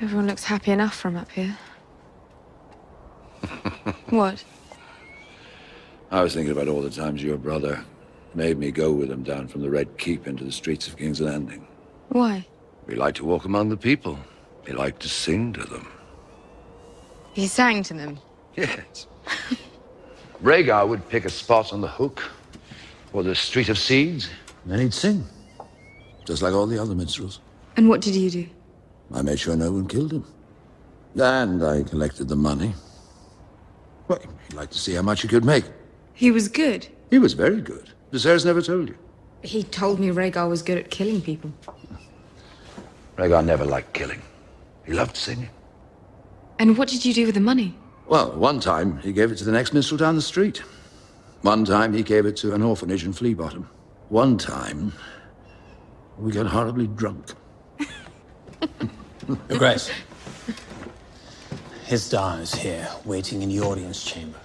[0.00, 1.58] Everyone looks happy enough from up here.
[4.10, 4.44] what?
[6.10, 7.84] I was thinking about all the times your brother
[8.34, 11.20] made me go with him down from the Red Keep into the streets of King's
[11.20, 11.66] Landing.
[12.10, 12.46] Why?
[12.86, 14.18] We liked to walk among the people.
[14.66, 15.88] We liked to sing to them.
[17.32, 18.18] He sang to them.
[18.54, 19.08] Yes.
[20.42, 22.22] Rhaegar would pick a spot on the hook
[23.12, 24.30] or the Street of Seeds,
[24.62, 25.24] and then he'd sing.
[26.24, 27.40] Just like all the other minstrels.
[27.76, 28.46] And what did you do?
[29.12, 30.24] I made sure no one killed him.
[31.16, 32.74] And I collected the money.
[34.06, 35.64] Well, he'd like to see how much he could make.
[36.14, 36.88] He was good.
[37.10, 37.90] He was very good.
[38.12, 38.96] Viserys never told you.
[39.42, 41.52] He told me Rhaegar was good at killing people.
[43.16, 44.22] Rhaegar never liked killing.
[44.84, 45.50] He loved singing.
[46.58, 47.76] And what did you do with the money?
[48.06, 50.62] Well, one time he gave it to the next minstrel down the street.
[51.42, 53.68] One time he gave it to an orphanage in Flea Bottom.
[54.08, 54.92] One time
[56.18, 57.32] we got horribly drunk.
[59.48, 59.90] Your Grace.
[61.86, 64.38] His Dar is here, waiting in the audience chamber.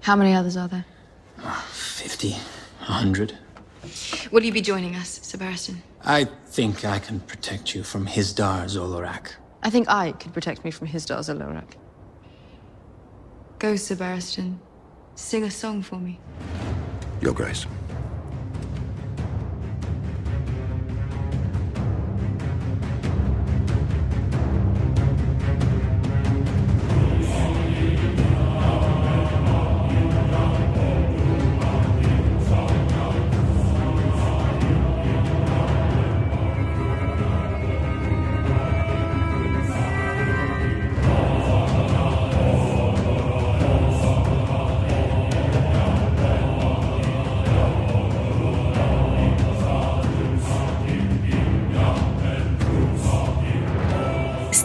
[0.00, 0.84] How many others are there?
[1.38, 2.36] Ah, fifty,
[2.80, 3.38] a hundred.
[4.30, 5.76] Will you be joining us, Sir Barristan?
[6.04, 9.34] I think I can protect you from his Dar Zolorak.
[9.62, 11.72] I think I could protect me from his Dar Alorak.
[13.58, 14.58] Go, Sir Barristan.
[15.14, 16.18] Sing a song for me.
[17.20, 17.66] Your Grace.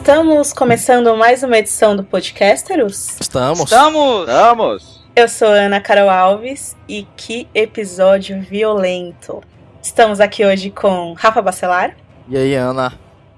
[0.06, 3.20] Estamos começando mais uma edição do Podcasteros.
[3.20, 3.62] Estamos.
[3.62, 4.28] Estamos!
[4.28, 5.04] Vamos!
[5.16, 9.42] Eu sou Ana Carol Alves e que episódio violento.
[9.82, 11.98] Estamos aqui hoje com Rafa Bacelar,
[12.30, 12.94] E aí, Ana?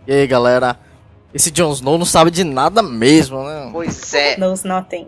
[0.06, 0.78] E aí, galera?
[1.34, 3.70] Esse Jon Snow não sabe de nada mesmo, né?
[3.72, 4.36] Pois é.
[4.36, 5.08] nos notem,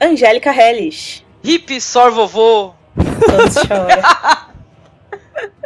[0.00, 2.72] Angélica Hellish, Hip sor vovô.
[2.94, 4.46] todos choram,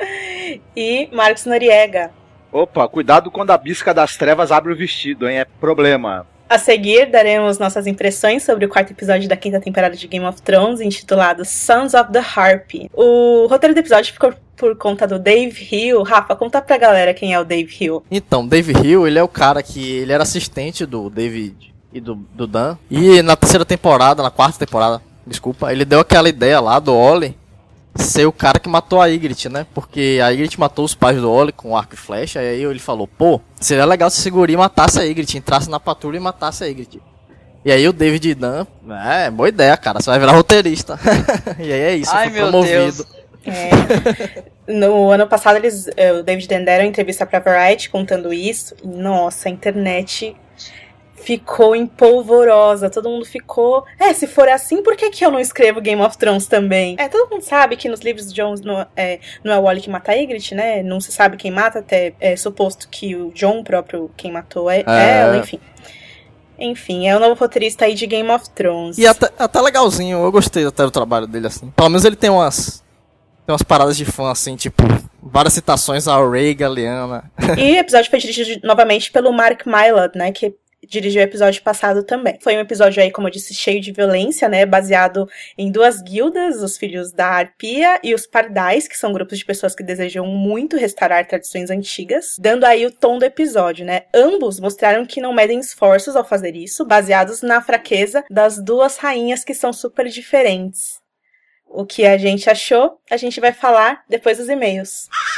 [0.74, 2.12] e Marcos Noriega.
[2.54, 5.38] Opa, cuidado quando a bisca das trevas abre o vestido, hein?
[5.38, 6.24] É problema.
[6.48, 10.40] A seguir, daremos nossas impressões sobre o quarto episódio da quinta temporada de Game of
[10.40, 12.70] Thrones, intitulado Sons of the Harp.
[12.92, 16.04] O roteiro do episódio ficou por conta do Dave Hill.
[16.04, 18.04] Rafa, conta pra galera quem é o Dave Hill.
[18.08, 19.96] Então, Dave Hill, ele é o cara que.
[19.96, 22.78] Ele era assistente do David e do, do Dan.
[22.88, 27.34] E na terceira temporada, na quarta temporada, desculpa, ele deu aquela ideia lá do Ollie
[27.96, 29.66] ser o cara que matou a Ygritte, né?
[29.72, 32.42] Porque a Ygritte matou os pais do Ollie com arco e flecha.
[32.42, 36.16] E aí ele falou: pô, seria legal se Seguri matasse a Ygritte, entrasse na patrulha
[36.16, 37.00] e matasse a Ygritte.
[37.64, 38.66] E aí o David Dan,
[39.06, 40.98] é, boa ideia, cara, você vai virar roteirista.
[41.58, 42.74] e aí é isso, Ai, foi meu promovido.
[42.74, 43.06] Deus.
[43.46, 48.34] É, no ano passado, eles, eh, o David Dan deram uma entrevista pra Variety contando
[48.34, 48.74] isso.
[48.82, 50.36] E, nossa, a internet
[51.24, 52.90] ficou empolvorosa.
[52.90, 53.84] Todo mundo ficou.
[53.98, 56.96] É, se for assim, por que, que eu não escrevo Game of Thrones também?
[56.98, 59.80] É, todo mundo sabe que nos livros de Jon não é, não é o Wally
[59.80, 60.82] que mata a Ygritte, né?
[60.82, 64.84] Não se sabe quem mata, até é suposto que o John próprio quem matou é,
[64.86, 65.18] É.
[65.18, 65.58] ela, enfim.
[66.58, 68.96] Enfim, é o novo roteirista aí de Game of Thrones.
[68.96, 71.72] E até, até legalzinho, eu gostei até do trabalho dele, assim.
[71.74, 72.84] Pelo menos ele tem umas.
[73.46, 74.82] Tem umas paradas de fã, assim, tipo,
[75.22, 77.30] várias citações ao Ray Galeana.
[77.58, 80.32] E o episódio foi dirigido novamente pelo Mark Mylod, né?
[80.32, 80.54] Que
[80.88, 82.38] dirigiu o episódio passado também.
[82.40, 84.64] Foi um episódio aí, como eu disse, cheio de violência, né?
[84.66, 89.44] Baseado em duas guildas, os filhos da Arpia e os Pardais, que são grupos de
[89.44, 94.02] pessoas que desejam muito restaurar tradições antigas, dando aí o tom do episódio, né?
[94.14, 99.44] Ambos mostraram que não medem esforços ao fazer isso, baseados na fraqueza das duas rainhas
[99.44, 101.02] que são super diferentes.
[101.66, 105.08] O que a gente achou, a gente vai falar depois dos e-mails.
[105.08, 105.33] contato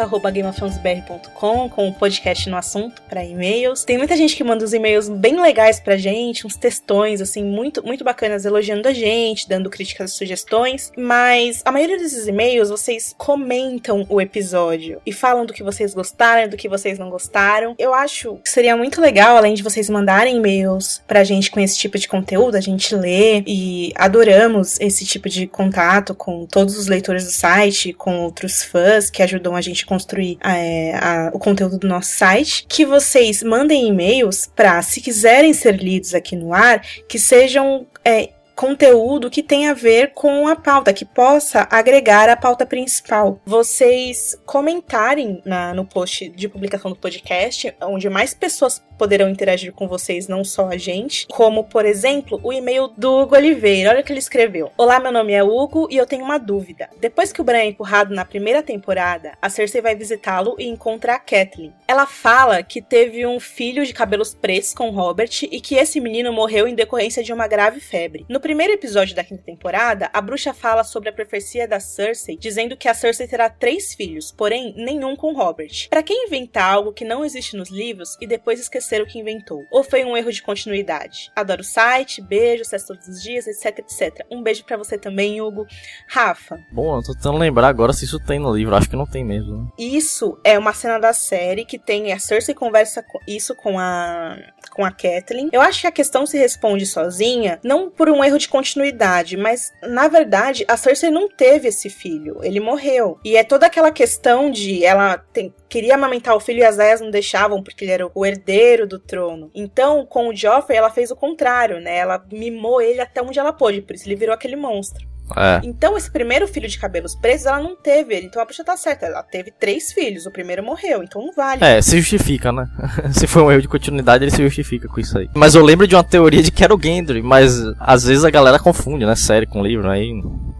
[0.00, 3.84] arroba gameofthronesbr.com com o podcast no assunto para e-mails.
[3.84, 7.84] Tem muita gente que manda uns e-mails bem legais pra gente, uns textões assim muito
[7.84, 13.14] muito bacanas elogiando a gente, dando críticas e sugestões, mas a maioria desses e-mails vocês
[13.16, 17.74] comentam o episódio e falam do que vocês gostaram, do que vocês não gostaram.
[17.78, 21.78] Eu acho que seria muito legal além de vocês mandarem e-mails pra gente com esse
[21.78, 26.86] tipo de conteúdo, a gente lê e adoramos esse tipo de contato com todos os
[26.86, 31.38] leitores do site, com outros fãs que ajudam a a gente construir é, a, o
[31.38, 36.52] conteúdo do nosso site, que vocês mandem e-mails para, se quiserem ser lidos aqui no
[36.52, 38.30] ar, que sejam é,
[38.60, 43.40] conteúdo que tenha a ver com a pauta, que possa agregar a pauta principal.
[43.46, 49.88] Vocês comentarem na, no post de publicação do podcast, onde mais pessoas poderão interagir com
[49.88, 53.88] vocês, não só a gente, como, por exemplo, o e-mail do Hugo Oliveira.
[53.88, 54.70] Olha o que ele escreveu.
[54.76, 56.90] Olá, meu nome é Hugo e eu tenho uma dúvida.
[57.00, 61.14] Depois que o Bran é empurrado na primeira temporada, a Cersei vai visitá-lo e encontra
[61.14, 61.72] a Catelyn.
[61.88, 66.30] Ela fala que teve um filho de cabelos pretos com Robert e que esse menino
[66.30, 68.26] morreu em decorrência de uma grave febre.
[68.28, 72.76] No primeiro episódio da quinta temporada, a bruxa fala sobre a profecia da Cersei, dizendo
[72.76, 75.88] que a Cersei terá três filhos, porém nenhum com Robert.
[75.88, 79.64] Para quem inventa algo que não existe nos livros e depois esquecer o que inventou?
[79.70, 81.30] Ou foi um erro de continuidade?
[81.36, 84.26] Adoro o site, beijo, acesso todos os dias, etc, etc.
[84.30, 85.66] Um beijo para você também, Hugo.
[86.08, 86.58] Rafa.
[86.72, 89.24] Bom, eu tô tentando lembrar agora se isso tem no livro, acho que não tem
[89.24, 89.62] mesmo.
[89.62, 89.68] Né?
[89.78, 94.36] Isso é uma cena da série que tem a Cersei conversa isso com a
[94.70, 95.48] com a Kathleen.
[95.52, 99.72] Eu acho que a questão se responde sozinha, não por um erro de continuidade, mas
[99.82, 103.18] na verdade a Cersei não teve esse filho, ele morreu.
[103.24, 107.00] E é toda aquela questão de ela tem, queria amamentar o filho e as aias
[107.00, 109.50] não deixavam porque ele era o herdeiro do trono.
[109.54, 111.96] Então, com o Joffrey, ela fez o contrário, né?
[111.96, 115.08] Ela mimou ele até onde ela pôde, por isso ele virou aquele monstro.
[115.36, 115.60] É.
[115.62, 118.26] Então, esse primeiro filho de cabelos presos, ela não teve ele.
[118.26, 119.06] Então a bruxa tá certa.
[119.06, 120.26] Ela teve três filhos.
[120.26, 121.64] O primeiro morreu, então não vale.
[121.64, 122.66] É, se justifica, né?
[123.14, 125.28] se foi um erro de continuidade, ele se justifica com isso aí.
[125.34, 128.30] Mas eu lembro de uma teoria de que era o Gendry, mas às vezes a
[128.30, 129.14] galera confunde, né?
[129.14, 130.10] Série com livro aí.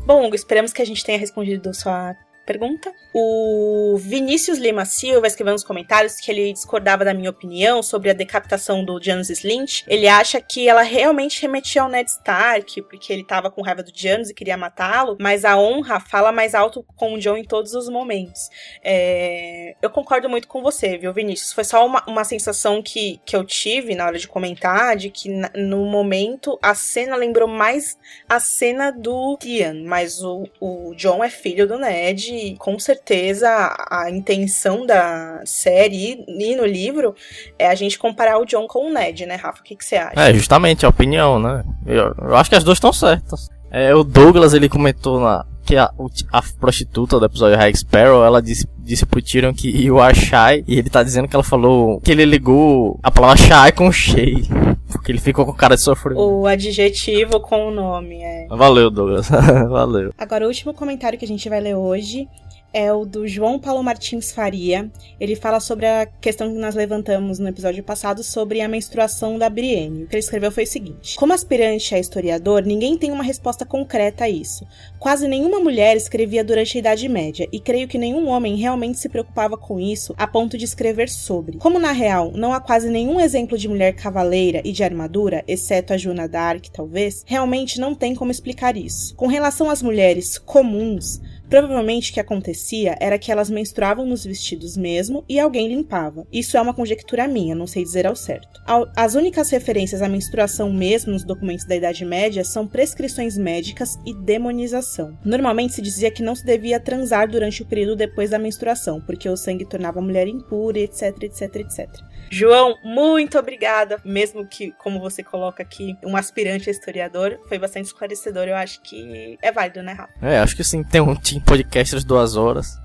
[0.06, 2.14] Bom, esperamos que a gente tenha respondido sua
[2.50, 2.92] pergunta.
[3.14, 8.12] O Vinícius Lima Silva escreveu nos comentários que ele discordava da minha opinião sobre a
[8.12, 9.84] decapitação do Janus Lynch.
[9.86, 13.92] Ele acha que ela realmente remetia ao Ned Stark, porque ele tava com raiva do
[13.94, 17.72] Janus e queria matá-lo, mas a honra fala mais alto com o John em todos
[17.72, 18.48] os momentos.
[18.82, 19.76] É...
[19.80, 21.52] Eu concordo muito com você, viu, Vinícius?
[21.52, 25.28] Foi só uma, uma sensação que, que eu tive na hora de comentar, de que
[25.54, 27.96] no momento a cena lembrou mais
[28.28, 33.48] a cena do Ian, mas o, o John é filho do Ned com certeza
[33.90, 37.14] a, intenção da série e no livro
[37.58, 39.60] é a gente comparar o John com o Ned, né, Rafa?
[39.60, 40.20] O que, que você acha?
[40.20, 41.62] É, justamente, a opinião, né?
[41.86, 43.48] Eu, eu acho que as duas estão certas.
[43.70, 45.88] É, o Douglas, ele comentou na, que a,
[46.32, 50.64] a prostituta do episódio High Sparrow, ela disse, disse pro Tyrion que ia o Ashai,
[50.66, 54.48] e ele tá dizendo que ela falou que ele ligou a palavra Shai com Shei,
[54.90, 56.20] porque ele ficou com cara de sofrimento.
[56.20, 58.48] O adjetivo com o nome, é.
[58.48, 59.28] Valeu, Douglas.
[59.70, 60.12] Valeu.
[60.18, 62.26] Agora, o último comentário que a gente vai ler hoje
[62.72, 64.90] é o do João Paulo Martins Faria.
[65.18, 69.48] Ele fala sobre a questão que nós levantamos no episódio passado sobre a menstruação da
[69.48, 70.04] Brienne.
[70.04, 73.64] O que ele escreveu foi o seguinte: Como aspirante a historiador, ninguém tem uma resposta
[73.64, 74.66] concreta a isso.
[74.98, 79.08] Quase nenhuma mulher escrevia durante a Idade Média, e creio que nenhum homem realmente se
[79.08, 81.58] preocupava com isso a ponto de escrever sobre.
[81.58, 85.92] Como na real não há quase nenhum exemplo de mulher cavaleira e de armadura, exceto
[85.92, 89.14] a Juna Dark, talvez, realmente não tem como explicar isso.
[89.16, 94.76] Com relação às mulheres comuns, Provavelmente o que acontecia era que elas menstruavam nos vestidos
[94.76, 96.24] mesmo e alguém limpava.
[96.32, 98.62] Isso é uma conjectura minha, não sei dizer ao certo.
[98.96, 104.14] As únicas referências à menstruação mesmo nos documentos da Idade Média são prescrições médicas e
[104.14, 105.18] demonização.
[105.24, 109.28] Normalmente se dizia que não se devia transar durante o período depois da menstruação, porque
[109.28, 111.88] o sangue tornava a mulher impura, etc, etc, etc.
[112.30, 114.00] João, muito obrigada.
[114.04, 118.44] Mesmo que, como você coloca aqui, um aspirante a historiador, foi bastante esclarecedor.
[118.46, 120.12] Eu acho que é válido, né, Rafa?
[120.22, 120.84] É, acho que sim.
[120.84, 122.78] Tem um team podcast das duas horas.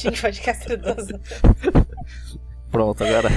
[0.00, 1.98] team podcast das duas horas.
[2.70, 3.28] Pronto, agora.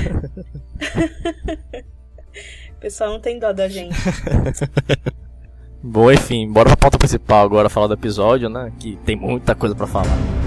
[2.70, 3.96] o pessoal não tem dó da gente.
[5.84, 8.72] Bom, enfim, bora pra pauta principal agora, falar do episódio, né?
[8.80, 10.41] Que tem muita coisa para falar.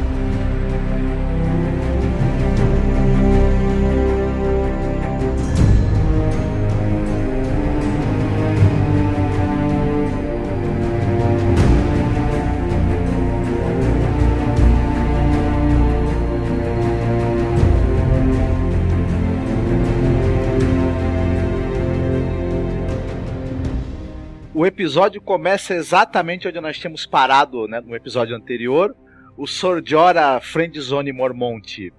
[24.64, 28.96] O episódio começa exatamente onde nós tínhamos parado né, no episódio anterior.
[29.36, 31.92] O Sordiora Friendzone Mormont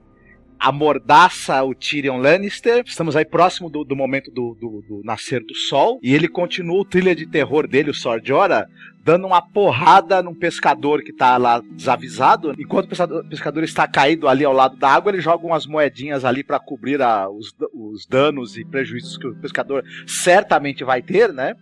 [0.60, 2.84] amordaça o Tyrion Lannister.
[2.84, 6.00] Estamos aí próximo do, do momento do, do, do, nascer do sol.
[6.02, 8.68] E ele continua o trilha de terror dele, o Sordiora,
[9.04, 12.56] dando uma porrada num pescador que tá lá desavisado.
[12.58, 16.26] Enquanto o pescador, pescador está caído ali ao lado da água, ele joga umas moedinhas
[16.26, 21.32] ali para cobrir a, os, os danos e prejuízos que o pescador certamente vai ter,
[21.32, 21.54] né?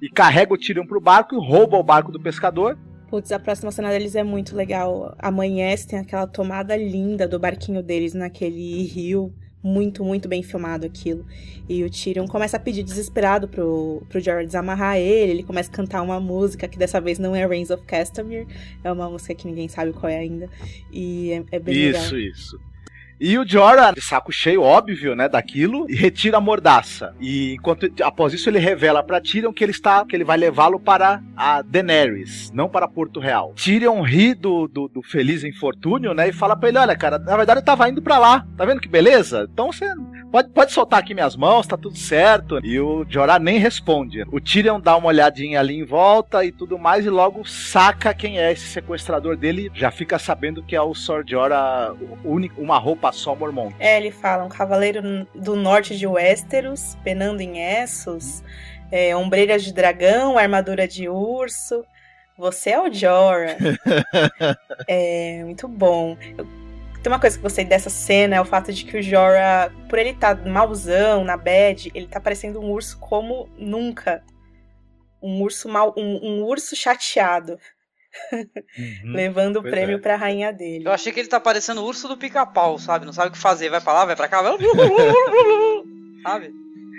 [0.00, 2.78] E carrega o Tyrion pro barco e rouba o barco do pescador.
[3.08, 5.14] Putz, a próxima cena deles é muito legal.
[5.18, 9.32] Amanhece, tem aquela tomada linda do barquinho deles naquele rio.
[9.62, 11.24] Muito, muito bem filmado aquilo.
[11.68, 15.32] E o Tyrion começa a pedir desesperado pro, pro Jorah desamarrar ele.
[15.32, 18.46] Ele começa a cantar uma música que dessa vez não é Reigns of Castamere.
[18.84, 20.48] É uma música que ninguém sabe qual é ainda.
[20.92, 22.02] E é, é bem legal.
[22.02, 22.60] Isso, isso.
[23.18, 27.14] E o Jorah, de saco cheio, óbvio, né, daquilo, e retira a mordaça.
[27.18, 30.78] E enquanto após isso ele revela para Tyrion que ele está, que ele vai levá-lo
[30.78, 33.54] para a Daenerys, não para Porto Real.
[33.54, 37.36] Tyrion ri do, do, do feliz infortúnio, né, e fala para ele, olha, cara, na
[37.36, 38.46] verdade eu tava indo para lá.
[38.56, 39.48] Tá vendo que beleza?
[39.50, 39.86] Então você
[40.30, 42.60] pode, pode soltar aqui minhas mãos, tá tudo certo.
[42.62, 44.24] E o Jorah nem responde.
[44.30, 48.38] O Tyrion dá uma olhadinha ali em volta e tudo mais e logo saca quem
[48.38, 51.94] é esse sequestrador dele, já fica sabendo que é o Sor Jorah,
[52.58, 53.74] uma roupa só Mormont.
[53.78, 58.42] É, ele fala, um cavaleiro do norte de Westeros, penando em Essos,
[58.90, 61.84] é, ombreiras de dragão, armadura de urso.
[62.36, 63.56] Você é o Jorah.
[64.86, 66.16] é, muito bom.
[66.36, 66.46] Eu-
[67.06, 69.70] tem uma coisa que eu gostei dessa cena, é o fato de que o Jorah,
[69.88, 74.24] por ele estar tá malzão, na bad, ele tá parecendo um urso como nunca.
[75.22, 77.60] Um urso mal, um, um urso chateado,
[79.04, 79.98] levando o prêmio é.
[79.98, 80.86] pra rainha dele.
[80.86, 83.06] Eu achei que ele tá parecendo o urso do pica-pau, sabe?
[83.06, 83.68] Não sabe o que fazer.
[83.68, 84.56] Vai pra lá, vai pra cá, vai...
[86.22, 86.52] sabe?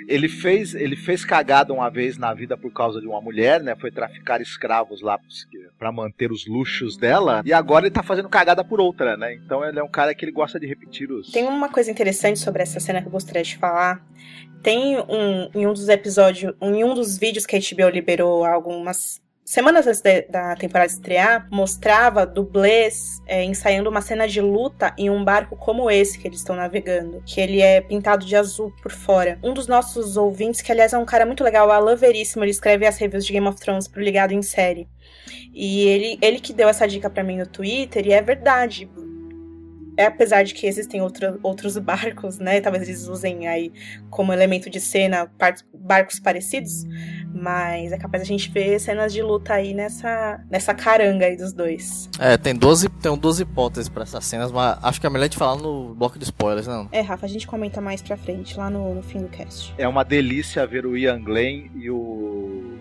[0.07, 3.75] Ele fez, ele fez cagada uma vez na vida por causa de uma mulher, né?
[3.75, 5.19] Foi traficar escravos lá
[5.77, 7.41] pra manter os luxos dela.
[7.45, 9.33] E agora ele tá fazendo cagada por outra, né?
[9.33, 11.29] Então ele é um cara que ele gosta de repetir os.
[11.29, 14.01] Tem uma coisa interessante sobre essa cena que eu gostaria de falar.
[14.63, 19.21] Tem um em um dos episódios, em um dos vídeos que a HBO liberou algumas
[19.48, 25.10] semanas antes de- da temporada estrear, mostrava dublês é, ensaiando uma cena de luta em
[25.10, 28.92] um barco como esse que eles estão navegando, que ele é pintado de azul por
[28.92, 29.39] fora.
[29.42, 32.51] Um dos nossos ouvintes, que aliás é um cara muito legal, o Alan Veríssimo, ele
[32.51, 34.86] escreve as reviews de Game of Thrones pro Ligado em Série.
[35.54, 38.89] E ele, ele que deu essa dica pra mim no Twitter, e é verdade.
[39.98, 42.62] É, apesar de que existem outra, outros barcos, né?
[42.62, 43.74] Talvez eles usem aí
[44.12, 46.86] como elemento de cena par- barcos parecidos,
[47.34, 51.51] mas é capaz a gente ver cenas de luta aí nessa, nessa caranga aí dos
[51.51, 52.10] dois.
[52.20, 55.25] É, tem 12, tem 12 hipóteses pra essas cenas, mas acho que é melhor a
[55.27, 56.88] gente falar no bloco de spoilers, não?
[56.92, 59.74] É, Rafa, a gente comenta mais pra frente, lá no, no fim do cast.
[59.77, 62.75] É uma delícia ver o Ian Glenn e o.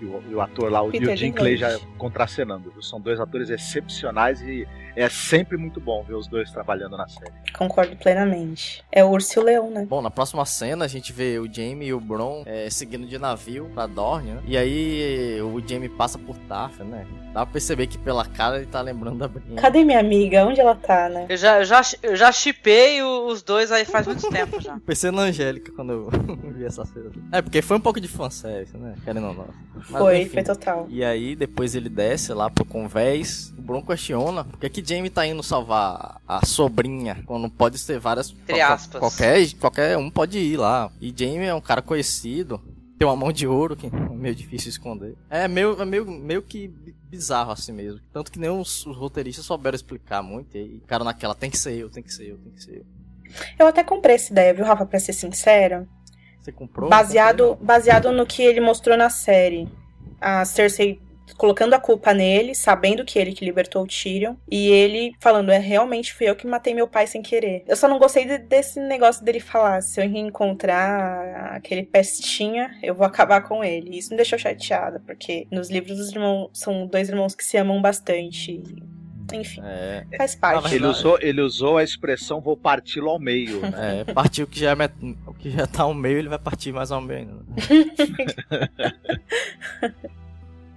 [0.00, 2.72] E o, e o ator lá, o, Peter o Jim Clay já contracenando.
[2.82, 4.66] São dois atores excepcionais e
[5.00, 7.32] é sempre muito bom ver os dois trabalhando na série.
[7.56, 8.82] Concordo plenamente.
[8.90, 9.86] É o Urso e o Leão, né?
[9.88, 13.18] Bom, na próxima cena a gente vê o Jamie e o Bron é, seguindo de
[13.18, 14.42] navio pra Dorne, né?
[14.46, 17.06] E aí o Jamie passa por Tafel, né?
[17.32, 19.56] Dá pra perceber que pela cara ele tá lembrando da Brienne.
[19.60, 20.44] Cadê minha amiga?
[20.44, 21.26] Onde ela tá, né?
[21.28, 24.78] Eu já, eu já, eu já chipei os dois aí faz muito tempo já.
[24.84, 26.10] Pensei na Angélica quando eu
[26.52, 27.10] vi essa cena.
[27.32, 28.94] É, porque foi um pouco de fanservice, né?
[29.04, 29.48] Querendo ou não.
[29.74, 30.34] Mas, Foi, enfim.
[30.34, 30.86] foi total.
[30.90, 33.52] E aí, depois ele desce lá pro convés.
[33.56, 37.98] O Bron questiona por que que Jamie tá indo salvar a sobrinha quando pode ser
[37.98, 38.30] várias.
[38.30, 38.98] Entre aspas.
[39.00, 40.90] Qualquer, qualquer um pode ir lá.
[41.00, 42.60] E Jamie é um cara conhecido.
[42.98, 45.14] Tem uma mão de ouro que é meio difícil esconder.
[45.30, 48.00] É meio, é meio, meio que bi- bizarro assim mesmo.
[48.12, 50.56] Tanto que nem os, os roteiristas souberam explicar muito.
[50.58, 52.84] E cara naquela, tem que ser eu, tem que ser eu, tem que ser eu.
[53.58, 55.88] Eu até comprei essa ideia, viu, Rafa, pra ser sincera.
[56.42, 56.90] Você comprou?
[56.90, 59.68] Baseado, baseado no que ele mostrou na série.
[60.20, 61.00] A Cersei
[61.36, 65.58] colocando a culpa nele, sabendo que ele que libertou o Tyrion, e ele falando, é
[65.58, 67.64] realmente fui eu que matei meu pai sem querer.
[67.66, 72.94] Eu só não gostei de- desse negócio dele falar, se eu reencontrar aquele pestinha, eu
[72.94, 73.96] vou acabar com ele.
[73.98, 77.80] Isso me deixou chateada, porque nos livros os irmãos são dois irmãos que se amam
[77.80, 78.62] bastante.
[79.32, 80.74] Enfim, É, faz parte.
[80.74, 83.60] Ele usou, ele usou a expressão vou parti-lo ao meio.
[83.60, 84.04] Né?
[84.08, 84.92] é, partiu que já é met...
[85.24, 87.46] o que já tá ao meio, ele vai partir mais ao meio.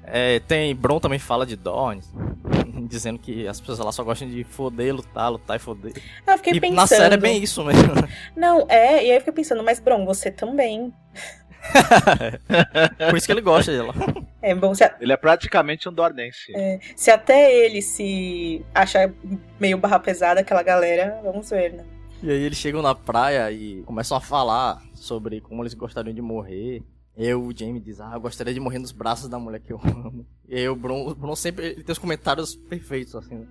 [0.05, 2.01] É, tem Bron também fala de Dorne,
[2.87, 5.93] dizendo que as pessoas lá só gostam de foder, lutar, lutar e foder.
[6.27, 6.75] Eu fiquei E pensando.
[6.75, 7.83] na série é bem isso mesmo.
[8.35, 10.93] Não, é, e aí eu fiquei pensando, mas Bron, você também.
[13.09, 13.93] Por isso que ele gosta dela.
[14.41, 16.51] É bom se, Ele é praticamente um dornense.
[16.95, 19.09] se até ele se achar
[19.59, 21.85] meio barra pesada, aquela galera, vamos ver, né?
[22.21, 26.21] E aí eles chegam na praia e começam a falar sobre como eles gostariam de
[26.21, 26.81] morrer.
[27.15, 29.79] Eu, o Jamie diz, ah, eu gostaria de morrer nos braços da mulher que eu
[29.83, 30.25] amo.
[30.47, 33.47] E aí o Bron, o sempre ele tem os comentários perfeitos, assim, né?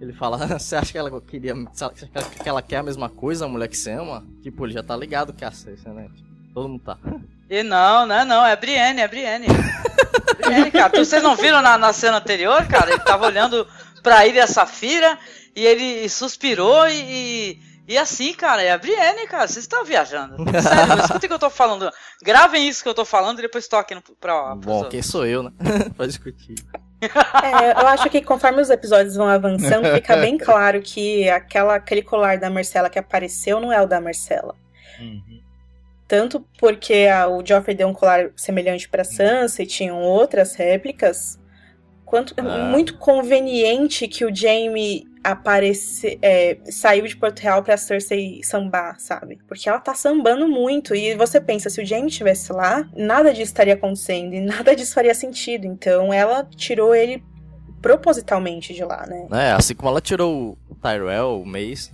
[0.00, 1.54] Ele fala, você acha que ela queria.
[2.42, 4.26] Que ela quer a mesma coisa, a mulher que você ama?
[4.42, 6.10] Tipo, ele já tá ligado que é a Cersei, né?
[6.54, 6.98] Todo mundo tá.
[7.48, 9.46] E não, não é não, é a Brienne, é a Brienne.
[10.36, 10.98] Brienne, cara.
[10.98, 12.90] Vocês não viram na, na cena anterior, cara?
[12.90, 13.64] Ele tava olhando
[14.02, 15.16] pra Ilha Safira
[15.54, 17.56] e ele suspirou e,
[17.88, 19.46] e, assim, cara, é a Brienne, cara.
[19.46, 20.36] Vocês estão viajando.
[20.60, 21.90] Sério, escuta o que eu tô falando.
[22.22, 25.24] Gravem isso que eu tô falando e depois toquem no, pra, pros Bom, quem sou
[25.26, 25.52] eu, né?
[25.96, 26.54] pra discutir.
[27.00, 32.02] É, eu acho que conforme os episódios vão avançando, fica bem claro que aquela, aquele
[32.02, 34.54] colar da Marcela que apareceu não é o da Marcela.
[34.98, 35.40] Uhum.
[36.08, 41.38] Tanto porque a- o Joffrey deu um colar semelhante pra Sansa e tinham outras réplicas,
[42.04, 42.44] quanto é Ah.
[42.70, 49.40] muito conveniente que o Jaime aparece, é, saiu de Porto Real pra Cersei sambar, sabe?
[49.48, 53.50] Porque ela tá sambando muito e você pensa, se o Jaime estivesse lá, nada disso
[53.50, 55.66] estaria acontecendo e nada disso faria sentido.
[55.66, 57.24] Então ela tirou ele
[57.82, 59.26] propositalmente de lá, né?
[59.28, 59.52] né?
[59.52, 61.90] Assim como ela tirou o Tyrell, o Mace.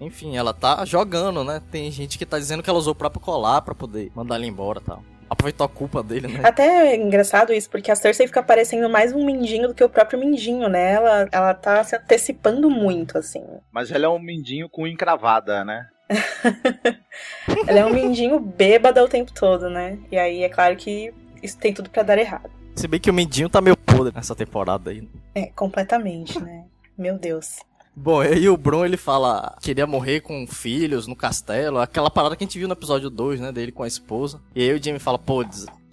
[0.00, 1.60] Enfim, ela tá jogando, né?
[1.70, 4.46] Tem gente que tá dizendo que ela usou o próprio colar pra poder mandar ele
[4.46, 5.02] embora tal.
[5.32, 6.40] Aproveitou a culpa dele, né?
[6.42, 9.88] Até é engraçado isso, porque a Cersei fica parecendo mais um mindinho do que o
[9.88, 10.92] próprio mindinho, né?
[10.92, 13.42] Ela, ela tá se antecipando muito, assim.
[13.72, 15.88] Mas ela é um mindinho com encravada, né?
[17.66, 19.98] Ela é um mindinho bêbada o tempo todo, né?
[20.10, 22.50] E aí é claro que isso tem tudo pra dar errado.
[22.76, 25.08] Se bem que o Mindinho tá meio podre nessa temporada aí.
[25.34, 26.64] É, completamente, né?
[26.98, 27.60] Meu Deus.
[27.94, 32.34] Bom, e o Bron ele fala que queria morrer com filhos no castelo, aquela parada
[32.34, 34.40] que a gente viu no episódio 2, né, dele com a esposa.
[34.54, 35.44] E aí o Jamie fala, pô,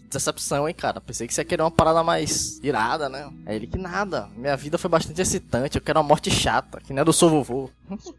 [0.10, 1.00] decepção, hein, cara.
[1.02, 3.30] Pensei que você ia querer uma parada mais irada, né?
[3.46, 4.30] Aí ele que nada.
[4.36, 7.30] Minha vida foi bastante excitante, eu quero uma morte chata, que nem a do seu
[7.30, 7.70] vovô.
[7.90, 8.14] Nossa.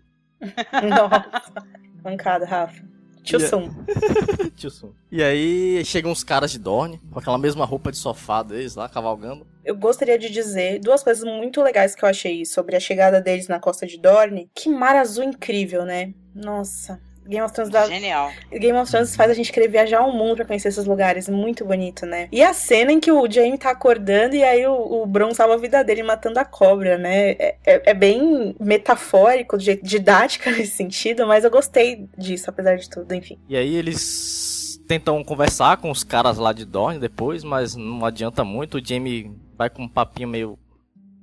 [2.04, 2.89] Mancada, Rafa.
[3.22, 3.40] Tio.
[3.40, 3.70] Sum.
[4.56, 4.92] Tio Sun.
[5.10, 8.88] E aí chegam uns caras de Dorne, com aquela mesma roupa de sofá deles lá,
[8.88, 9.46] cavalgando.
[9.64, 13.48] Eu gostaria de dizer duas coisas muito legais que eu achei sobre a chegada deles
[13.48, 14.50] na costa de Dorne.
[14.54, 16.14] Que mar azul incrível, né?
[16.34, 17.00] Nossa.
[17.30, 18.32] Game of Thrones dá, Genial.
[18.50, 21.28] Game of Thrones faz a gente querer viajar ao mundo pra conhecer esses lugares.
[21.28, 22.28] Muito bonito, né?
[22.32, 25.54] E a cena em que o Jaime tá acordando e aí o, o Bron salva
[25.54, 27.30] a vida dele matando a cobra, né?
[27.32, 33.14] É, é- é bem metafórico, didática nesse sentido, mas eu gostei disso, apesar de tudo,
[33.14, 33.38] enfim.
[33.48, 38.42] E aí eles tentam conversar com os caras lá de Dorne depois, mas não adianta
[38.42, 38.78] muito.
[38.78, 40.58] O Jamie vai com um papinho meio,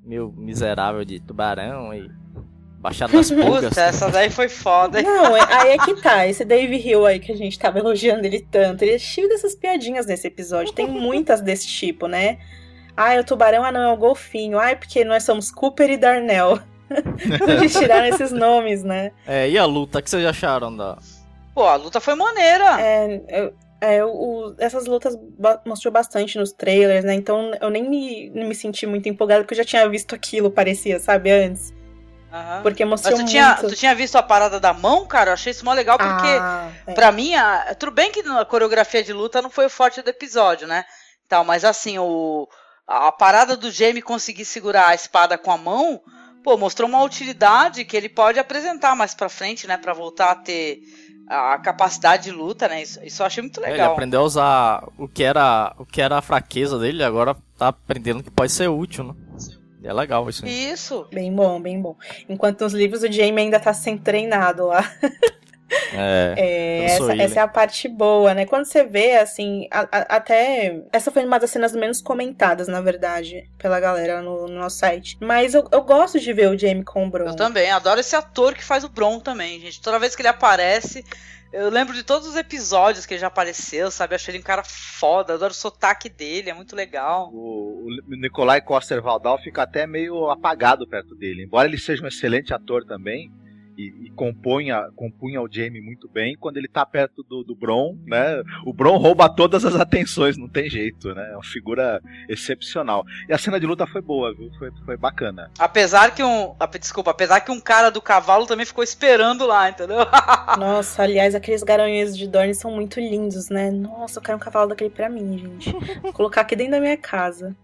[0.05, 2.09] meio miserável de tubarão e
[2.79, 3.69] baixado das pulgas.
[3.69, 4.99] Puta, essa daí foi foda.
[4.99, 5.05] hein?
[5.05, 6.25] Não, é- aí é que tá.
[6.27, 9.55] Esse Dave Hill aí que a gente tava elogiando ele tanto, ele é cheio dessas
[9.55, 10.73] piadinhas nesse episódio.
[10.73, 12.37] Tem muitas desse tipo, né?
[12.95, 14.57] Ah, é o tubarão, ah, não, é o golfinho.
[14.59, 16.59] Ah, é porque nós somos Cooper e Darnell.
[17.47, 19.11] Eles tiraram esses nomes, né?
[19.27, 20.97] É, e a luta, o que vocês acharam da.
[21.53, 22.79] Pô, a luta foi maneira.
[22.81, 27.13] É, eu- é, o- essas lutas ba- mostrou bastante nos trailers, né?
[27.13, 30.49] Então eu nem me, nem me senti muito empolgada, porque eu já tinha visto aquilo,
[30.49, 31.71] parecia, sabe, antes.
[32.31, 32.61] Aham.
[32.61, 33.69] Porque Mas mostrou tu tinha, muito.
[33.69, 35.29] tu tinha visto a parada da mão, cara?
[35.29, 36.93] Eu achei isso mó legal, porque Ah, é.
[36.93, 40.09] Pra mim, a- tudo bem que a coreografia de luta não foi o forte do
[40.09, 40.83] episódio, né?
[41.29, 42.47] Tal, mas assim, o,
[42.87, 46.01] a, parada do Jamie conseguir segurar a espada com a mão,
[46.43, 49.77] pô, mostrou uma utilidade que ele pode apresentar mais pra frente, né?
[49.77, 50.79] Pra voltar a ter
[51.29, 52.81] a, capacidade de luta, né?
[52.83, 53.91] Isso, isso eu achei muito É, Ele legal.
[53.93, 58.23] aprendeu a usar o que era, o que era a fraqueza dele, agora tá aprendendo
[58.23, 59.13] que pode ser útil, né?
[59.15, 60.45] E é legal isso.
[60.45, 61.07] Isso.
[61.11, 61.95] Bem bom, bem bom.
[62.27, 64.83] Enquanto nos livros o Jaime ainda tá sendo treinado lá.
[65.93, 66.33] É.
[66.37, 68.45] É, essa, essa é a parte boa, né?
[68.45, 70.81] Quando você vê, assim, a- a- até.
[70.91, 75.17] Essa foi uma das cenas menos comentadas, na verdade, pela galera no, no nosso site.
[75.19, 77.27] Mas eu, eu gosto de ver o Jaime com o Bron.
[77.27, 79.81] Eu também, adoro esse ator que faz o Bron também, gente.
[79.81, 81.03] Toda vez que ele aparece,
[81.53, 84.13] eu lembro de todos os episódios que ele já apareceu, sabe?
[84.13, 87.29] Eu achei ele um cara foda, adoro o sotaque dele, é muito legal.
[87.33, 91.43] O, o Nicolai Coster Valdal fica até meio apagado perto dele.
[91.43, 93.31] Embora ele seja um excelente ator também
[93.77, 97.95] e, e componha, compunha o Jamie muito bem, quando ele tá perto do, do Bron,
[98.05, 98.41] né?
[98.65, 101.29] O Bron rouba todas as atenções, não tem jeito, né?
[101.31, 103.05] É uma figura excepcional.
[103.29, 104.51] E a cena de luta foi boa, viu?
[104.57, 105.51] Foi, foi bacana.
[105.59, 106.55] Apesar que um.
[106.79, 109.99] Desculpa, apesar que um cara do cavalo também ficou esperando lá, entendeu?
[110.57, 113.69] Nossa, aliás, aqueles garanhões de Dorne são muito lindos, né?
[113.69, 115.71] Nossa, eu quero um cavalo daquele pra mim, gente.
[116.01, 117.55] Vou colocar aqui dentro da minha casa.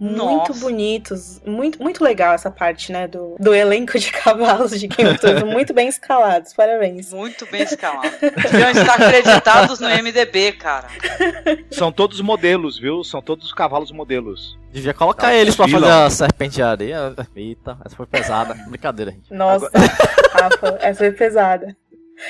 [0.00, 0.52] Muito Nossa.
[0.60, 1.40] bonitos.
[1.44, 3.08] Muito, muito legal essa parte, né?
[3.08, 5.42] Do, do elenco de cavalos de Game of Thrones.
[5.42, 6.52] Muito bem escalados.
[6.52, 7.12] Parabéns.
[7.12, 8.08] Muito bem escalado.
[8.20, 10.86] Deviam estar acreditados no MDB, cara.
[11.70, 13.02] São todos modelos, viu?
[13.02, 14.56] São todos cavalos modelos.
[14.72, 15.88] Devia colocar Tá, eles pra desfilam.
[15.90, 17.14] fazer a serpente de areia.
[17.34, 18.54] Eita, essa foi pesada.
[18.68, 19.32] Brincadeira, gente.
[19.32, 19.68] Nossa,
[20.32, 21.76] Rafa, essa foi pesada.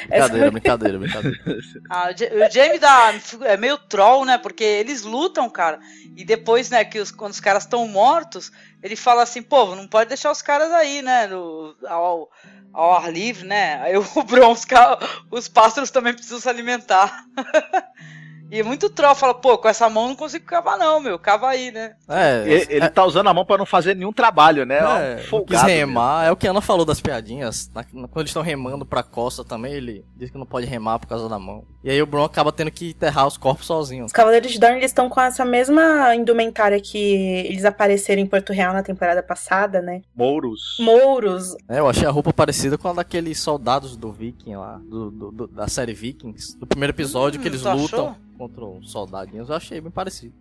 [0.08, 1.38] Brincadeira, brincadeira, brincadeira.
[1.90, 4.36] Ah, o Ja- o Jamie dá, é meio troll, né?
[4.38, 5.78] Porque eles lutam, cara.
[6.16, 9.88] E depois, né, que os, quando os caras estão mortos, ele fala assim, pô, não
[9.88, 11.26] pode deixar os caras aí, né?
[11.26, 12.30] No, ao,
[12.72, 13.80] ao ar livre, né?
[13.82, 14.98] Aí o Bron, os, ca-
[15.30, 17.24] os pássaros também precisam se alimentar.
[18.50, 21.18] e é muito troll, fala, pô, com essa mão não consigo cavar, não, meu.
[21.18, 21.94] Cava aí, né?
[22.08, 24.78] É, Ele, ele tá usando a mão pra não fazer nenhum trabalho, né?
[24.78, 27.70] É, Ó, não quis folgado remar, é o que a Ana falou das piadinhas.
[27.92, 31.28] Quando eles estão remando pra costa também, ele diz que não pode remar por causa
[31.28, 31.64] da mão.
[31.84, 34.04] E aí o Bron acaba tendo que enterrar os corpos sozinho.
[34.04, 36.98] Os Cavaleiros de Dorne eles estão com essa mesma indumentária que
[37.46, 40.02] eles apareceram em Porto Real na temporada passada, né?
[40.14, 40.76] Mouros.
[40.80, 41.54] Mouros.
[41.68, 45.30] É, eu achei a roupa parecida com a daqueles soldados do Viking lá, do, do-
[45.30, 46.58] do- da série Vikings.
[46.58, 48.16] Do primeiro episódio Hum, que eles lutam achou?
[48.36, 49.48] contra os soldadinhos.
[49.48, 50.34] Eu achei bem parecido.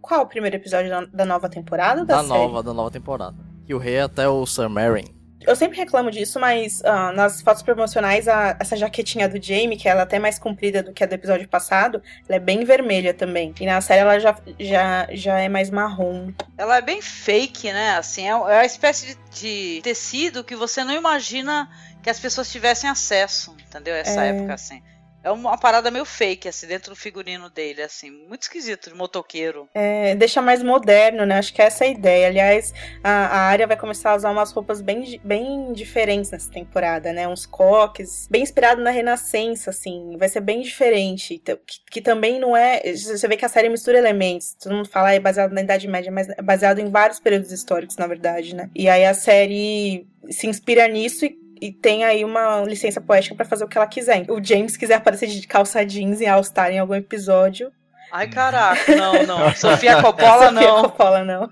[0.00, 2.28] Qual o primeiro episódio da, da nova temporada da, Da série?
[2.40, 3.36] nova, da nova temporada.
[3.64, 5.04] Que o rei é até o Sir Meryn.
[5.46, 9.88] Eu sempre reclamo disso, mas ah, nas fotos promocionais, a- essa jaquetinha do Jamie, que
[9.88, 13.12] ela é até mais comprida do que a do episódio passado, ela é bem vermelha
[13.12, 13.54] também.
[13.60, 16.32] E na série ela já, já, já é mais marrom.
[16.56, 17.96] Ela é bem fake, né?
[17.96, 21.68] Assim, é é a espécie de, de tecido que você não imagina
[22.02, 23.94] que as pessoas tivessem acesso, entendeu?
[23.94, 24.28] Essa É.
[24.30, 24.82] época, assim.
[25.24, 28.10] É uma parada meio fake, assim, dentro do figurino dele, assim.
[28.28, 29.68] Muito esquisito, de motoqueiro.
[29.74, 31.38] É, deixa mais moderno, né?
[31.38, 32.26] Acho que essa é a ideia.
[32.26, 37.12] Aliás, a, a área vai começar a usar umas roupas bem, bem diferentes nessa temporada,
[37.12, 37.28] né?
[37.28, 40.16] Uns coques, bem inspirado na Renascença, assim.
[40.18, 41.34] Vai ser bem diferente.
[41.34, 42.80] Então, Que, que também não é.
[42.92, 44.54] Você vê que a série mistura elementos.
[44.54, 47.52] Todo mundo fala, ah, é baseado na Idade Média, mas é baseado em vários períodos
[47.52, 48.70] históricos, na verdade, né?
[48.74, 53.44] E aí a série se inspira nisso e e tem aí uma licença poética pra
[53.44, 54.28] fazer o que ela quiser.
[54.28, 57.70] O James quiser aparecer de calça jeans e All-Star em algum episódio.
[58.10, 59.54] Ai, caraca, não, não.
[59.54, 60.82] Sofia Coppola, Sofia não.
[60.82, 61.48] Coppola, não.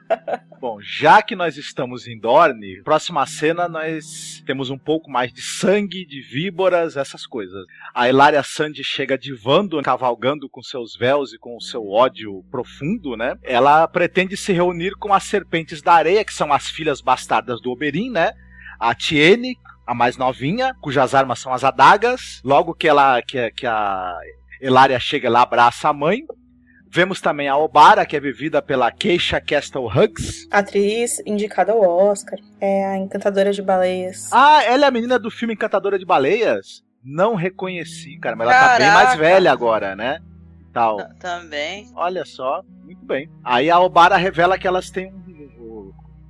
[0.61, 5.40] Bom, já que nós estamos em Dorne, próxima cena nós temos um pouco mais de
[5.40, 7.64] sangue, de víboras, essas coisas.
[7.94, 13.16] A Hilaria Sandy chega divando, cavalgando com seus véus e com o seu ódio profundo,
[13.16, 13.38] né?
[13.44, 17.70] Ela pretende se reunir com as serpentes da areia, que são as filhas bastardas do
[17.70, 18.33] Oberyn, né?
[18.79, 19.57] A Tiene,
[19.90, 22.40] a mais novinha, cujas armas são as adagas.
[22.44, 24.16] Logo que ela que, que a
[24.62, 26.20] Hilaria chega, ela abraça a mãe.
[26.88, 30.46] Vemos também a Obara, que é vivida pela Keisha Castle Huggs.
[30.48, 32.38] Atriz indicada ao Oscar.
[32.61, 34.33] É a encantadora de baleias.
[34.33, 36.85] Ah, ela é a menina do filme Encantadora de Baleias?
[37.03, 39.05] Não reconheci, cara, mas ela tá bem Caraca.
[39.05, 40.20] mais velha agora, né?
[40.72, 40.98] Tal.
[41.18, 41.90] Também.
[41.96, 43.29] Olha só, muito bem.
[43.42, 45.12] Aí a Obara revela que elas têm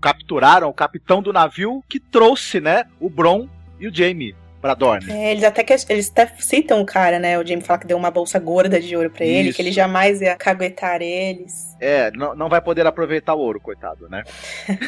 [0.01, 5.11] capturaram o capitão do navio que trouxe, né, o Bron e o Jamie pra Dorne.
[5.11, 7.39] É, eles até que eles até citam o cara, né?
[7.39, 10.21] O Jamie fala que deu uma bolsa gorda de ouro pra ele, que ele jamais
[10.21, 11.75] ia caguetar eles.
[11.81, 14.23] É, não, não vai poder aproveitar o ouro, coitado, né?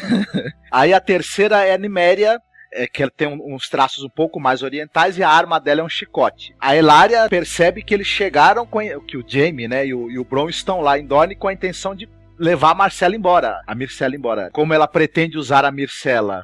[0.71, 2.39] Aí a terceira é a Niméria,
[2.71, 5.81] é, que ela tem um- uns traços um pouco mais orientais e a arma dela
[5.81, 6.55] é um chicote.
[6.59, 10.23] A Elaria percebe que eles chegaram com que o Jamie, né, e o, e o
[10.23, 12.07] Bron estão lá em Dorne com a intenção de
[12.43, 14.49] levar a Marcela embora, a Mircela embora.
[14.51, 16.43] Como ela pretende usar a Mircela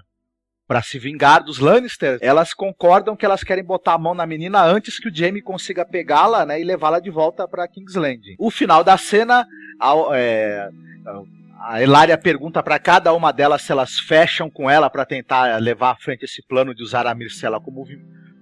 [0.69, 4.61] Pra se vingar dos Lannister, elas concordam que elas querem botar a mão na menina
[4.63, 8.35] antes que o Jaime consiga pegá-la, né, e levá-la de volta pra King's Landing.
[8.37, 9.47] O final da cena,
[9.79, 10.69] a, é,
[11.61, 15.89] a Elaria pergunta pra cada uma delas se elas fecham com ela pra tentar levar
[15.89, 17.83] à frente esse plano de usar a Mircela como,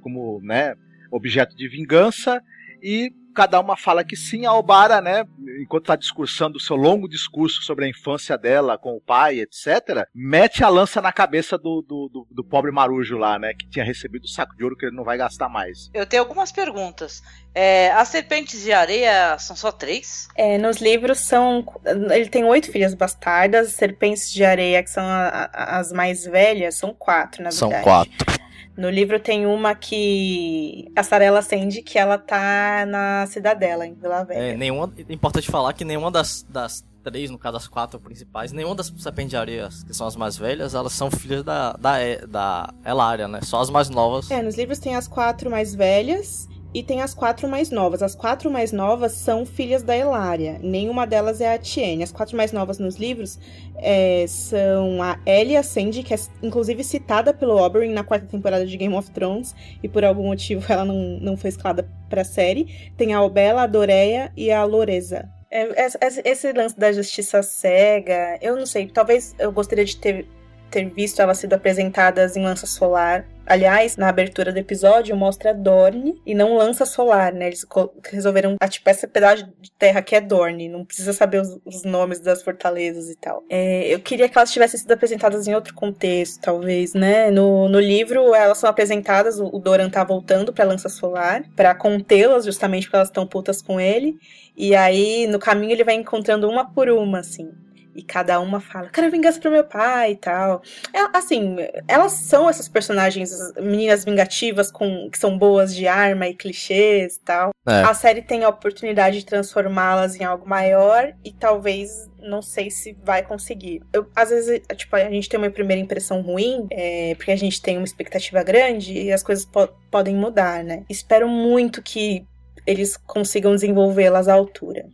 [0.02, 0.76] como né,
[1.10, 2.44] objeto de vingança
[2.84, 5.24] e cada uma fala que sim, a Obara, né,
[5.62, 10.08] enquanto está discursando o seu longo discurso sobre a infância dela com o pai, etc.,
[10.14, 13.86] mete a lança na cabeça do, do, do, do pobre marujo lá, né, que tinha
[13.86, 15.92] recebido o saco de ouro que ele não vai gastar mais.
[15.94, 17.22] Eu tenho algumas perguntas.
[17.54, 20.28] É, as serpentes de areia são só três?
[20.36, 21.66] É, nos livros são.
[22.12, 26.76] Ele tem oito filhas bastardas, serpentes de areia, que são a- a- as mais velhas,
[26.76, 27.84] são quatro, na São verdade.
[27.84, 28.37] quatro.
[28.78, 30.92] No livro tem uma que.
[30.96, 34.54] A Sarela acende, que ela tá na cidadela, em Vila Velha.
[34.54, 38.52] É, nenhuma, é importante falar que nenhuma das, das três, no caso das quatro principais,
[38.52, 38.94] nenhuma das
[39.36, 43.40] areia, que são as mais velhas, elas são filhas da, da, da Elaria, né?
[43.42, 44.30] Só as mais novas.
[44.30, 48.04] É, nos livros tem as quatro mais velhas e tem as quatro mais novas.
[48.04, 50.60] As quatro mais novas são filhas da Elária.
[50.62, 52.04] Nenhuma delas é a Tiene.
[52.04, 53.40] As quatro mais novas nos livros
[53.78, 58.28] é, são a Ellie e a Sandy, que é inclusive citada pelo Oberyn na quarta
[58.28, 62.24] temporada de Game of Thrones, e por algum motivo ela não, não foi escalada pra
[62.24, 62.92] série.
[62.98, 65.30] Tem a Obela, a Doreia e a Loreza.
[65.50, 69.96] É, esse- esse, esse lance da justiça cega, eu não sei, talvez eu gostaria de
[69.96, 70.28] ter,
[70.70, 73.26] ter visto elas sido apresentadas em Lança Solar.
[73.48, 77.48] Aliás, na abertura do episódio mostra Dorne e não Lança Solar, né?
[77.48, 77.66] Eles
[78.12, 81.84] resolveram, ah, tipo, esse pedaço de terra que é Dorne, não precisa saber os, os
[81.84, 83.44] nomes das fortalezas e tal.
[83.50, 87.32] É, eu queria que elas tivessem sido apresentadas em outro contexto, talvez, né?
[87.32, 91.74] No, no livro, elas são apresentadas, o, o Doran tá voltando pra Lança Solar, pra
[91.74, 94.18] contê-las, justamente porque elas estão putas com ele.
[94.58, 97.50] E aí, no caminho, ele vai encontrando uma por uma, assim.
[97.98, 100.62] E cada uma fala, quero vingança pro meu pai e tal.
[100.94, 101.56] É, assim,
[101.88, 107.20] elas são essas personagens, meninas vingativas com que são boas de arma e clichês e
[107.22, 107.50] tal.
[107.68, 107.82] É.
[107.82, 112.96] A série tem a oportunidade de transformá-las em algo maior e talvez não sei se
[113.04, 113.82] vai conseguir.
[113.92, 117.60] Eu, às vezes, tipo, a gente tem uma primeira impressão ruim, é, porque a gente
[117.60, 120.84] tem uma expectativa grande e as coisas po- podem mudar, né?
[120.88, 122.24] Espero muito que
[122.66, 124.86] eles consigam desenvolvê-las à altura.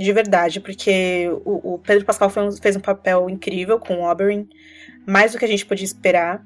[0.00, 4.48] De verdade, porque o, o Pedro Pascal um, fez um papel incrível com o Oberyn,
[5.06, 6.42] mais do que a gente podia esperar.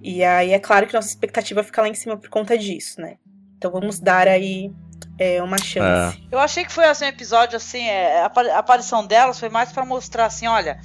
[0.00, 3.16] E aí é claro que nossa expectativa fica lá em cima por conta disso, né?
[3.58, 4.70] Então vamos dar aí
[5.18, 6.16] é, uma chance.
[6.16, 6.22] É.
[6.30, 9.84] Eu achei que foi assim um episódio assim, é, a aparição delas foi mais para
[9.84, 10.78] mostrar assim, olha,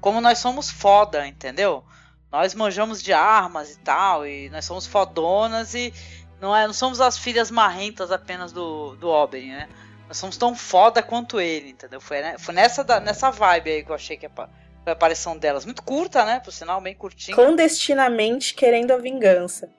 [0.00, 1.84] como nós somos foda, entendeu?
[2.32, 5.92] Nós manjamos de armas e tal, e nós somos fodonas e
[6.40, 9.68] não, é, não somos as filhas marrentas apenas do, do Oberyn, né?
[10.10, 12.00] Nós somos tão foda quanto ele, entendeu?
[12.00, 12.34] Foi, né?
[12.36, 14.44] foi nessa, nessa vibe aí que eu achei que foi
[14.84, 15.64] a aparição delas.
[15.64, 16.40] Muito curta, né?
[16.40, 17.32] Por sinal, bem curtinha.
[17.32, 19.70] Clandestinamente querendo a vingança.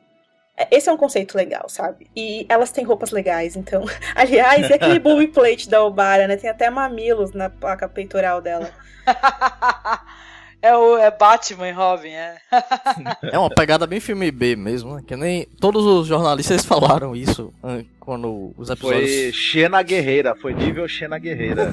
[0.56, 2.10] É, esse é um conceito legal, sabe?
[2.16, 3.84] E elas têm roupas legais, então.
[4.16, 6.38] Aliás, e aquele booby plate da Obara, né?
[6.38, 8.72] Tem até mamilos na placa peitoral dela.
[10.62, 12.38] É o é Batman e Robin, é.
[13.32, 15.04] é uma pegada bem filme B mesmo, né?
[15.08, 17.52] Que nem todos os jornalistas falaram isso
[18.00, 19.10] quando os episódios.
[19.10, 21.72] Foi Xena Guerreira, foi nível Xena Guerreira.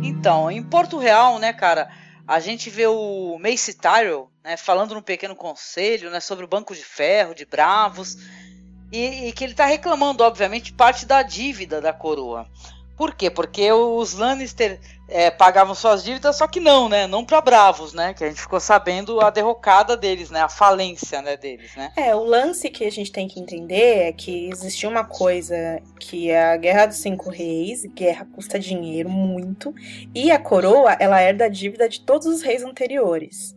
[0.00, 1.90] Então, em Porto Real, né, cara,
[2.26, 6.74] a gente vê o Mace Tyrell, né, falando num pequeno conselho, né, sobre o Banco
[6.74, 8.16] de Ferro, de Bravos,
[8.90, 12.48] e, e que ele está reclamando, obviamente, parte da dívida da coroa.
[12.96, 13.28] Por quê?
[13.28, 17.06] Porque os Lannister é, pagavam suas dívidas, só que não, né?
[17.06, 18.14] Não para bravos, né?
[18.14, 20.40] Que a gente ficou sabendo a derrocada deles, né?
[20.40, 21.92] A falência né, deles, né?
[21.96, 26.30] É, o lance que a gente tem que entender é que existiu uma coisa que
[26.30, 29.74] é a Guerra dos Cinco Reis, guerra custa dinheiro muito,
[30.14, 33.54] e a coroa, ela herda a dívida de todos os reis anteriores.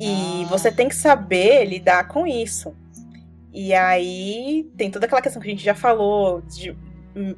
[0.00, 0.48] E ah.
[0.48, 2.74] você tem que saber lidar com isso.
[3.52, 6.76] E aí tem toda aquela questão que a gente já falou de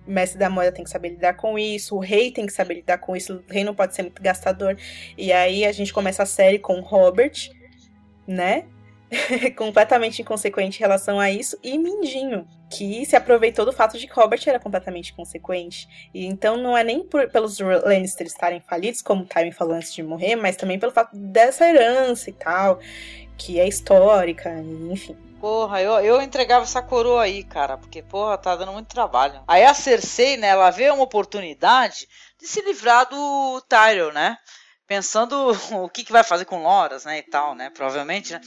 [0.06, 2.98] mestre da moeda tem que saber lidar com isso, o rei tem que saber lidar
[2.98, 4.76] com isso, o rei não pode ser muito gastador.
[5.16, 7.50] E aí a gente começa a série com Robert,
[8.26, 8.64] né?
[9.56, 14.12] completamente inconsequente em relação a isso, e Mindinho, que se aproveitou do fato de que
[14.12, 15.88] Robert era completamente consequente.
[16.12, 20.02] E então não é nem por, pelos Lannister estarem falidos, como o falou antes de
[20.02, 22.80] morrer, mas também pelo fato dessa herança e tal,
[23.36, 24.50] que é histórica,
[24.90, 25.16] enfim.
[25.40, 29.40] Porra, eu, eu entregava essa coroa aí, cara, porque, porra, tá dando muito trabalho.
[29.46, 32.08] Aí a Cersei, né, ela vê uma oportunidade
[32.40, 34.36] de se livrar do Tyrion, né?
[34.86, 38.40] Pensando o que, que vai fazer com Loras, né, e tal, né, provavelmente, né?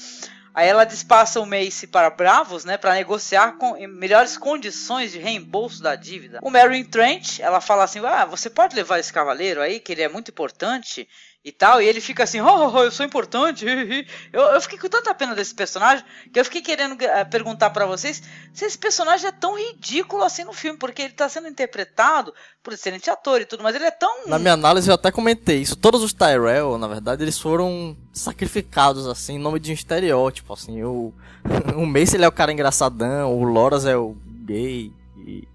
[0.53, 5.81] Aí ela despassa o Mace para Bravos, né, para negociar com melhores condições de reembolso
[5.81, 6.39] da dívida.
[6.41, 10.01] O Meryn Trent, ela fala assim: "Ah, você pode levar esse cavaleiro aí, que ele
[10.01, 11.07] é muito importante
[11.43, 13.65] e tal, e ele fica assim, oh, oh, oh eu sou importante.
[14.31, 17.85] eu, eu fiquei com tanta pena desse personagem que eu fiquei querendo uh, perguntar para
[17.85, 18.21] vocês
[18.53, 22.73] se esse personagem é tão ridículo assim no filme, porque ele tá sendo interpretado por
[22.73, 24.27] excelente ator e tudo, mas ele é tão.
[24.27, 25.75] Na minha análise eu até comentei isso.
[25.75, 30.83] Todos os Tyrell, na verdade, eles foram sacrificados, assim, em nome de um estereótipo, assim.
[30.83, 31.11] O,
[31.75, 34.91] o Mace ele é o cara engraçadão, o Loras é o gay.
[35.25, 35.47] E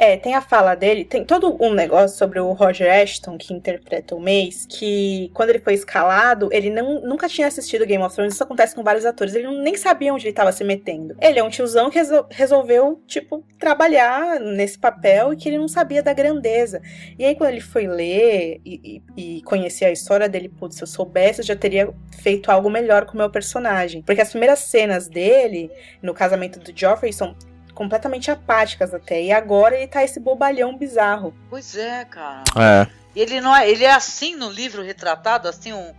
[0.00, 4.14] é, tem a fala dele, tem todo um negócio sobre o Roger Ashton, que interpreta
[4.14, 8.32] o Mace, que quando ele foi escalado, ele não, nunca tinha assistido Game of Thrones,
[8.32, 11.14] isso acontece com vários atores, ele nem sabia onde ele estava se metendo.
[11.20, 15.68] Ele é um tiozão que resol resolveu, tipo, trabalhar nesse papel e que ele não
[15.68, 16.80] sabia da grandeza.
[17.18, 20.82] E aí, quando ele foi ler e, e, e conhecer a história dele, putz, se
[20.82, 24.00] eu soubesse, eu já teria feito algo melhor com o meu personagem.
[24.00, 25.70] Porque as primeiras cenas dele,
[26.02, 27.36] no casamento do Joffrey, são
[27.80, 29.22] completamente apáticas até.
[29.22, 31.34] E agora ele tá esse bobalhão bizarro.
[31.48, 32.44] Pois é, cara.
[32.54, 32.86] É.
[33.16, 35.94] Ele não é, ele é assim no livro retratado, assim um,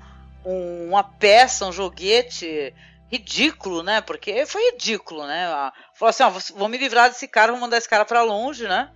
[0.45, 2.71] um, uma peça, um joguete
[3.11, 3.99] ridículo, né?
[3.99, 5.47] Porque foi ridículo, né?
[5.95, 8.91] Falou assim, ó, vou me livrar desse cara, vou mandar esse cara para longe, né?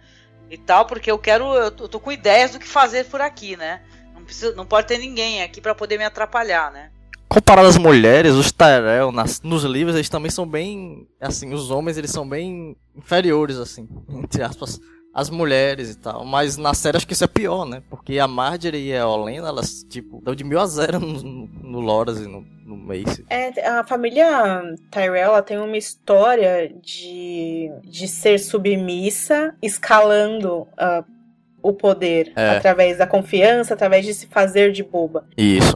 [0.51, 3.81] E tal, porque eu quero, eu tô com ideias do que fazer por aqui, né?
[4.13, 6.91] Não, precisa, não pode ter ninguém aqui para poder me atrapalhar, né?
[7.27, 11.97] Comparado às mulheres, os Tyrell nas, nos livros eles também são bem, assim, os homens
[11.97, 14.79] eles são bem inferiores assim, entre aspas,
[15.13, 16.25] às mulheres e tal.
[16.25, 17.81] Mas na série acho que isso é pior, né?
[17.89, 21.47] Porque a Marjorie e a Olena, elas, tipo, dão de mil a zero no, no,
[21.47, 23.25] no Loras e no, no Mace.
[23.29, 24.61] É, a família
[24.91, 31.05] Tyrell tem uma história de, de ser submissa, escalando uh,
[31.63, 32.57] o poder é.
[32.57, 35.25] através da confiança, através de se fazer de boba.
[35.37, 35.75] Isso.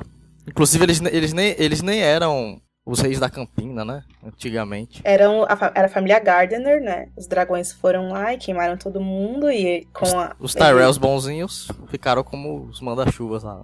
[0.49, 4.03] Inclusive, eles, eles, nem, eles nem eram os reis da Campina, né?
[4.23, 4.99] Antigamente.
[5.03, 7.09] Eram a, era a família Gardener, né?
[7.15, 10.35] Os dragões foram lá e queimaram todo mundo e com os, a...
[10.39, 13.63] Os Tyrells bonzinhos ficaram como os manda-chuvas lá.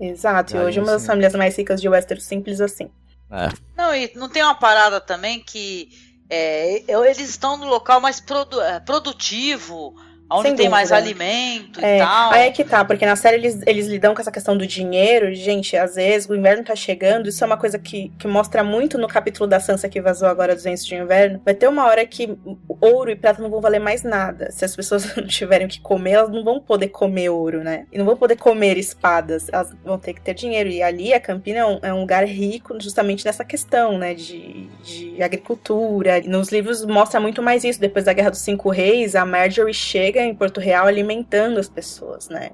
[0.00, 2.90] Exato, e, hoje uma das famílias mais ricas de Westeros simples assim.
[3.30, 3.48] É.
[3.76, 5.88] Não, e não tem uma parada também que
[6.28, 9.94] é, eles estão no local mais produ é, produtivo,
[10.30, 11.06] onde Sem tem mais dúvida.
[11.06, 12.32] alimento É, e tal.
[12.32, 15.34] aí é que tá, porque na série eles, eles lidam com essa questão do dinheiro.
[15.34, 17.28] Gente, às vezes o inverno tá chegando.
[17.28, 20.54] Isso é uma coisa que, que mostra muito no capítulo da Sansa que vazou agora
[20.54, 21.40] dos Ventos de Inverno.
[21.44, 22.34] Vai ter uma hora que
[22.80, 24.50] ouro e prata não vão valer mais nada.
[24.50, 27.86] Se as pessoas não tiverem o que comer, elas não vão poder comer ouro, né?
[27.92, 29.48] E não vão poder comer espadas.
[29.52, 30.68] Elas vão ter que ter dinheiro.
[30.70, 34.14] E ali a Campina é um, é um lugar rico justamente nessa questão, né?
[34.14, 36.18] De, de agricultura.
[36.18, 37.80] E nos livros mostra muito mais isso.
[37.80, 42.28] Depois da Guerra dos Cinco Reis, a Marjorie chega em Porto Real alimentando as pessoas,
[42.28, 42.50] né?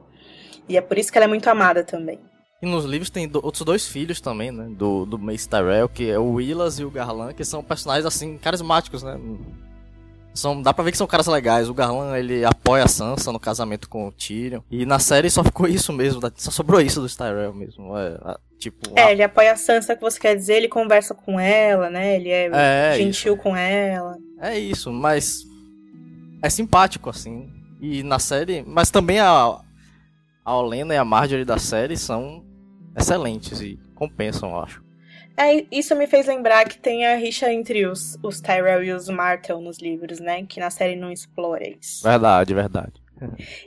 [0.68, 2.18] E é por isso que ela é muito amada também.
[2.60, 4.66] E nos livros tem do- outros dois filhos também, né?
[4.70, 8.36] Do, do Mace Tyrell, que é o Willas e o Garland, que são personagens, assim,
[8.36, 9.18] carismáticos, né?
[10.34, 11.68] São, dá pra ver que são caras legais.
[11.68, 14.60] O Garland, ele apoia a Sansa no casamento com o Tyrion.
[14.70, 17.96] E na série só ficou isso mesmo, só sobrou isso do Tyrell mesmo.
[17.96, 21.40] É, tipo, É, a- ele apoia a Sansa, que você quer dizer, ele conversa com
[21.40, 22.16] ela, né?
[22.16, 24.16] Ele é, É, gentil com ela.
[24.40, 25.42] É isso, mas
[26.42, 27.50] é simpático, assim.
[27.80, 28.64] E na série.
[28.66, 29.60] Mas também a,
[30.44, 32.44] a Olena e a Marjorie da série são
[32.96, 34.88] excelentes e compensam, eu acho.
[35.36, 39.08] É, isso me fez lembrar que tem a rixa entre os, os Tyrell e os
[39.08, 40.44] Martell nos livros, né?
[40.44, 42.02] Que na série não explora isso.
[42.02, 43.08] Verdade, verdade.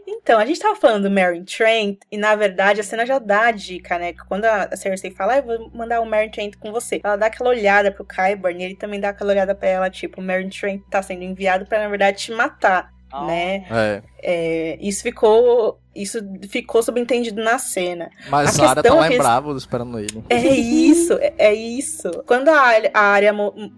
[0.08, 3.48] Então, a gente tava falando do Meryn Trent, e na verdade a cena já dá
[3.48, 4.14] a dica, né?
[4.14, 7.16] Que quando a Cersei fala, ah, eu vou mandar o Meryn Trent com você, ela
[7.16, 10.24] dá aquela olhada pro Qyburn e ele também dá aquela olhada pra ela, tipo, o
[10.24, 13.26] Meryn Trent tá sendo enviado pra, na verdade, te matar, Ah.
[13.26, 13.66] né?
[13.70, 14.02] É.
[14.24, 15.78] É, isso ficou.
[15.94, 16.20] Isso
[16.50, 18.10] ficou subentendido na cena.
[18.30, 20.24] Mas A área tá questão lá é em que- Bravos esperando ele.
[20.30, 22.10] É isso, é, é isso.
[22.26, 22.62] Quando a,
[22.94, 23.34] área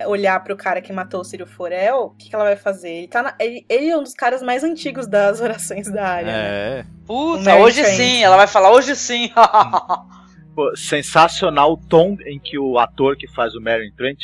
[0.05, 2.89] olhar pro cara que matou o Círio Forel, o que, que ela vai fazer?
[2.91, 6.27] Ele, tá na- ele, ele é um dos caras mais antigos das orações da área.
[6.31, 6.79] né?
[6.81, 6.85] É.
[7.07, 7.95] Puta, Meryn hoje Trent.
[7.97, 9.31] sim, ela vai falar hoje sim.
[10.55, 14.19] Pô, sensacional o tom em que o ator que faz o Meryn Trent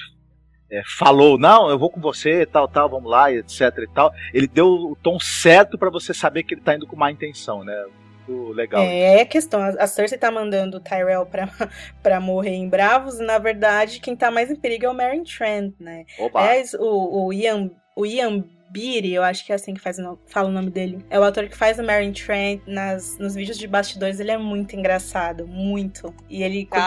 [0.71, 4.11] é, falou, não, eu vou com você, tal, tal, vamos lá, etc e tal.
[4.33, 7.63] Ele deu o tom certo pra você saber que ele tá indo com má intenção,
[7.63, 7.85] né?
[8.27, 8.81] Muito legal.
[8.83, 9.59] É a questão.
[9.61, 11.49] A Cersei tá mandando o Tyrell pra,
[12.03, 15.23] pra morrer em Bravos, e na verdade, quem tá mais em perigo é o Meryn
[15.23, 16.05] Trent, né?
[16.19, 16.39] Oba.
[16.41, 20.03] Aliás, o, o Ian, o Ian Beatty, eu acho que é assim que faz o
[20.03, 21.03] nome- fala o nome dele.
[21.09, 24.19] É o ator que faz o Meryn Trent nas, nos vídeos de bastidores.
[24.19, 26.13] Ele é muito engraçado, muito.
[26.29, 26.85] E ele curte,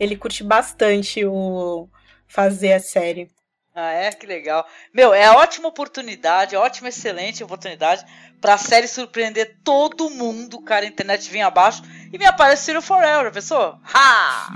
[0.00, 1.86] ele curte bastante o
[2.34, 3.30] fazer a série.
[3.72, 4.12] Ah, é?
[4.12, 4.66] Que legal.
[4.92, 8.04] Meu, é ótima oportunidade, ótima, excelente oportunidade
[8.40, 10.84] pra série surpreender todo mundo, cara.
[10.84, 13.78] A internet vinha abaixo e me aparece Ciro Forel, já pensou?
[13.92, 14.48] Ha!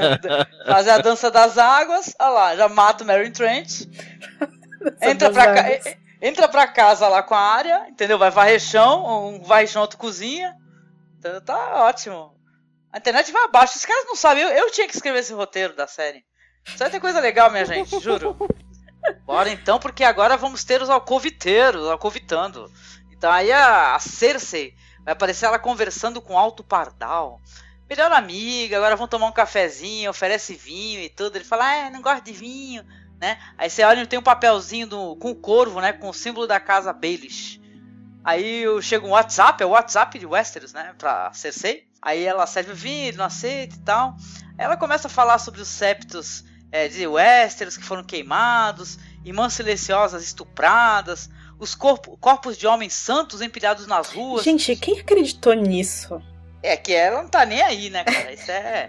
[0.68, 3.82] Fazer a dança das águas, olha lá, já mata o Mary Trent.
[5.02, 5.96] Entra pra, ca...
[6.20, 8.18] Entra pra casa lá com a área, entendeu?
[8.18, 10.54] Vai varrer chão, um varre chão, outro cozinha.
[11.18, 12.34] Então tá ótimo.
[12.92, 13.76] A internet vai abaixo.
[13.76, 14.42] Os caras não sabem.
[14.42, 16.24] Eu, eu tinha que escrever esse roteiro da série.
[16.76, 18.36] Vai ter coisa legal, minha gente, juro.
[19.24, 22.70] Bora então, porque agora vamos ter os alcoviteiros, alcovitando.
[23.10, 24.74] Então aí a, Cersei
[25.04, 27.40] vai aparecer ela conversando com Alto Pardal.
[27.88, 31.36] Melhor amiga, agora vão tomar um cafezinho, oferece vinho e tudo.
[31.36, 32.84] Ele fala, ah, não gosto de vinho,
[33.20, 33.38] né?
[33.56, 35.92] Aí você olha e tem um papelzinho do, com o corvo, né?
[35.92, 37.60] Com o símbolo da casa Baelish.
[38.24, 40.94] Aí chega um WhatsApp, é o WhatsApp de Westeros, né?
[40.98, 41.86] Pra Cersei.
[42.02, 44.16] Aí ela serve o vinho, ele não aceita e tal.
[44.58, 49.52] Aí ela começa a falar sobre os septos é, de Westeros que foram queimados, irmãs
[49.54, 54.44] silenciosas estupradas, os corpo- corpos de homens santos empilhados nas ruas.
[54.44, 56.20] Gente, quem acreditou nisso?
[56.62, 58.32] É que ela não tá nem aí, né, cara?
[58.32, 58.88] Isso é.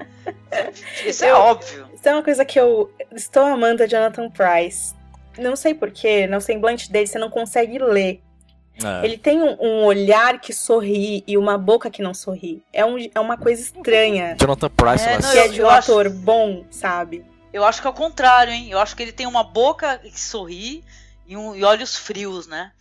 [1.06, 1.88] Isso é Eu- óbvio.
[1.94, 4.96] Isso é uma coisa que eu estou amando a Jonathan Price.
[5.38, 8.22] Não sei porquê, no semblante dele você não consegue ler.
[8.84, 9.06] É.
[9.06, 12.62] Ele tem um, um olhar que sorri e uma boca que não sorri.
[12.74, 14.36] É, um- é uma coisa estranha.
[14.40, 17.24] Jonathan Price É, vai não, que é de um acho- ator bom, sabe?
[17.51, 18.69] Eu acho que é o contrário, hein?
[18.69, 20.83] Eu acho que ele tem uma boca que sorri
[21.25, 22.71] e, um- e olhos frios, né?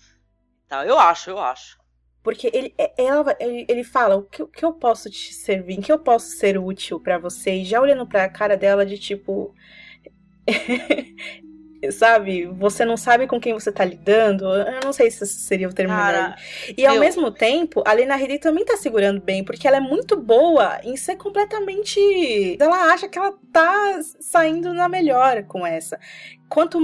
[0.69, 1.79] Tá, eu acho, eu acho.
[2.23, 5.75] Porque ele, é- ela, ele, ele fala: o que, que eu posso te servir?
[5.79, 7.53] Em que eu posso ser útil pra você?
[7.57, 9.55] E já olhando pra cara dela de tipo.
[11.93, 12.47] sabe?
[12.47, 14.45] Você não sabe com quem você tá lidando.
[14.45, 15.95] Eu não sei se esse seria o termo.
[15.95, 16.37] Cara,
[16.77, 19.81] E ao meu- mesmo tempo, a Lena Headey também tá segurando bem, porque ela é
[19.81, 22.57] muito boa em ser completamente.
[22.61, 25.99] Ela acha que ela tá saindo na melhor com essa.
[26.49, 26.79] Quanto.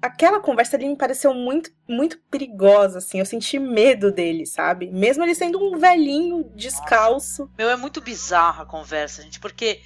[0.00, 3.20] Aquela conversa ali me pareceu muito, muito perigosa, assim.
[3.20, 4.90] Eu senti medo dele, sabe?
[4.90, 7.48] Mesmo ele sendo um velhinho descalço.
[7.56, 9.80] Meu, é muito bizarra a conversa, gente, porque,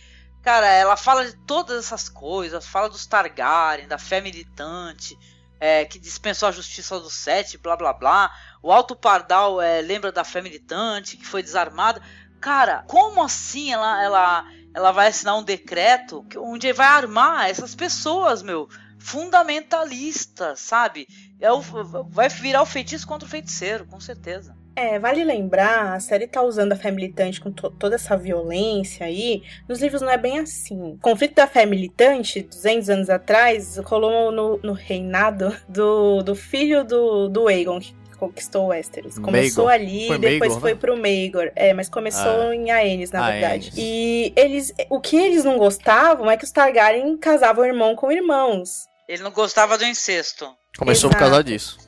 [0.46, 5.18] cara, ela fala de todas essas coisas, fala dos Targaryen, da fé militante,
[5.58, 8.32] é, que dispensou a justiça do Sete, blá blá blá.
[8.62, 12.00] O Alto Pardal é, lembra da fé militante, que foi desarmada.
[12.40, 18.40] Cara, como assim ela, ela, ela vai assinar um decreto onde vai armar essas pessoas,
[18.40, 18.68] meu?
[19.00, 21.06] fundamentalista, sabe?
[21.40, 24.55] É o, vai virar o feitiço contra o feiticeiro, com certeza.
[24.76, 29.06] É, vale lembrar, a série tá usando a fé militante com to toda essa violência
[29.06, 29.42] aí.
[29.66, 30.92] Nos livros não é bem assim.
[30.92, 36.84] O conflito da fé militante, 200 anos atrás, rolou no, no reinado do, do filho
[36.84, 39.18] do, do Aegon, que conquistou Westeros.
[39.18, 39.86] Começou Maegor.
[39.86, 40.78] ali, foi depois Maegor, foi né?
[40.78, 41.52] pro Maegor.
[41.56, 43.72] É, mas começou ah, em Aenys, na verdade.
[43.78, 48.86] E eles, o que eles não gostavam é que os Targaryen casavam irmão com irmãos.
[49.08, 50.46] Ele não gostava do incesto.
[50.76, 51.24] Começou Exato.
[51.24, 51.78] por causa disso.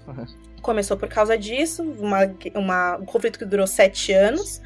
[0.60, 2.20] Começou por causa disso, uma,
[2.54, 4.60] uma, um conflito que durou sete anos.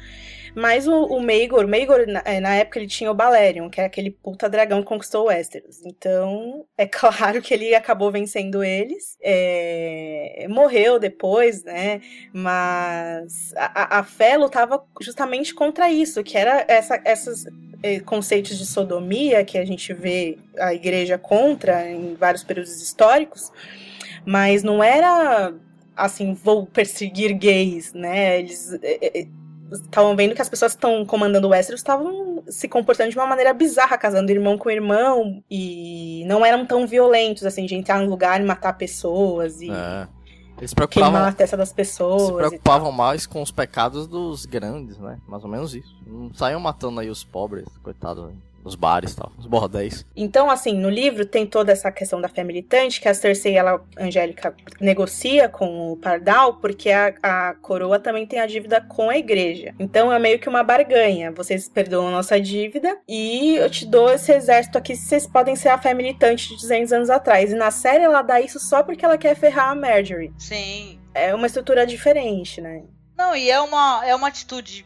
[0.55, 3.85] Mas o, o Maegor, o na, é, na, época, ele tinha o Balerion, que é
[3.85, 5.83] aquele puta dragão que conquistou Westeros.
[5.83, 9.17] Então, é claro que ele acabou vencendo eles.
[9.21, 12.01] É, morreu depois, né?
[12.31, 17.45] Mas a, a fé lutava justamente contra isso, que era essa, essas
[17.81, 23.51] é, conceitos de sodomia que a gente vê a igreja contra em vários períodos históricos,
[24.25, 25.53] mas não era
[25.95, 28.39] assim, vou perseguir gays, né?
[28.39, 29.27] Eles é, é,
[29.71, 33.25] estavam vendo que as pessoas que estão comandando o Westeros estavam se comportando de uma
[33.25, 38.09] maneira bizarra, casando irmão com irmão, e não eram tão violentos, assim, de entrar no
[38.09, 39.69] lugar e matar pessoas e.
[39.69, 40.07] É.
[40.59, 42.27] Eles preocupavam, queimar a testa das pessoas.
[42.27, 45.17] Se preocupavam mais com os pecados dos grandes, né?
[45.27, 45.93] Mais ou menos isso.
[46.05, 48.31] Não saiam matando aí os pobres, coitados
[48.63, 50.05] nos bares tal, nos bordéis.
[50.15, 53.83] Então, assim, no livro tem toda essa questão da fé militante, que a Cersei, ela,
[53.97, 59.09] a Angélica, negocia com o Pardal, porque a, a coroa também tem a dívida com
[59.09, 59.73] a igreja.
[59.79, 61.31] Então é meio que uma barganha.
[61.31, 65.55] Vocês perdoam a nossa dívida e eu te dou esse exército aqui se vocês podem
[65.55, 67.51] ser a fé militante de 200 anos atrás.
[67.51, 70.33] E na série ela dá isso só porque ela quer ferrar a Marjorie.
[70.37, 70.99] Sim.
[71.13, 72.83] É uma estrutura diferente, né?
[73.15, 74.85] Não, e é uma, é uma atitude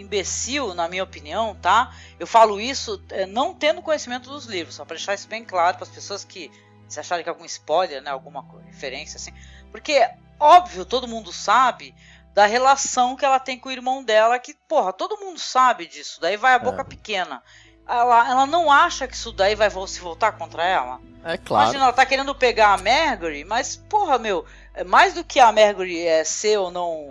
[0.00, 1.92] imbecil, na minha opinião, tá?
[2.18, 5.76] Eu falo isso é, não tendo conhecimento dos livros, só para deixar isso bem claro
[5.76, 6.50] para as pessoas que
[6.88, 9.32] se acharem que é algum spoiler, né, alguma referência assim.
[9.70, 11.94] Porque, óbvio, todo mundo sabe
[12.32, 16.20] da relação que ela tem com o irmão dela, que, porra, todo mundo sabe disso,
[16.20, 16.84] daí vai a boca é.
[16.84, 17.42] pequena.
[17.88, 21.00] Ela, ela não acha que isso daí vai se voltar contra ela.
[21.24, 21.64] É claro.
[21.64, 24.44] Imagina, ela tá querendo pegar a Margaery, mas, porra, meu,
[24.74, 27.08] é mais do que a Margaery é ser ou não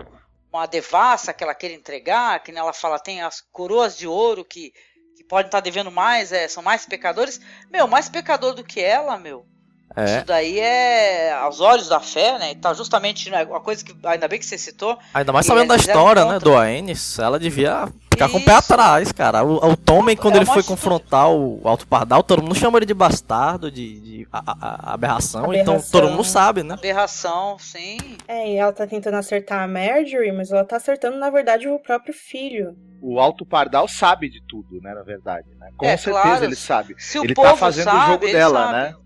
[0.55, 4.71] uma devassa que ela quer entregar, que ela fala tem as coroas de ouro que,
[5.15, 7.39] que podem estar devendo mais, é, são mais pecadores.
[7.71, 9.45] Meu, mais pecador do que ela, meu.
[9.95, 10.17] É.
[10.17, 12.53] Isso daí é aos olhos da fé, né?
[12.55, 14.97] Tá justamente né, uma coisa que ainda bem que você citou.
[15.13, 18.33] Ainda mais sabendo da história, né, do Aenis, ela devia ficar Isso.
[18.33, 19.43] com o pé atrás, cara.
[19.43, 20.75] O, o Tommen, quando é ele foi atitude.
[20.75, 25.45] confrontar o Alto Pardal, todo mundo chama ele de bastardo, de, de a, a, aberração,
[25.45, 26.73] aberração, então todo mundo sabe, né?
[26.73, 27.97] Aberração, sim.
[28.27, 31.79] É, e ela tá tentando acertar a Marjorie, mas ela tá acertando, na verdade, o
[31.79, 32.75] próprio filho.
[33.01, 35.69] O Alto Pardal sabe de tudo, né, na verdade, né?
[35.77, 36.43] Com é, certeza claro.
[36.43, 36.95] ele sabe.
[36.97, 38.73] Se ele tá fazendo sabe, o jogo dela, sabe.
[38.73, 39.04] né?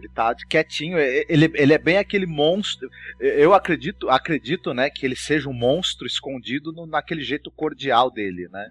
[0.00, 2.88] Ele tá quietinho, ele, ele é bem aquele monstro.
[3.18, 8.48] Eu acredito, acredito, né, que ele seja um monstro escondido no, naquele jeito cordial dele,
[8.50, 8.70] né?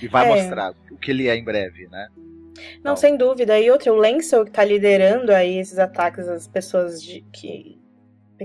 [0.00, 0.34] E vai é.
[0.34, 2.08] mostrar o que ele é em breve, né?
[2.16, 2.96] Não, então.
[2.96, 3.58] sem dúvida.
[3.58, 7.78] E outro, o Lancel que tá liderando aí esses ataques às pessoas de, que,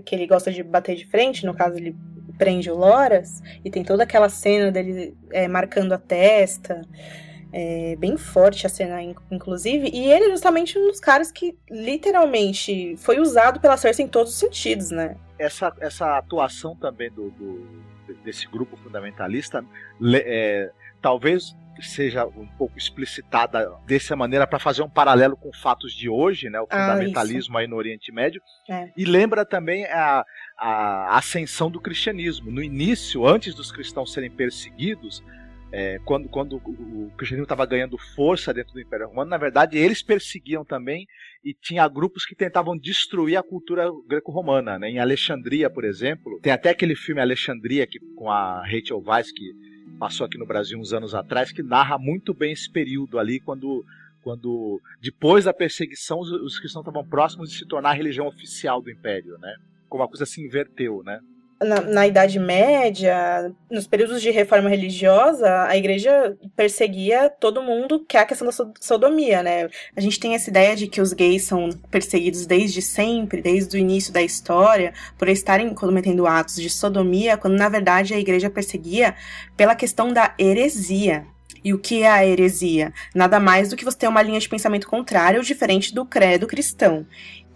[0.05, 1.95] que ele gosta de bater de frente, no caso ele
[2.37, 6.81] prende o Loras, e tem toda aquela cena dele é, marcando a testa.
[7.51, 9.89] É bem forte a cena, inclusive.
[9.93, 14.33] E ele é justamente um dos caras que literalmente foi usado pela Cersei em todos
[14.33, 15.15] os sentidos, né?
[15.39, 17.87] Essa, essa atuação também do, do
[18.23, 19.63] desse grupo fundamentalista
[20.15, 20.71] é,
[21.01, 26.49] talvez seja um pouco explicitada dessa maneira para fazer um paralelo com fatos de hoje,
[26.49, 28.89] né, o ah, fundamentalismo ah, aí no Oriente Médio, é.
[28.97, 30.25] e lembra também a,
[30.57, 32.49] a ascensão do cristianismo.
[32.49, 35.23] No início, antes dos cristãos serem perseguidos,
[35.71, 40.01] é, quando, quando o cristianismo estava ganhando força dentro do Império Romano, na verdade eles
[40.01, 41.05] perseguiam também
[41.43, 44.79] e tinha grupos que tentavam destruir a cultura greco-romana.
[44.79, 44.91] Né?
[44.91, 49.51] Em Alexandria, por exemplo, tem até aquele filme Alexandria que, com a Rachel Weisz que
[49.99, 53.83] passou aqui no Brasil uns anos atrás, que narra muito bem esse período ali, quando,
[54.21, 58.81] quando depois da perseguição os, os cristãos estavam próximos de se tornar a religião oficial
[58.81, 59.53] do Império, né?
[59.89, 61.19] Como a coisa se inverteu, né?
[61.61, 68.15] Na, na, Idade Média, nos períodos de reforma religiosa, a igreja perseguia todo mundo que
[68.15, 69.67] é a questão da sodomia, né?
[69.95, 73.79] A gente tem essa ideia de que os gays são perseguidos desde sempre, desde o
[73.79, 79.15] início da história, por estarem cometendo atos de sodomia, quando na verdade a igreja perseguia
[79.55, 81.25] pela questão da heresia.
[81.63, 82.93] E o que é a heresia?
[83.13, 86.47] Nada mais do que você ter uma linha de pensamento contrária ou diferente do credo
[86.47, 87.05] cristão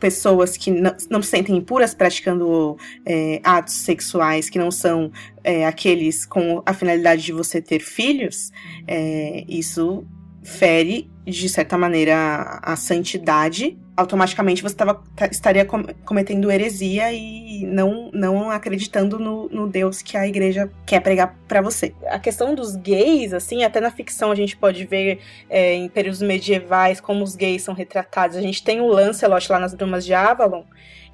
[0.02, 2.76] pessoas que não, se sentem impuras praticando
[3.06, 5.12] é, atos sexuais que não são
[5.44, 8.52] é, aqueles com a finalidade de você ter filhos,
[8.88, 10.04] é, isso
[10.44, 18.50] fere, de certa maneira, a santidade, automaticamente você tava, estaria cometendo heresia e não, não
[18.50, 21.94] acreditando no, no Deus que a igreja quer pregar para você.
[22.08, 25.20] A questão dos gays, assim, até na ficção a gente pode ver
[25.50, 28.36] é, em períodos medievais como os gays são retratados.
[28.36, 30.64] A gente tem o Lancelot lá nas Brumas de Avalon,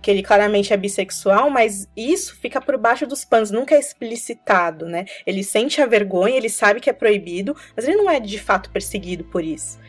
[0.02, 4.86] que ele claramente é bissexual, mas isso fica por baixo dos panos, nunca é explicitado,
[4.86, 5.06] né?
[5.26, 8.70] Ele sente a vergonha, ele sabe que é proibido, mas ele não é de fato
[8.70, 9.80] perseguido por isso.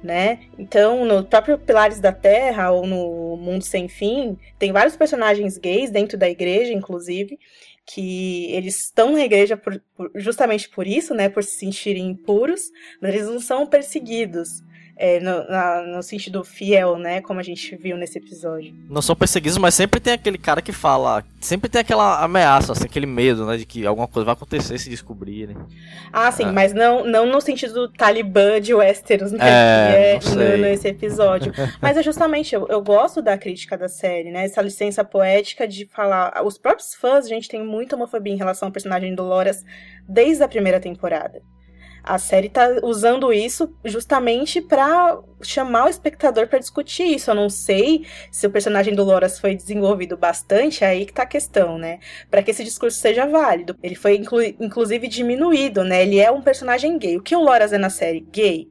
[0.00, 0.42] Né?
[0.56, 5.90] Então, no próprio Pilares da Terra ou no Mundo Sem Fim, tem vários personagens gays
[5.90, 7.36] dentro da igreja, inclusive,
[7.84, 12.70] que eles estão na igreja por, por, justamente por isso, né, por se sentirem impuros,
[13.02, 14.62] mas eles não são perseguidos
[14.98, 17.20] é, no, na, no, sentido fiel, né?
[17.20, 18.74] Como a gente viu nesse episódio.
[18.90, 21.24] Não são perseguidos, mas sempre tem aquele cara que fala.
[21.40, 23.56] Sempre tem aquela ameaça, assim, aquele medo, né?
[23.56, 25.56] De que alguma coisa vai acontecer se descobrirem.
[26.12, 26.50] Ah, sim, é.
[26.50, 29.38] mas não, não no sentido do Talibã de Westeros, né?
[29.40, 31.52] É, que é no, nesse episódio.
[31.80, 34.46] mas é justamente, eu, eu gosto da crítica da série, né?
[34.46, 36.42] Essa licença poética de falar.
[36.44, 39.64] Os próprios fãs, a gente tem muita homofobia em relação ao personagem do Loras
[40.08, 41.40] desde a primeira temporada.
[42.08, 47.30] A série tá usando isso justamente para chamar o espectador para discutir isso.
[47.30, 51.24] Eu não sei se o personagem do Loras foi desenvolvido bastante, é aí que tá
[51.24, 51.98] a questão, né?
[52.30, 53.76] Para que esse discurso seja válido.
[53.82, 56.02] Ele foi inclu inclusive diminuído, né?
[56.02, 57.18] Ele é um personagem gay.
[57.18, 58.20] O que o Loras é na série?
[58.20, 58.68] Gay.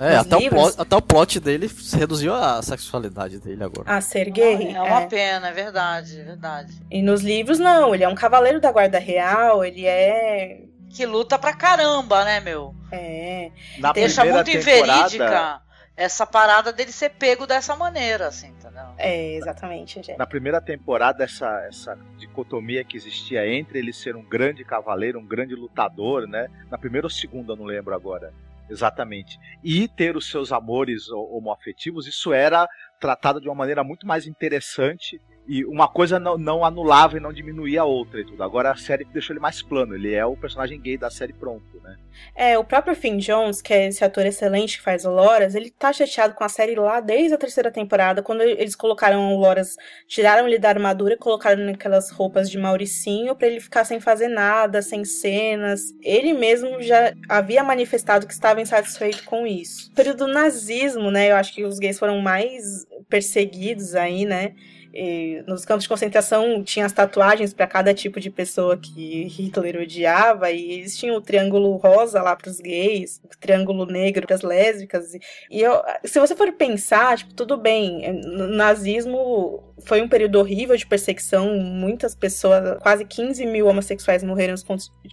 [0.00, 3.90] É, até o, plot, até o plot dele reduziu a sexualidade dele agora.
[3.90, 4.72] A ser gay.
[4.72, 5.06] é uma é.
[5.06, 6.72] pena, é verdade, é verdade.
[6.90, 7.94] E nos livros, não.
[7.94, 12.74] Ele é um cavaleiro da guarda real, ele é que luta pra caramba, né, meu?
[12.90, 13.50] É.
[13.78, 14.80] Na Deixa muito temporada...
[14.90, 15.62] inverídica
[15.98, 18.84] essa parada dele ser pego dessa maneira, assim, entendeu?
[18.96, 20.16] É, exatamente, gente.
[20.16, 25.26] Na primeira temporada, essa, essa dicotomia que existia entre ele ser um grande cavaleiro, um
[25.26, 26.46] grande lutador, né?
[26.70, 28.32] Na primeira ou segunda, não lembro agora.
[28.70, 29.40] Exatamente.
[29.64, 32.68] E ter os seus amores homoafetivos, isso era
[33.00, 37.32] tratado de uma maneira muito mais interessante e uma coisa não, não anulava e não
[37.32, 38.42] diminuía a outra e tudo.
[38.42, 41.80] Agora a série deixou ele mais plano, ele é o personagem gay da série pronto,
[41.82, 41.96] né?
[42.34, 45.70] É, o próprio Finn Jones, que é esse ator excelente que faz o Loras, ele
[45.70, 49.76] tá chateado com a série lá desde a terceira temporada, quando eles colocaram o Loras,
[50.06, 54.28] tiraram ele da armadura e colocaram naquelas roupas de Mauricinho para ele ficar sem fazer
[54.28, 55.94] nada, sem cenas.
[56.02, 59.90] Ele mesmo já havia manifestado que estava insatisfeito com isso.
[59.94, 64.54] Período do nazismo, né, eu acho que os gays foram mais perseguidos aí, né?
[64.92, 69.80] E nos campos de concentração tinha as tatuagens para cada tipo de pessoa que Hitler
[69.80, 74.36] odiava, e eles tinham o triângulo rosa lá para os gays, o triângulo negro para
[74.36, 75.12] as lésbicas.
[75.50, 80.76] E eu, se você for pensar, tipo, tudo bem, o nazismo foi um período horrível
[80.76, 84.64] de perseguição, muitas pessoas, quase 15 mil homossexuais morreram nos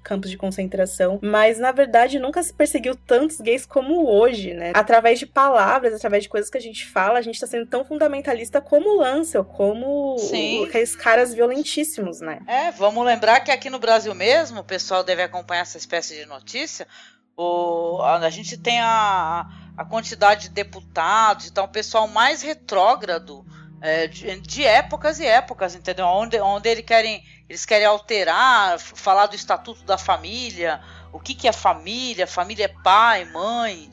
[0.04, 4.72] campos de concentração, mas na verdade nunca se perseguiu tantos gays como hoje, né?
[4.74, 7.86] Através de palavras, através de coisas que a gente fala, a gente tá sendo tão
[7.86, 9.65] fundamentalista como Lancel, como
[10.18, 10.66] Sim.
[10.66, 12.40] aqueles caras violentíssimos, né?
[12.48, 16.26] É, vamos lembrar que aqui no Brasil mesmo, o pessoal deve acompanhar essa espécie de
[16.26, 16.88] notícia,
[17.38, 19.48] o, a, a gente tem a,
[19.78, 23.46] a quantidade de deputados, então o pessoal mais retrógrado
[23.82, 26.06] é, de, de, épocas e épocas, entendeu?
[26.06, 31.48] Onde, onde eles querem, eles querem alterar, falar do estatuto da família, o que, que
[31.48, 33.90] é família, família é pai, mãe,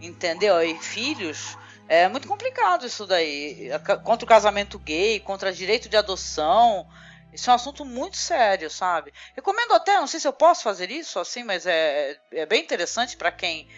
[0.00, 0.62] entendeu?
[0.62, 1.56] E filhos.
[1.88, 3.70] É muito complicado isso daí.
[4.02, 6.86] Contra o casamento gay, contra direito de adoção.
[7.32, 9.12] Isso é um assunto muito sério, sabe?
[9.34, 13.16] Recomendo até, não sei se eu posso fazer isso assim, mas é, é bem interessante
[13.16, 13.68] para quem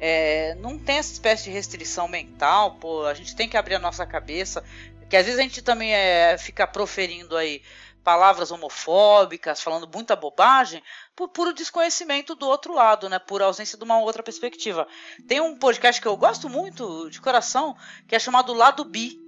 [0.00, 3.78] é, não tem essa espécie de restrição mental, pô, a gente tem que abrir a
[3.78, 4.64] nossa cabeça.
[5.08, 7.62] Que às vezes a gente também é, fica proferindo aí
[8.04, 10.82] palavras homofóbicas, falando muita bobagem,
[11.16, 13.18] por puro desconhecimento do outro lado, né?
[13.18, 14.86] Por ausência de uma outra perspectiva.
[15.26, 17.74] Tem um podcast que eu gosto muito, de coração,
[18.06, 19.18] que é chamado Lado Bi,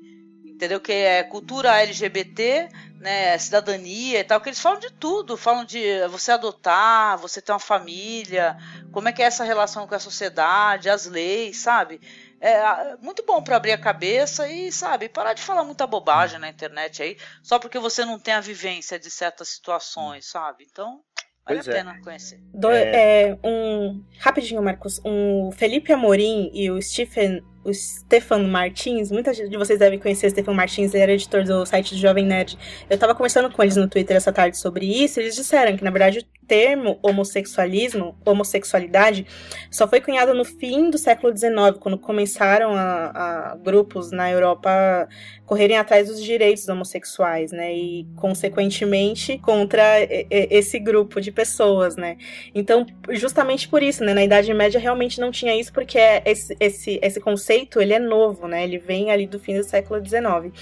[0.45, 0.79] entendeu?
[0.79, 2.69] Que é cultura LGBT,
[3.01, 3.39] né?
[3.39, 5.37] Cidadania e tal, que eles falam de tudo.
[5.37, 8.59] Falam de você adotar, você ter uma família,
[8.93, 11.99] como é que é essa relação com a sociedade, as leis, sabe?
[12.41, 16.49] É muito bom para abrir a cabeça e, sabe, parar de falar muita bobagem na
[16.49, 20.67] internet aí, só porque você não tem a vivência de certas situações, sabe?
[20.71, 21.01] Então,
[21.45, 21.75] vale pois a é.
[21.75, 22.41] pena conhecer.
[22.53, 23.31] Do, é...
[23.31, 23.39] é...
[23.43, 29.79] um rapidinho, Marcos, um Felipe Amorim e o Stephen o Stefan Martins, muitas de vocês
[29.81, 32.57] devem conhecer o Stefan Martins, ele era editor do site do Jovem Nerd.
[32.89, 35.83] Eu tava conversando com eles no Twitter essa tarde sobre isso, e eles disseram que,
[35.83, 39.27] na verdade, termo homossexualismo, homossexualidade,
[39.71, 45.09] só foi cunhado no fim do século XIX, quando começaram a, a grupos na Europa
[45.47, 47.73] correrem atrás dos direitos homossexuais, né?
[47.73, 49.85] E, consequentemente, contra
[50.29, 52.17] esse grupo de pessoas, né?
[52.55, 54.13] Então, justamente por isso, né?
[54.13, 58.49] Na Idade Média realmente não tinha isso, porque esse, esse, esse conceito, ele é novo,
[58.49, 58.65] né?
[58.65, 60.53] Ele vem ali do fim do século XIX.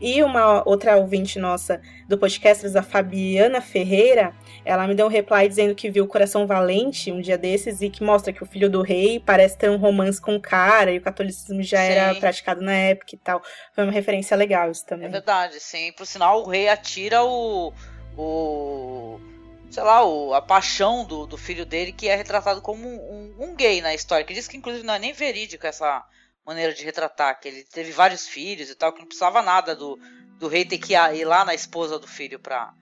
[0.00, 1.80] E uma outra ouvinte nossa
[2.12, 4.34] do podcast, a Fabiana Ferreira,
[4.66, 7.88] ela me deu um reply dizendo que viu o Coração Valente um dia desses e
[7.88, 10.98] que mostra que o filho do rei parece ter um romance com o cara e
[10.98, 11.84] o catolicismo já sim.
[11.84, 13.42] era praticado na época e tal.
[13.74, 15.08] Foi uma referência legal isso também.
[15.08, 15.90] É verdade, sim.
[15.92, 17.72] Por sinal, o rei atira o.
[18.16, 19.18] o
[19.70, 22.94] sei lá, o, a paixão do, do filho dele, que é retratado como um,
[23.40, 26.04] um, um gay na história, que diz que inclusive não é nem verídico essa
[26.44, 29.98] maneira de retratar, que ele teve vários filhos e tal, que não precisava nada do,
[30.42, 32.74] do rei ter que ir lá na esposa do filho pra,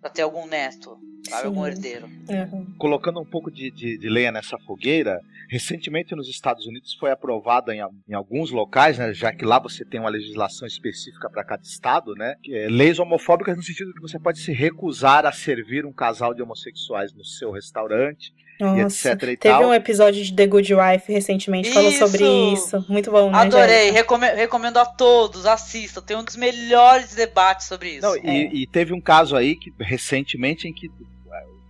[0.00, 0.96] pra ter algum neto,
[1.28, 1.48] sabe?
[1.48, 2.06] Algum herdeiro.
[2.06, 2.76] Uhum.
[2.78, 7.74] Colocando um pouco de, de, de, lenha nessa fogueira, recentemente nos Estados Unidos foi aprovada
[7.74, 11.64] em, em alguns locais, né, já que lá você tem uma legislação específica para cada
[11.64, 12.36] estado, né?
[12.48, 16.40] É, leis homofóbicas no sentido que você pode se recusar a servir um casal de
[16.40, 19.20] homossexuais no seu restaurante nossa, etc.
[19.20, 19.68] teve tal.
[19.68, 22.84] um episódio de The Good Wife recentemente, falou sobre isso.
[22.88, 23.38] Muito bom, né?
[23.38, 26.02] Adorei, recomendo, recomendo, a todos, assistam.
[26.02, 28.02] Tem um dos melhores debates sobre isso.
[28.02, 28.20] Não, é.
[28.24, 30.90] e, e, teve um caso aí que recentemente em que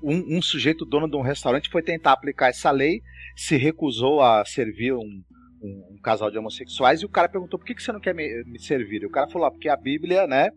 [0.03, 3.03] um, um, sujeito dono de um restaurante foi tentar aplicar essa lei,
[3.37, 5.23] se recusou a servir um,
[5.63, 8.15] um, um casal de homossexuais e o cara perguntou por que, que você não quer
[8.15, 9.03] me, me servir?
[9.03, 10.51] E o cara falou, ah, porque a Bíblia, né?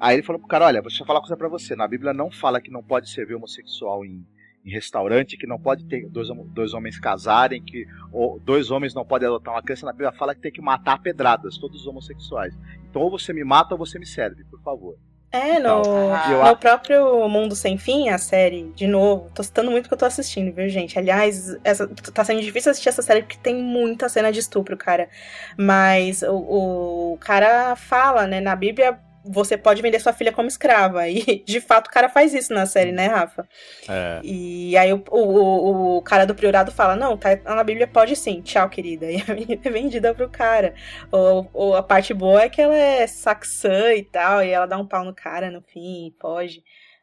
[0.00, 2.12] Aí ele falou pro cara, olha, deixa eu falar uma coisa pra você, na Bíblia
[2.12, 4.24] não fala que não pode servir homossexual em
[4.66, 9.04] em restaurante, que não pode ter dois, dois homens casarem, que ou, dois homens não
[9.04, 9.86] podem adotar uma criança.
[9.86, 12.52] Na Bíblia fala que tem que matar pedradas todos os homossexuais.
[12.90, 14.96] Então ou você me mata ou você me serve, por favor.
[15.30, 19.88] É, no, então, no próprio Mundo Sem Fim, a série, de novo, tô citando muito
[19.88, 20.98] que eu tô assistindo, viu, gente?
[20.98, 25.08] Aliás, essa, tá sendo difícil assistir essa série porque tem muita cena de estupro, cara.
[25.56, 28.98] Mas o, o cara fala, né, na Bíblia,
[29.28, 31.08] você pode vender sua filha como escrava.
[31.08, 33.48] E, de fato, o cara faz isso na série, né, Rafa?
[33.88, 34.20] É.
[34.22, 38.40] E aí o, o, o cara do priorado fala, não, tá na Bíblia pode sim,
[38.42, 39.06] tchau, querida.
[39.16, 40.74] E a menina é vendida pro cara.
[41.10, 44.76] Ou, ou a parte boa é que ela é saxã e tal, e ela dá
[44.76, 46.62] um pau no cara no fim, pode.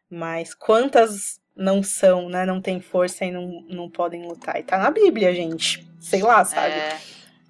[0.09, 2.45] Mas quantas não são, né?
[2.45, 4.59] Não tem força e não, não podem lutar.
[4.59, 5.87] E tá na Bíblia, gente.
[5.99, 6.73] Sei lá, sabe?
[6.73, 6.97] É...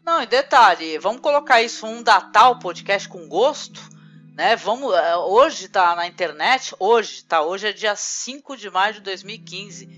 [0.05, 3.92] Não, e detalhe, vamos colocar isso, um datar o podcast com gosto
[4.33, 4.55] né?
[4.55, 7.41] Vamos, é, hoje tá na internet, hoje, tá?
[7.41, 9.89] Hoje é dia 5 de maio de 2015.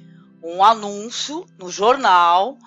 [0.43, 2.57] Um anúncio no jornal,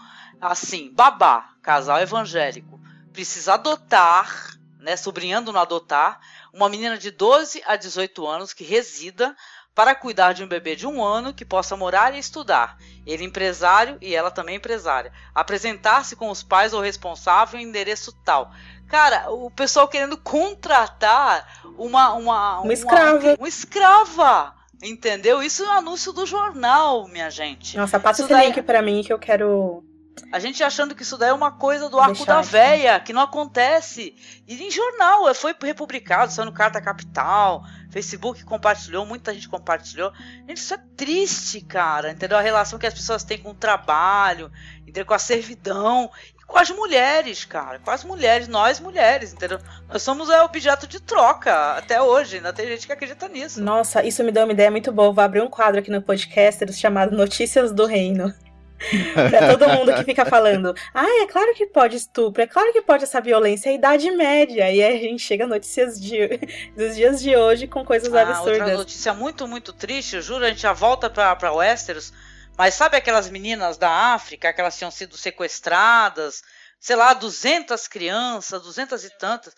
[0.40, 2.80] assim, babá, casal evangélico,
[3.12, 6.20] precisa adotar, né, sobrinhando no adotar,
[6.52, 9.36] uma menina de 12 a 18 anos que resida
[9.74, 12.76] para cuidar de um bebê de um ano que possa morar e estudar.
[13.06, 15.12] Ele empresário e ela também empresária.
[15.32, 18.52] Apresentar-se com os pais ou responsável em endereço tal.
[18.88, 22.14] Cara, o pessoal querendo contratar uma.
[22.14, 23.18] Uma, uma escrava.
[23.18, 24.54] Uma, uma escrava.
[24.82, 25.42] Entendeu?
[25.42, 27.76] Isso é um anúncio do jornal, minha gente.
[27.76, 28.46] Nossa, passa esse daí...
[28.46, 29.84] link pra mim que eu quero.
[30.32, 33.22] A gente achando que isso daí é uma coisa do arco da véia, que não
[33.22, 34.14] acontece.
[34.46, 40.12] E em jornal, foi republicado, saiu no Carta Capital, Facebook compartilhou, muita gente compartilhou.
[40.46, 42.36] Gente, isso é triste, cara, entendeu?
[42.36, 44.50] A relação que as pessoas têm com o trabalho,
[44.82, 45.06] entendeu?
[45.06, 46.10] com a servidão
[46.48, 47.78] com as mulheres, cara.
[47.78, 49.60] Com as mulheres, nós mulheres, entendeu?
[49.86, 52.36] Nós somos é, objeto de troca até hoje.
[52.36, 53.62] Ainda tem gente que acredita nisso.
[53.62, 55.12] Nossa, isso me deu uma ideia muito boa.
[55.12, 58.34] Vou abrir um quadro aqui no podcast chamado Notícias do Reino.
[59.30, 62.80] pra todo mundo que fica falando, ah, é claro que pode estupro, é claro que
[62.80, 64.70] pode essa violência, é a idade média.
[64.70, 66.38] E aí a gente chega a notícias de,
[66.76, 68.60] dos dias de hoje com coisas ah, absurdas.
[68.60, 72.12] Outra notícia muito, muito triste, eu juro, a gente já volta pra, pra Westeros,
[72.58, 76.42] mas sabe aquelas meninas da África, que elas tinham sido sequestradas,
[76.80, 79.54] sei lá, 200 crianças, 200 e tantas,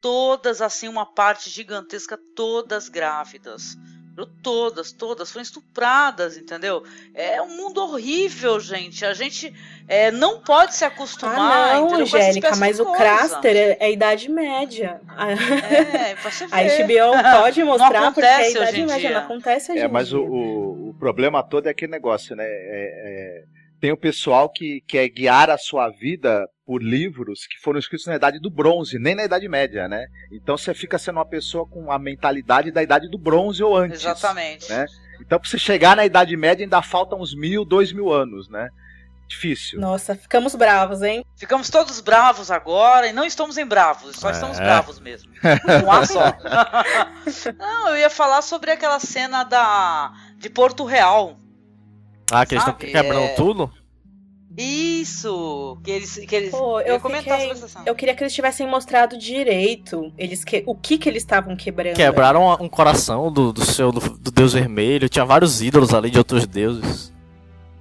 [0.00, 3.74] todas assim, uma parte gigantesca, todas grávidas.
[4.42, 6.82] Todas, todas foram estupradas, entendeu?
[7.14, 9.04] É um mundo horrível, gente.
[9.04, 9.52] A gente
[9.86, 11.76] é, não pode se acostumar.
[11.76, 15.00] Ah, não, Angélica, mas o Craster é, é Idade Média.
[15.18, 20.12] É, você A HBO pode mostrar porque é Idade Média, não acontece hoje É, mas
[20.14, 22.44] o, o, o, problema todo é aquele negócio, né?
[22.46, 23.44] É, é,
[23.78, 28.16] tem o pessoal que quer guiar a sua vida por livros que foram escritos na
[28.16, 30.08] Idade do Bronze, nem na Idade Média, né?
[30.32, 34.00] Então você fica sendo uma pessoa com a mentalidade da Idade do Bronze ou antes.
[34.00, 34.68] Exatamente.
[34.68, 34.84] Né?
[35.20, 38.68] Então, para você chegar na Idade Média, ainda faltam uns mil, dois mil anos, né?
[39.28, 39.80] Difícil.
[39.80, 41.24] Nossa, ficamos bravos, hein?
[41.36, 44.32] Ficamos todos bravos agora e não estamos em bravos, só é.
[44.32, 45.32] estamos bravos mesmo.
[45.84, 46.36] Um ar só.
[47.58, 51.36] não, eu ia falar sobre aquela cena da de Porto Real,
[52.30, 53.72] Ah, que eles estão quebrando é- tudo?
[54.56, 55.78] Isso!
[55.82, 56.16] Que eles.
[56.16, 57.84] Que eles Pô, eu, comentar fiquei- sobre essa cena.
[57.86, 60.62] eu queria que eles tivessem mostrado direito eles que...
[60.66, 61.96] o que que eles estavam quebrando.
[61.96, 65.08] Quebraram um coração do, do seu do, do deus vermelho.
[65.08, 67.12] Tinha vários ídolos ali de outros deuses.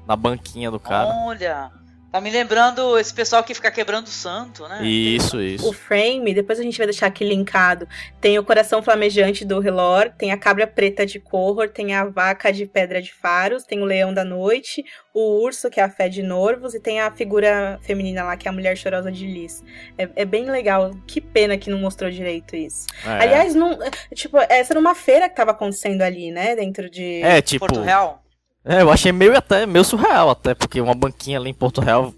[0.07, 1.09] Na banquinha do cara.
[1.25, 1.71] Olha.
[2.15, 4.81] Tá me lembrando esse pessoal que fica quebrando o santo, né?
[4.87, 5.73] Isso, O isso.
[5.73, 7.89] frame, depois a gente vai deixar aqui linkado.
[8.21, 12.53] Tem o coração flamejante do Relor, tem a cabra preta de Corror, tem a vaca
[12.53, 14.81] de pedra de faros, tem o leão da noite,
[15.13, 18.47] o urso, que é a fé de Norvos, e tem a figura feminina lá, que
[18.47, 19.61] é a mulher chorosa de Lis.
[19.97, 20.91] É, é bem legal.
[21.05, 22.85] Que pena que não mostrou direito isso.
[23.05, 23.23] É.
[23.23, 23.77] Aliás, não,
[24.13, 26.55] tipo, essa era uma feira que tava acontecendo ali, né?
[26.55, 27.21] Dentro de.
[27.21, 27.67] é, tipo.
[27.67, 28.24] Porto Real?
[28.65, 32.13] É, eu achei meio até meio surreal, até, porque uma banquinha ali em Porto Real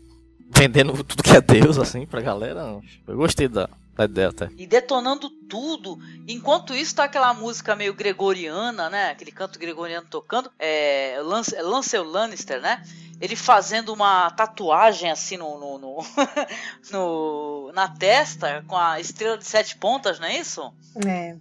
[0.49, 2.79] vendendo tudo que é Deus, assim, pra galera.
[3.05, 4.49] Eu gostei da, da ideia até.
[4.57, 5.99] E detonando tudo.
[6.25, 9.09] Enquanto isso, tá aquela música meio gregoriana, né?
[9.11, 10.49] Aquele canto gregoriano tocando.
[10.57, 11.19] É.
[11.21, 12.81] Lance, é Lancel Lannister, né?
[13.19, 15.97] Ele fazendo uma tatuagem assim no, no, no-
[16.91, 20.71] no- na testa com a estrela de sete pontas, não é isso?
[21.05, 21.35] É.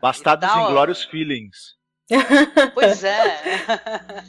[0.00, 0.70] Bastardos Da hora.
[0.70, 1.75] Inglórios Feelings.
[2.74, 3.40] Pois é.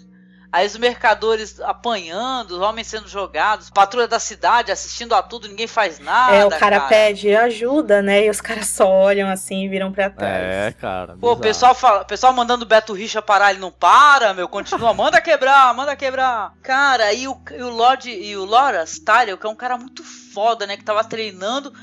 [0.50, 5.68] Aí os mercadores apanhando, os homens sendo jogados, patrulha da cidade assistindo a tudo, ninguém
[5.68, 6.36] faz nada.
[6.36, 8.26] é, o cara, pede ajuda, né?
[8.26, 10.44] E os caras só olham assim e viram pra trás.
[10.44, 11.18] É, cara.
[11.20, 14.48] Pô, o pessoal, fala, o pessoal mandando o Beto Richa parar, ele não para, meu,
[14.48, 16.54] continua, manda quebrar, manda quebrar.
[16.64, 20.02] Cara, e o, e o Lord e o Loras Tyrell, que é um cara muito
[20.34, 21.74] foda, né, que tava treinando.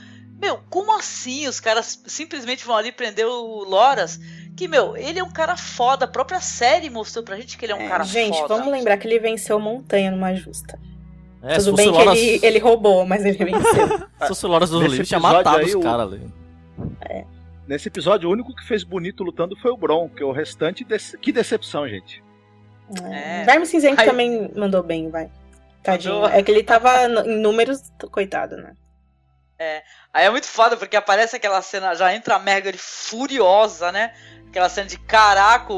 [0.40, 4.18] Meu, como assim os caras simplesmente vão ali prender o Loras?
[4.56, 7.72] Que, meu, ele é um cara foda, a própria série mostrou pra gente que ele
[7.72, 8.54] é um É, cara gente, foda.
[8.56, 10.78] vamos lembrar que ele venceu montanha numa justa.
[11.42, 13.88] É, Tudo bem que Loras, ele, ele roubou, mas ele venceu.
[14.22, 16.26] se fosse Loras do Nesse livro, tinha episódio matado aí, os o- caras ali.
[17.66, 20.84] Nesse episódio, o único que fez bonito lutando foi o Bron, que o restante.
[20.84, 22.22] dece- Que decepção, gente.
[23.10, 23.44] É.
[23.44, 25.30] Verme Cinzento Aí- também mandou bem, vai.
[25.82, 26.14] Tadinho.
[26.14, 26.28] Mandou.
[26.30, 27.80] É que ele tava em números,
[28.10, 28.72] coitado, né?
[30.12, 34.12] Aí é muito foda, porque aparece aquela cena, já entra a Margaret furiosa, né?
[34.48, 35.76] Aquela cena de caraca, o.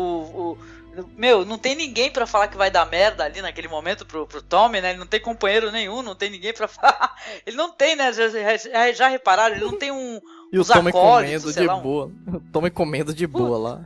[0.52, 0.76] o-
[1.14, 4.40] meu, não tem ninguém pra falar que vai dar merda ali naquele momento pro, pro
[4.40, 4.90] Tommy, né?
[4.90, 7.14] Ele não tem companheiro nenhum, não tem ninguém pra falar.
[7.46, 8.10] Ele não tem, né?
[8.14, 9.56] Já, já, já repararam?
[9.56, 10.20] Ele não tem um.
[10.52, 12.10] E o Os Tommy comendo de lá, um- boa.
[12.28, 13.80] O Tommy comendo de boa lá.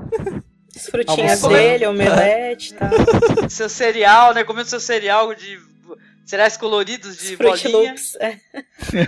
[0.76, 2.91] As frutinhas dele, omelete e tal.
[3.51, 4.45] Seu cereal, né?
[4.45, 5.59] Comendo seu cereal de.
[6.25, 7.91] Cereais coloridos de Fruit bolinha.
[7.91, 8.16] Loops.
[8.21, 8.39] é.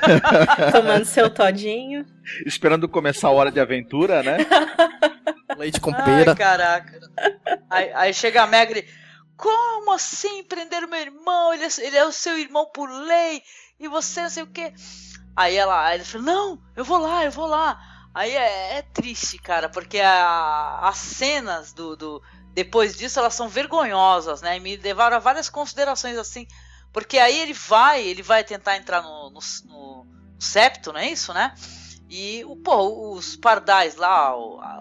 [0.73, 2.05] Tomando seu todinho.
[2.47, 4.39] Esperando começar a hora de aventura, né?
[5.57, 6.35] Leite com Ai, pera.
[6.35, 6.99] caraca.
[7.71, 8.89] Aí, aí chega a Megre.
[9.37, 11.53] Como assim prender o meu irmão?
[11.53, 13.43] Ele é, ele é o seu irmão por lei.
[13.79, 14.73] E você não sei o quê.
[15.35, 17.79] Aí ela, aí ele fala, não, eu vou lá, eu vou lá.
[18.15, 22.23] Aí é, é triste, cara, porque a- as cenas do, do.
[22.53, 24.59] Depois disso, elas são vergonhosas, né?
[24.59, 26.47] E me levaram a várias considerações assim.
[26.93, 30.07] Porque aí ele vai, ele vai tentar entrar no, no, no
[30.39, 31.55] septo, não é isso, né?
[32.11, 34.35] E o, pô, os pardais lá,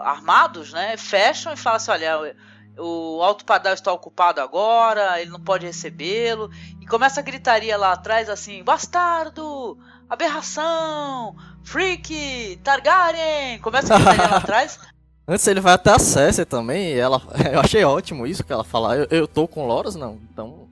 [0.04, 2.36] armados, né, fecham e falam assim: olha,
[2.78, 6.52] o, alto pardal está ocupado agora, ele não pode recebê-lo.
[6.82, 9.78] E começa a gritaria lá atrás assim: bastardo,
[10.10, 11.34] aberração,
[11.64, 13.60] freak, Targaryen.
[13.60, 14.78] Começa a gritaria lá atrás.
[15.26, 17.22] Antes ele vai até a Cersei também, ela.
[17.54, 18.98] Eu achei ótimo isso que ela fala.
[18.98, 20.20] Eu, eu tô com Loras, não.
[20.30, 20.68] Então.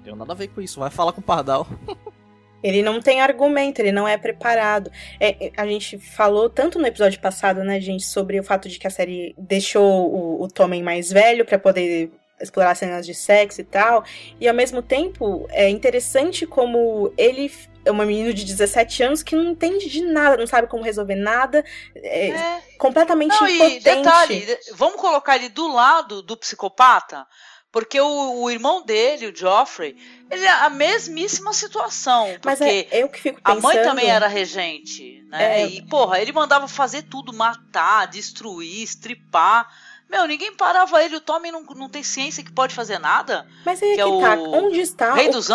[0.00, 0.80] Não tenho nada a ver com isso.
[0.80, 1.66] Vai falar com o Pardal.
[2.62, 4.90] Ele não tem argumento, ele não é preparado.
[5.18, 8.78] É, é, a gente falou tanto no episódio passado, né, gente, sobre o fato de
[8.78, 13.62] que a série deixou o, o Tommen mais velho pra poder explorar cenas de sexo
[13.62, 14.04] e tal.
[14.38, 17.50] E ao mesmo tempo, é interessante como ele
[17.82, 21.14] é um menino de 17 anos que não entende de nada, não sabe como resolver
[21.16, 21.64] nada,
[21.96, 22.62] é, É.
[22.76, 23.84] completamente Não, e impotente.
[23.84, 27.26] detalhe, de- vamos colocar ele do lado do psicopata?
[27.72, 29.96] Porque o, o irmão dele, o Joffrey,
[30.30, 32.36] ele é a mesmíssima situação.
[32.44, 33.62] Mas é eu que fico a pensando.
[33.62, 35.60] mãe também era regente, né?
[35.62, 35.66] É.
[35.66, 39.68] E, porra, ele mandava fazer tudo, matar, destruir, estripar.
[40.08, 43.46] Meu, ninguém parava ele, o Tommy não, não tem ciência que pode fazer nada.
[43.64, 44.10] Mas aí é que é tá.
[44.36, 45.54] o Onde está Rei o, dos o,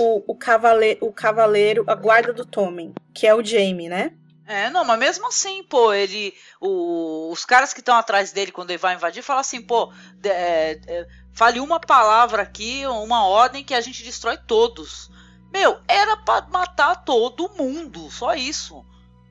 [0.00, 4.12] o, o, cavale, o cavaleiro, a guarda do Tommen, que é o Jaime, né?
[4.44, 6.34] É, não, mas mesmo assim, pô, ele.
[6.60, 10.28] o- os caras que estão atrás dele quando ele vai invadir falam assim, pô, de-
[10.28, 15.10] é, é, fale uma palavra aqui, uma ordem que a gente destrói todos.
[15.52, 18.84] Meu, era pra matar todo mundo, só isso.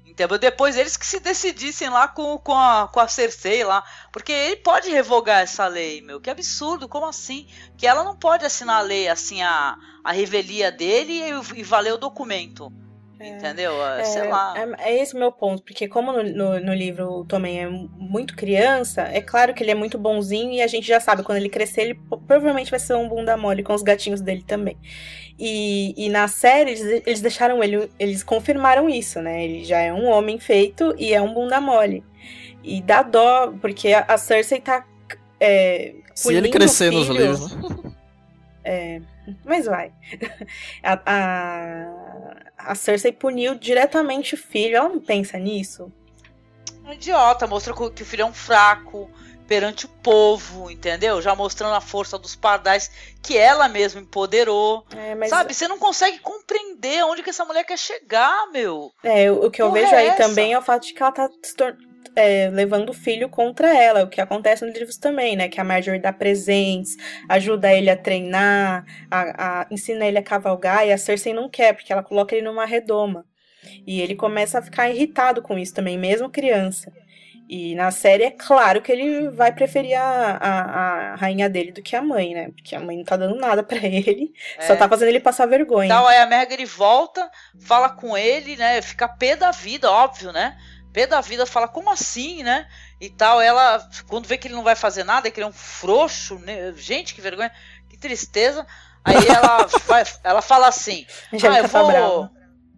[0.05, 0.37] Entendeu?
[0.37, 3.83] Depois eles que se decidissem lá com, com, a, com a Cersei lá.
[4.11, 6.19] Porque ele pode revogar essa lei, meu.
[6.19, 7.47] Que absurdo, como assim?
[7.77, 11.93] Que ela não pode assinar a lei, assim, a, a revelia dele e, e valer
[11.93, 12.71] o documento.
[13.23, 13.73] Entendeu?
[14.03, 14.53] Sei lá.
[14.57, 17.69] É, é esse o meu ponto, porque como no, no, no, livro o Tommen é
[17.69, 21.37] muito criança, é claro que ele é muito bonzinho e a gente já sabe, quando
[21.37, 24.77] ele crescer, ele provavelmente vai ser um bunda mole com os gatinhos dele também.
[25.37, 29.43] E, e na série, eles, eles deixaram ele, eles confirmaram isso, né?
[29.43, 32.03] Ele já é um homem feito e é um bunda mole.
[32.63, 34.85] E dá dó, porque a, a Cersei tá.
[35.39, 37.55] É, Se ele crescer nos livros.
[37.55, 37.91] Né?
[38.63, 39.01] É,
[39.43, 39.91] mas vai.
[40.83, 42.00] A, a,
[42.65, 44.77] a Cersei puniu diretamente o filho.
[44.77, 45.91] Ela não pensa nisso?
[46.85, 49.09] Um idiota, mostrou que o filho é um fraco
[49.47, 51.21] perante o povo, entendeu?
[51.21, 52.89] Já mostrando a força dos pardais
[53.21, 54.85] que ela mesma empoderou.
[54.95, 55.29] É, mas...
[55.29, 58.93] Sabe, você não consegue compreender onde que essa mulher quer chegar, meu.
[59.03, 60.23] É, o que eu Porra vejo é aí essa?
[60.23, 63.75] também é o fato de que ela tá se tornando é, levando o filho contra
[63.75, 65.47] ela, o que acontece nos livros também, né?
[65.47, 66.95] Que a Marjorie dá presentes,
[67.29, 71.73] ajuda ele a treinar, a, a, ensina ele a cavalgar, e a Cersei não quer,
[71.73, 73.25] porque ela coloca ele numa redoma.
[73.85, 76.91] E ele começa a ficar irritado com isso também, mesmo criança.
[77.53, 80.61] E na série é claro que ele vai preferir a, a,
[81.11, 82.49] a, rainha dele do que a mãe, né?
[82.55, 84.61] Porque a mãe não tá dando nada para ele, é.
[84.61, 85.87] só tá fazendo ele passar vergonha.
[85.87, 88.81] Então aí a Margaery volta, fala com ele, né?
[88.81, 90.57] Fica pé da vida, óbvio, né?
[90.91, 92.67] Pé da vida, fala, como assim, né?
[92.99, 95.53] E tal, ela, quando vê que ele não vai fazer nada, que ele é um
[95.53, 96.73] frouxo, né?
[96.75, 97.51] gente, que vergonha,
[97.89, 98.65] que tristeza.
[99.03, 102.29] Aí ela, vai, ela fala assim, ah, eu vou...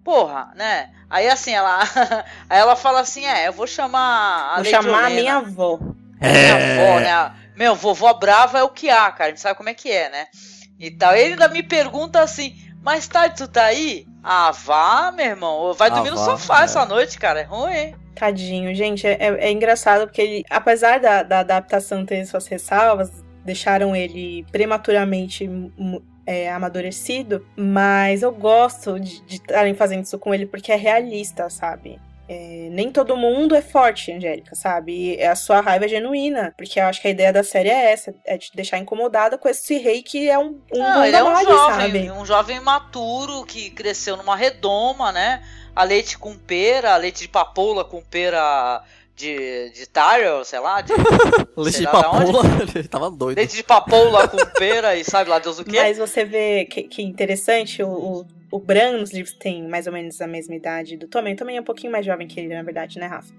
[0.03, 0.89] Porra, né?
[1.09, 1.79] Aí assim, ela.
[2.49, 5.79] aí ela fala assim: é, eu vou chamar a Vou chamar a minha avó.
[6.19, 6.31] É.
[6.31, 7.35] Minha avó, né?
[7.55, 9.25] Meu, vovó brava é o que há, cara.
[9.25, 10.27] A gente sabe como é que é, né?
[10.79, 11.15] E tal.
[11.15, 14.05] Ele ainda me pergunta assim: mais tarde tu tá aí?
[14.21, 15.73] Ah, vá, meu irmão.
[15.73, 16.63] Vai dormir ah, no sofá é.
[16.65, 17.41] essa noite, cara.
[17.41, 17.95] É ruim.
[18.15, 23.11] Tadinho, gente, é, é engraçado porque ele, apesar da, da adaptação ter suas ressalvas,
[23.43, 25.49] deixaram ele prematuramente
[26.25, 31.99] é, amadurecido, mas eu gosto de estarem fazendo isso com ele porque é realista, sabe?
[32.27, 35.15] É, nem todo mundo é forte, Angélica, sabe?
[35.15, 37.91] E a sua raiva é genuína, porque eu acho que a ideia da série é
[37.91, 41.23] essa, é te deixar incomodada com esse rei que é um, um Não, ele é
[41.23, 42.11] um jovem, sabe?
[42.11, 45.43] um jovem maturo que cresceu numa redoma, né?
[45.75, 48.83] A leite com pera, a leite de papoula com pera
[49.15, 50.81] de, de Tyrell, sei lá.
[50.81, 50.93] De,
[51.57, 52.41] leite de papoula,
[52.75, 53.37] ele tava doido.
[53.37, 55.77] Leite de papoula com pera e sabe lá Deus o quê.
[55.77, 59.93] Mas você vê que, que interessante, o, o, o Bran nos livros tem mais ou
[59.93, 61.35] menos a mesma idade do Tommen.
[61.35, 63.33] Também é um pouquinho mais jovem que ele, na verdade, né, Rafa?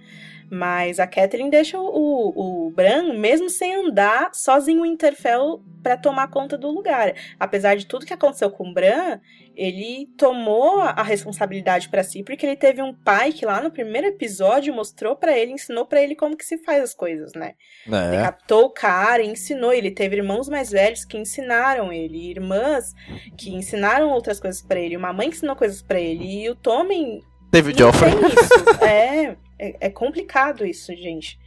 [0.50, 6.28] Mas a Catherine deixa o, o Bran, mesmo sem andar, sozinho em Interfell para tomar
[6.28, 7.14] conta do lugar.
[7.38, 9.20] Apesar de tudo que aconteceu com o Bran,
[9.56, 14.06] ele tomou a responsabilidade para si, porque ele teve um pai que lá no primeiro
[14.08, 17.54] episódio mostrou para ele, ensinou para ele como que se faz as coisas, né?
[17.86, 18.10] É.
[18.10, 19.72] Decapitou o cara, ensinou.
[19.72, 22.94] Ele teve irmãos mais velhos que ensinaram ele, irmãs
[23.36, 26.42] que ensinaram outras coisas para ele, uma mãe que ensinou coisas para ele.
[26.42, 27.20] E o Tommen
[27.50, 28.12] David Joffrey.
[28.82, 31.38] É, é, é, complicado isso, gente.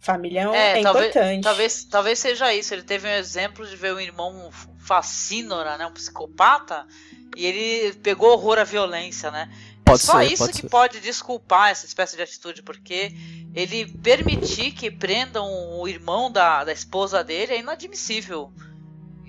[0.00, 1.42] Família é, é talvez, importante.
[1.42, 2.74] Talvez, talvez seja isso.
[2.74, 5.86] Ele teve um exemplo de ver um irmão fascínora, né?
[5.86, 6.86] Um psicopata.
[7.36, 9.48] E ele pegou horror à violência, né?
[9.78, 10.68] É pode é só ser, isso que ser.
[10.68, 13.12] pode desculpar essa espécie de atitude, porque
[13.54, 15.46] ele permitir que prendam
[15.78, 18.52] o irmão da, da esposa dele é inadmissível.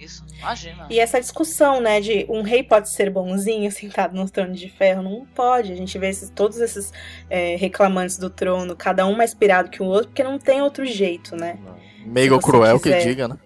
[0.04, 0.88] Isso, imagina.
[0.90, 5.02] E essa discussão, né, de um rei pode ser bonzinho sentado no trono de ferro,
[5.02, 5.72] não pode.
[5.72, 6.92] A gente vê esses, todos esses
[7.30, 10.86] é, reclamantes do trono, cada um mais pirado que o outro, porque não tem outro
[10.86, 11.58] jeito, né?
[12.06, 13.00] Meio cruel quiser.
[13.00, 13.38] que diga, né?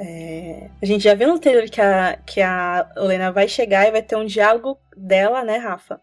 [0.00, 3.90] É, a gente já viu no trailer que a, que a Helena vai chegar e
[3.90, 6.00] vai ter um diálogo dela, né, Rafa?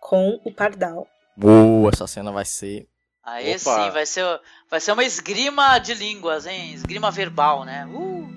[0.00, 1.06] Com o Pardal.
[1.42, 2.88] Uh, essa cena vai ser.
[3.22, 3.58] Aí Opa.
[3.58, 4.40] sim, vai ser,
[4.70, 6.72] vai ser uma esgrima de línguas, hein?
[6.72, 7.84] Esgrima verbal, né?
[7.86, 8.35] Uh!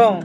[0.00, 0.20] Bom,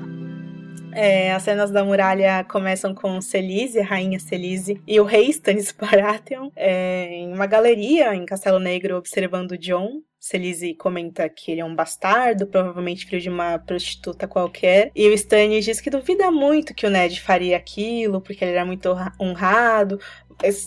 [0.94, 5.72] é, as cenas da muralha começam com Celise, a rainha Celise, e o rei Stannis
[5.72, 10.04] Baratheon é, em uma galeria em Castelo Negro observando John.
[10.20, 14.92] Celise comenta que ele é um bastardo, provavelmente filho de uma prostituta qualquer.
[14.96, 18.64] E o Stannis diz que duvida muito que o Ned faria aquilo, porque ele era
[18.64, 20.00] muito honrado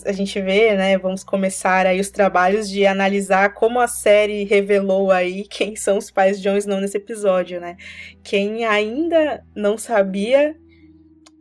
[0.05, 5.11] a gente vê, né, vamos começar aí os trabalhos de analisar como a série revelou
[5.11, 7.77] aí quem são os pais de Jon Snow nesse episódio, né?
[8.23, 10.55] Quem ainda não sabia,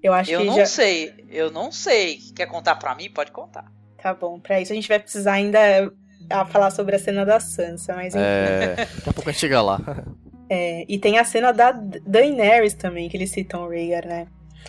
[0.03, 0.67] eu acho eu que Eu não já...
[0.67, 2.19] sei, eu não sei.
[2.35, 3.11] Quer contar para mim?
[3.11, 3.65] Pode contar.
[4.03, 5.59] Tá bom, para isso a gente vai precisar ainda
[6.31, 8.25] ah, falar sobre a cena da Sansa, mas enfim.
[8.25, 9.81] É, daqui a pouco a gente chega lá.
[10.49, 14.29] É, e tem a cena da Daenerys também, que eles citam o Rhaegar, né?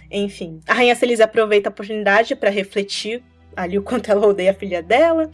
[0.09, 3.23] Enfim, a Rainha Celise aproveita a oportunidade para refletir
[3.57, 5.29] ali o quanto ela odeia a filha dela,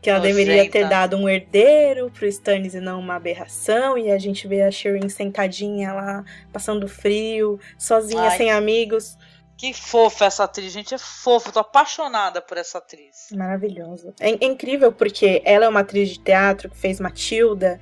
[0.00, 0.36] que ela Nojenta.
[0.36, 4.62] deveria ter dado um herdeiro pro Stannis e não uma aberração, e a gente vê
[4.62, 8.36] a Shireen sentadinha lá, passando frio, sozinha, Ai.
[8.36, 9.16] sem amigos.
[9.58, 10.94] Que fofa essa atriz, gente.
[10.94, 11.50] É fofa.
[11.50, 13.26] Tô apaixonada por essa atriz.
[13.32, 14.14] Maravilhosa.
[14.20, 17.80] É, é incrível porque ela é uma atriz de teatro que fez Matilda,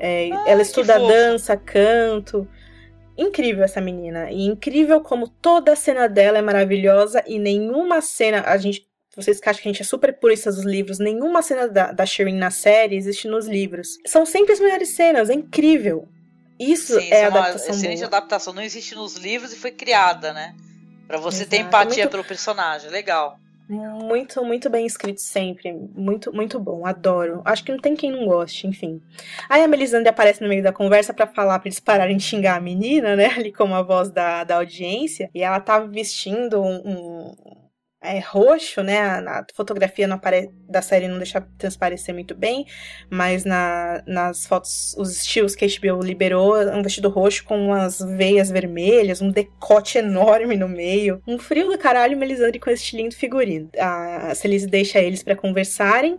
[0.00, 2.48] é, Ah, ela estuda dança, canto.
[3.16, 4.32] Incrível essa menina.
[4.32, 8.42] E incrível como toda a cena dela é maravilhosa e nenhuma cena.
[8.44, 8.84] A gente.
[9.14, 12.06] Vocês que acham que a gente é super purista dos livros, nenhuma cena da, da
[12.06, 13.98] Shireen na série existe nos livros.
[14.06, 16.08] São sempre as melhores cenas, é incrível.
[16.58, 18.06] Isso Sim, é isso uma adaptação excelente boa.
[18.06, 18.52] adaptação.
[18.54, 20.54] Não existe nos livros e foi criada, né?
[21.06, 21.68] Pra você ter Exato.
[21.68, 22.88] empatia Muito- pelo personagem.
[22.90, 23.36] Legal.
[23.68, 25.72] Muito, muito bem escrito sempre.
[25.94, 26.84] Muito, muito bom.
[26.86, 27.40] Adoro.
[27.44, 29.00] Acho que não tem quem não goste, enfim.
[29.48, 32.56] Aí a Melisandre aparece no meio da conversa pra falar pra eles pararem de xingar
[32.56, 33.26] a menina, né?
[33.36, 35.30] Ali como a voz da, da audiência.
[35.34, 36.76] E ela tava vestindo um.
[36.88, 37.34] um-
[38.02, 38.98] é roxo, né?
[38.98, 40.08] A, a fotografia
[40.68, 42.66] da série não deixa transparecer muito bem,
[43.08, 48.00] mas na, nas fotos, os estilos que a HBO liberou, um vestido roxo com umas
[48.00, 51.22] veias vermelhas, um decote enorme no meio.
[51.26, 53.70] Um frio do caralho, Melisandre com esse lindo figurino.
[53.78, 56.18] A Celise deixa eles pra conversarem.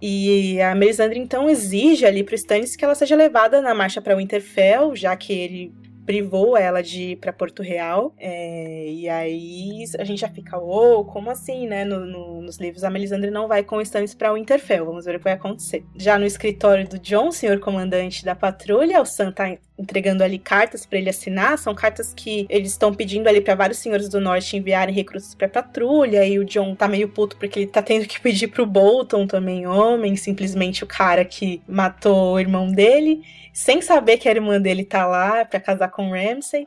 [0.00, 4.14] E a Melisandre então exige ali pro Stannis que ela seja levada na marcha pra
[4.14, 5.72] Winterfell, já que ele
[6.04, 8.14] privou ela de ir pra Porto Real.
[8.18, 11.84] É, e aí a gente já fica, ô, como assim, né?
[11.84, 14.84] No- no- nos livros a Melisandre não vai com o Stannis pra Winterfell.
[14.86, 15.84] Vamos ver o que vai acontecer.
[15.96, 20.86] Já no escritório do John, senhor comandante da patrulha, o Sam tá entregando ali cartas
[20.86, 21.58] pra ele assinar.
[21.58, 25.48] São cartas que eles estão pedindo ali pra vários senhores do norte enviarem recrutas pra
[25.48, 26.24] patrulha.
[26.24, 29.66] E o John tá meio puto porque ele tá tendo que pedir pro Bolton também,
[29.66, 33.22] homem, simplesmente o cara que matou o irmão dele,
[33.52, 36.66] sem saber que a irmã dele tá lá pra casar com Ramsay.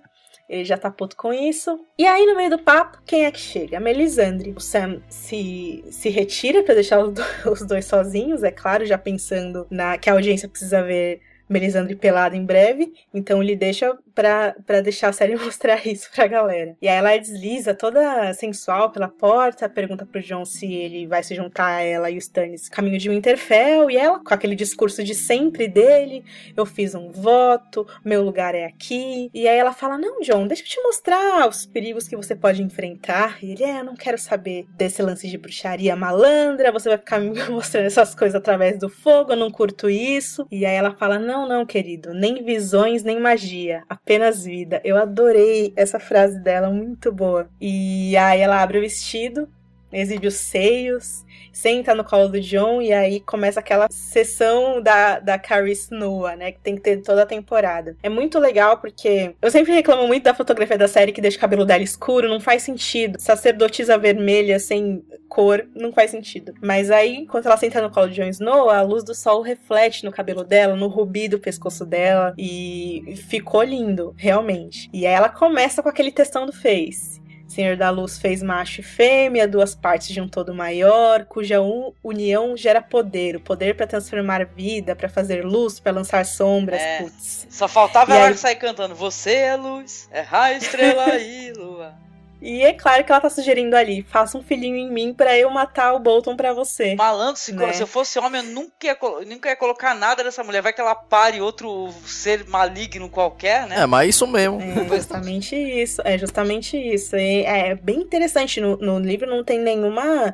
[0.49, 1.77] Ele já tá puto com isso.
[1.97, 3.77] E aí, no meio do papo, quem é que chega?
[3.77, 4.53] A Melisandre.
[4.55, 8.97] O Sam se, se retira pra deixar os, do- os dois sozinhos, é claro, já
[8.97, 11.19] pensando na que a audiência precisa ver
[11.49, 12.93] Melisandre pelada em breve.
[13.13, 16.75] Então ele deixa pra deixar a série mostrar isso pra galera.
[16.81, 21.35] E aí ela desliza toda sensual pela porta, pergunta pro John se ele vai se
[21.35, 23.89] juntar a ela e o Stannis caminho de Winterfell.
[23.89, 26.23] E ela, com aquele discurso de sempre dele,
[26.55, 29.29] eu fiz um voto, meu lugar é aqui.
[29.33, 32.61] E aí ela fala: Não, John, deixa eu te mostrar os perigos que você pode
[32.61, 33.43] enfrentar.
[33.43, 37.31] E ele, é, não quero saber desse lance de bruxaria malandra, você vai ficar me
[37.49, 40.47] mostrando essas coisas através do fogo, eu não curto isso.
[40.51, 44.79] E aí ela fala: Não, não, querido, nem visões, nem magia, apenas vida.
[44.85, 47.49] Eu adorei essa frase dela, muito boa.
[47.59, 49.49] E aí ela abre o vestido,
[49.91, 55.39] exibe os seios, senta no colo do John e aí começa aquela sessão da, da
[55.39, 56.51] Carrie Noah, né?
[56.51, 57.95] Que tem que ter toda a temporada.
[58.03, 61.41] É muito legal porque eu sempre reclamo muito da fotografia da série que deixa o
[61.41, 63.19] cabelo dela escuro, não faz sentido.
[63.19, 66.53] Sacerdotisa vermelha sem cor, não faz sentido.
[66.61, 70.05] Mas aí, enquanto ela senta no colo de Jon Snow, a luz do sol reflete
[70.05, 74.89] no cabelo dela, no rubi do pescoço dela e ficou lindo, realmente.
[74.93, 77.21] E aí ela começa com aquele textão do Face.
[77.47, 81.93] Senhor da Luz fez macho e fêmea, duas partes de um todo maior, cuja un-
[82.03, 86.97] união gera poder, o poder para transformar vida, para fazer luz, para lançar sombras, É.
[87.03, 87.47] putz.
[87.49, 91.95] Só faltava E ela aí- sair cantando Você é luz, é raio, estrela e lua.
[92.39, 95.49] E é claro que ela tá sugerindo ali, faça um filhinho em mim para eu
[95.49, 96.93] matar o Bolton para você.
[96.95, 97.73] Malandro, se, Né?
[97.73, 100.61] se eu fosse homem, eu nunca ia, nunca ia colocar nada nessa mulher.
[100.61, 103.81] Vai que ela pare outro ser maligno qualquer, né?
[103.81, 104.59] É, mas isso mesmo.
[104.61, 107.15] É justamente isso, é justamente isso.
[107.15, 108.61] E é bem interessante.
[108.61, 110.33] No, no livro não tem nenhuma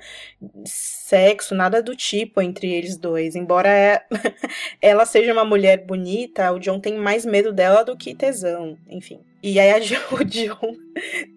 [0.66, 3.36] sexo, nada do tipo entre eles dois.
[3.36, 4.06] Embora é-
[4.82, 9.22] ela seja uma mulher bonita, o John tem mais medo dela do que tesão, enfim.
[9.44, 10.74] E aí a Jo- o John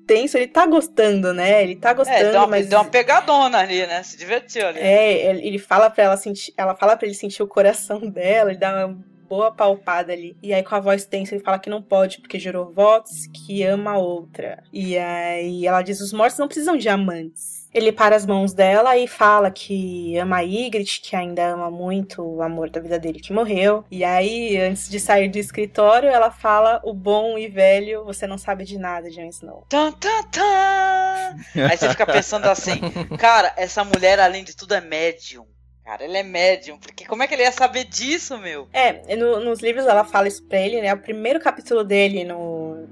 [0.06, 1.62] tenso, ele tá gostando, né?
[1.64, 4.02] Ele tá gostando, É, deu uma, mas deu uma pegadona ali, né?
[4.04, 4.78] Se divertiu ali.
[4.78, 8.58] é, ele fala para ela sentir, ela fala para ele sentir o coração dela, ele
[8.60, 8.98] dá uma
[9.28, 10.36] boa palpada ali.
[10.40, 13.64] E aí com a voz tensa ele fala que não pode porque jurou votos que
[13.64, 14.62] ama a outra.
[14.72, 17.55] E aí ela diz os mortos não precisam de amantes.
[17.76, 22.22] Ele para as mãos dela e fala que ama a Ygritte, que ainda ama muito
[22.22, 23.84] o amor da vida dele que morreu.
[23.90, 28.38] E aí, antes de sair do escritório, ela fala o bom e velho, você não
[28.38, 29.64] sabe de nada, Jon Snow.
[29.68, 31.36] Tan, tan, tan.
[31.70, 32.80] Aí você fica pensando assim,
[33.18, 35.44] cara, essa mulher, além de tudo, é médium.
[35.84, 36.78] Cara, ela é médium.
[36.78, 38.66] Porque como é que ele ia saber disso, meu?
[38.72, 40.92] É, no- nos livros ela fala isso pra ele, né?
[40.94, 42.88] O primeiro capítulo dele no.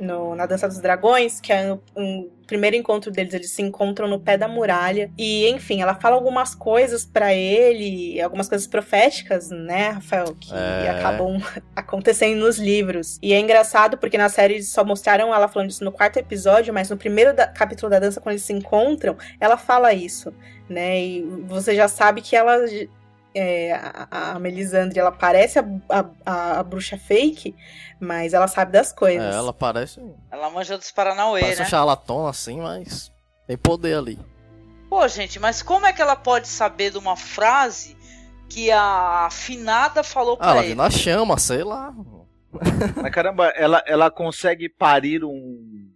[0.00, 4.18] No, na Dança dos Dragões, que é um primeiro encontro deles, eles se encontram no
[4.18, 5.10] pé da muralha.
[5.18, 10.90] E, enfim, ela fala algumas coisas para ele, algumas coisas proféticas, né, Rafael, que É.
[10.90, 11.36] acabam
[11.76, 13.18] acontecendo nos livros.
[13.22, 16.72] E é engraçado porque na série eles só mostraram ela falando isso no quarto episódio,
[16.72, 20.32] mas no primeiro da- capítulo da dança, quando eles se encontram, ela fala isso,
[20.68, 20.98] né?
[21.00, 22.56] E você já sabe que ela.
[23.38, 23.72] É,
[24.10, 25.64] a, a Melisandre, ela parece a,
[26.26, 27.54] a, a bruxa fake,
[28.00, 29.34] mas ela sabe das coisas.
[29.34, 31.70] É, ela parece, Ela manja dos Paranauê, parece um né?
[31.70, 33.12] charlatão assim, mas
[33.46, 34.18] tem poder ali.
[34.88, 37.96] Pô, gente, mas como é que ela pode saber de uma frase
[38.48, 40.68] que a afinada falou Ah, pra ela ele?
[40.68, 41.92] viu na chama, sei lá.
[42.96, 45.86] Mas caramba, ela, ela consegue parir um,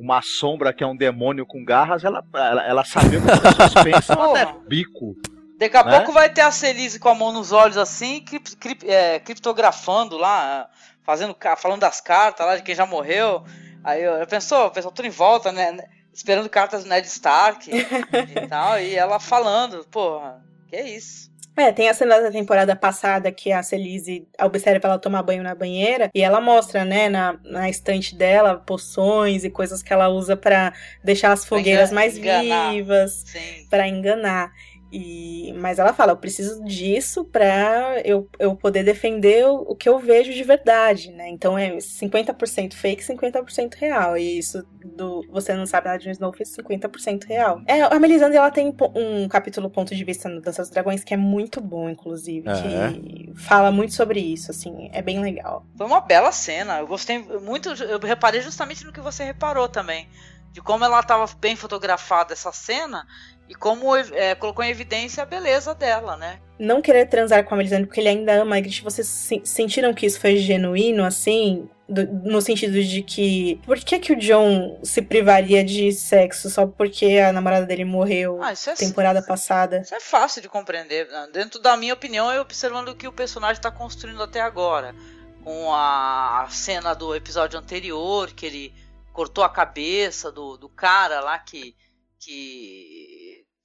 [0.00, 3.74] uma sombra que é um demônio com garras, ela, ela, ela sabia que as pessoas
[3.84, 4.42] pensam Porra.
[4.42, 5.16] até bico.
[5.58, 5.96] Daqui a né?
[5.96, 10.16] pouco vai ter a Celise com a mão nos olhos assim, crip- crip- é, criptografando
[10.16, 10.70] lá,
[11.02, 13.42] fazendo, falando das cartas lá de quem já morreu.
[13.82, 15.76] Aí eu, eu pensou, o pessoal tudo em volta, né?
[16.14, 21.28] Esperando cartas do Ned Stark e tal, e ela falando, porra, que é isso?
[21.56, 25.56] É, tem a cena da temporada passada que a Celise observa ela tomar banho na
[25.56, 30.36] banheira e ela mostra, né, na, na estante dela, poções e coisas que ela usa
[30.36, 32.70] pra deixar as fogueiras mais enganar.
[32.70, 33.24] vivas,
[33.68, 34.52] pra enganar.
[34.90, 39.88] E, mas ela fala, eu preciso disso pra eu, eu poder defender o, o que
[39.88, 41.28] eu vejo de verdade, né?
[41.28, 44.16] Então é 50% fake, 50% real.
[44.16, 47.60] E isso do Você Não Sabe Nada de Snow fez 50% real.
[47.66, 51.12] É, a Melisandre, ela tem um capítulo ponto de vista no Dança dos Dragões que
[51.12, 52.48] é muito bom, inclusive.
[52.48, 52.92] É.
[52.92, 54.88] Que fala muito sobre isso, assim.
[54.92, 55.66] É bem legal.
[55.76, 56.78] Foi uma bela cena.
[56.78, 57.68] Eu gostei muito.
[57.68, 60.08] Eu reparei justamente no que você reparou também.
[60.50, 63.06] De como ela estava bem fotografada essa cena
[63.48, 66.38] e como é, colocou em evidência a beleza dela, né?
[66.58, 69.94] Não querer transar com a Melisandre porque ele ainda ama a Ygritte, vocês se- sentiram
[69.94, 71.68] que isso foi genuíno, assim?
[71.88, 73.58] Do- no sentido de que...
[73.64, 78.42] Por que que o John se privaria de sexo só porque a namorada dele morreu
[78.42, 79.78] Ah, é, temporada passada?
[79.80, 81.08] isso é fácil de compreender.
[81.32, 84.94] Dentro da minha opinião, eu observando o que o personagem está construindo até agora.
[85.42, 88.74] Com a cena do episódio anterior, que ele
[89.14, 91.74] cortou a cabeça do, do cara lá que,
[92.20, 93.07] que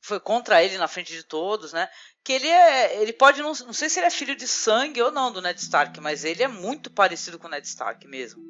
[0.05, 1.87] foi contra ele na frente de todos, né?
[2.23, 3.01] Que ele é.
[3.01, 3.41] Ele pode.
[3.41, 6.25] Não, não sei se ele é filho de sangue ou não do Ned Stark, mas
[6.25, 8.43] ele é muito parecido com o Ned Stark mesmo.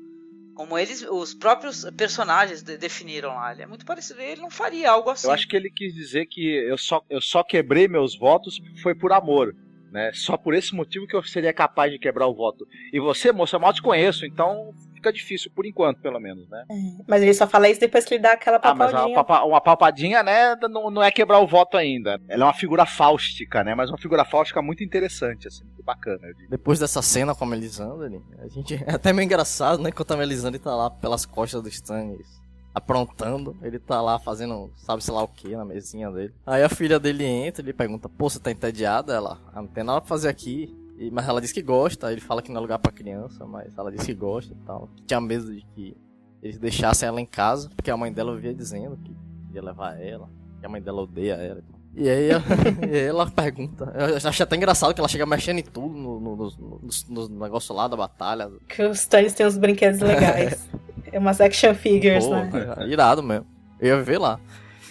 [0.56, 3.52] Como eles, os próprios personagens de- definiram lá.
[3.54, 4.20] Ele é muito parecido.
[4.22, 5.28] Ele não faria algo assim.
[5.28, 8.94] Eu acho que ele quis dizer que eu só, eu só quebrei meus votos foi
[8.96, 9.56] por amor.
[9.94, 10.10] Né?
[10.14, 12.66] Só por esse motivo que eu seria capaz de quebrar o voto.
[12.92, 16.64] E você, moça, eu mal te conheço, então fica difícil, por enquanto, pelo menos, né?
[17.08, 19.16] Mas ele só fala isso depois que ele dá aquela Ah, mas papadinha.
[19.16, 22.20] uma, papa- uma palpadinha, né, não, não é quebrar o voto ainda.
[22.28, 23.76] Ela é uma figura fáustica, né?
[23.76, 26.20] Mas uma figura fáustica muito interessante, assim, muito bacana.
[26.50, 29.90] Depois dessa cena com a Melisandre, a gente é até meio engraçado, né?
[29.90, 32.42] Enquanto a Melisandre tá lá pelas costas do Stannis
[32.74, 36.34] aprontando, ele tá lá fazendo sabe sei lá o que na mesinha dele.
[36.46, 39.84] Aí a filha dele entra, ele pergunta: "Pô, você tá entediada?" Ela: "Ah, não tem
[39.84, 42.62] nada pra fazer aqui." E- mas ela diz que gosta, ele fala que não é
[42.62, 44.90] lugar pra criança, mas ela diz que gosta e tal.
[44.96, 45.96] Que tinha medo de que
[46.42, 49.16] eles deixassem ela em casa, porque a mãe dela vivia dizendo que
[49.56, 51.62] ia levar ela, que a mãe dela odeia ela.
[51.96, 52.42] e aí, a-
[52.90, 53.92] e aí ela pergunta.
[53.96, 57.76] Eu achei até engraçado que ela chega mexendo em tudo no, no, nos- nos negócios
[57.76, 58.52] lá da batalha.
[58.68, 60.68] Que os Stannis têm uns brinquedos legais.
[61.14, 62.50] é umas action figures, Pô, né?
[62.80, 63.46] é irado mesmo.
[63.80, 64.40] Eu ia ver lá.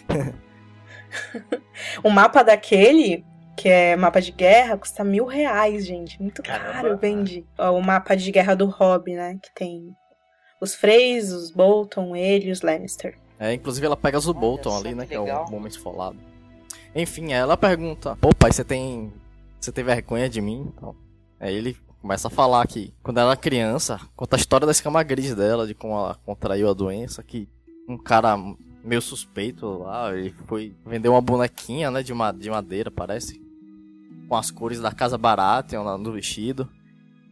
[2.02, 3.24] O mapa daquele,
[3.56, 6.20] que é mapa de guerra, custa mil reais, gente.
[6.20, 6.72] Muito Caramba.
[6.72, 7.44] caro, vende.
[7.58, 9.38] Ó, O mapa de guerra do Hobby, né?
[9.42, 9.94] Que tem
[10.60, 13.18] os Freys, os Bolton, ele e os Lannister.
[13.38, 15.06] É, inclusive ela pega o Bolton só ali, que né?
[15.06, 15.46] Que é legal.
[15.50, 16.16] o homem esfolado.
[16.94, 19.12] Enfim, ela pergunta: Pô, pai, você tem.
[19.60, 20.72] Você tem vergonha de mim?
[20.74, 20.94] Então,
[21.38, 25.02] aí ele começa a falar que quando ela era criança, conta a história da escama
[25.04, 27.48] gris dela, de como ela contraiu a doença, que
[27.88, 28.36] um cara
[28.84, 33.40] meio suspeito lá, ele foi vender uma bonequinha, né, de, de madeira, parece,
[34.28, 36.68] com as cores da casa lá no vestido.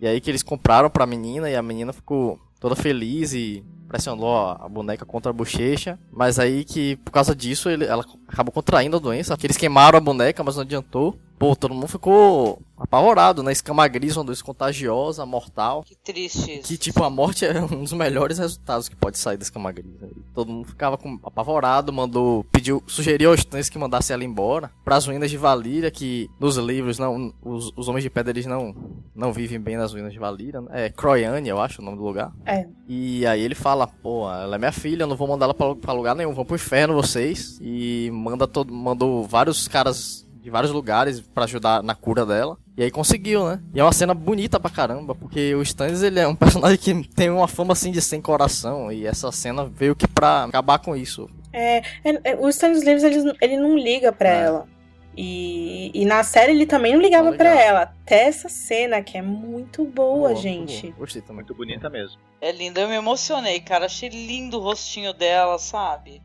[0.01, 4.51] E aí que eles compraram pra menina e a menina ficou toda feliz e pressionou
[4.51, 5.99] a boneca contra a bochecha.
[6.13, 9.37] Mas aí que, por causa disso, ele, ela acabou contraindo a doença.
[9.37, 11.19] Que eles queimaram a boneca, mas não adiantou.
[11.39, 13.51] Pô, todo mundo ficou apavorado, né?
[13.51, 15.83] Escama gris, uma doença contagiosa, mortal.
[15.83, 16.69] Que triste isso.
[16.69, 19.87] Que, tipo, a morte é um dos melhores resultados que pode sair da escama gris.
[20.01, 20.09] né?
[20.35, 24.71] Todo mundo ficava com- apavorado, mandou, pediu, sugeriu aos Titãs que mandasse ela embora.
[24.85, 28.75] Pras ruínas de Valíria, que nos livros, não, os, os Homens de Pedra, eles não,
[29.15, 30.61] não vivem bem nas ruínas de Valíria.
[30.61, 30.69] Né?
[30.87, 32.33] É Croyane, eu acho, o nome do lugar.
[32.45, 32.67] É.
[32.87, 35.75] E aí ele fala, pô, ela é minha filha, eu não vou mandar ela pra,
[35.75, 37.59] pra lugar nenhum, vão pro inferno vocês.
[37.63, 42.57] E manda todo, mandou vários caras de vários lugares pra ajudar na cura dela.
[42.77, 43.61] E aí conseguiu, né?
[43.75, 47.09] E é uma cena bonita pra caramba, porque o Stannis ele é um personagem que
[47.09, 50.97] tem uma fama assim de sem coração, e essa cena veio que pra acabar com
[50.97, 51.29] isso.
[51.53, 54.43] É, é, é, o Stannis Livres ele, ele não liga pra É.
[54.45, 54.69] ela.
[55.17, 57.51] E, e na série ele também não ligava ligava.
[57.51, 57.83] ela.
[57.83, 60.87] Até essa cena que é muito boa, Muito gente.
[60.87, 60.95] boa.
[61.01, 61.37] Gostei também.
[61.37, 62.19] Muito bonita mesmo.
[62.41, 63.87] É linda, eu me emocionei, cara.
[63.87, 66.23] Achei lindo o rostinho dela, sabe?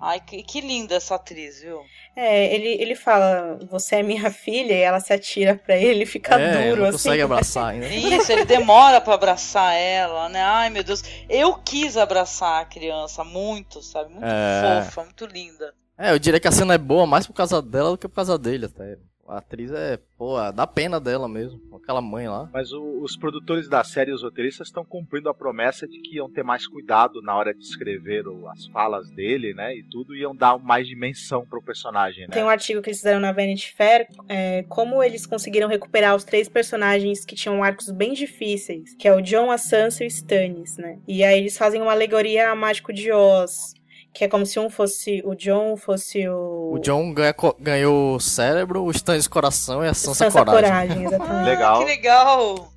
[0.00, 1.80] Ai, que, que linda essa atriz, viu?
[2.14, 6.06] É, ele, ele fala, você é minha filha, e ela se atira pra ele, ele
[6.06, 6.98] fica é, duro, não assim.
[6.98, 7.86] consegue abraçar ainda.
[7.88, 10.40] Isso, ele demora pra abraçar ela, né?
[10.42, 11.02] Ai, meu Deus.
[11.28, 14.10] Eu quis abraçar a criança muito, sabe?
[14.10, 14.82] Muito É.
[14.84, 15.74] fofa, muito linda.
[15.96, 18.14] É, eu diria que a cena é boa mais por causa dela do que por
[18.14, 18.96] causa dele até.
[19.28, 22.48] A atriz é, pô, dá pena dela mesmo, com aquela mãe lá.
[22.52, 26.16] Mas o- os produtores da série e os roteiristas estão cumprindo a promessa de que
[26.16, 29.76] iam ter mais cuidado na hora de escrever o- as falas dele, né?
[29.76, 32.32] E tudo, iam dar mais dimensão pro personagem, né?
[32.32, 36.24] Tem um artigo que eles fizeram na Vanity Fair, é, como eles conseguiram recuperar os
[36.24, 40.08] três personagens que tinham arcos bem difíceis, que é o John, a Sansa e o
[40.08, 40.98] Stannis, né?
[41.06, 43.74] E aí eles fazem uma alegoria a Mágico de Oz,
[44.12, 46.72] que é como se um fosse o John, fosse o...
[46.74, 50.70] O John ganha ganhou o cérebro, o Stannis coração e a Sansa, Sansa coragem.
[50.70, 51.44] Coragem, exatamente.
[51.44, 51.78] Legal.
[51.78, 52.72] Que legal.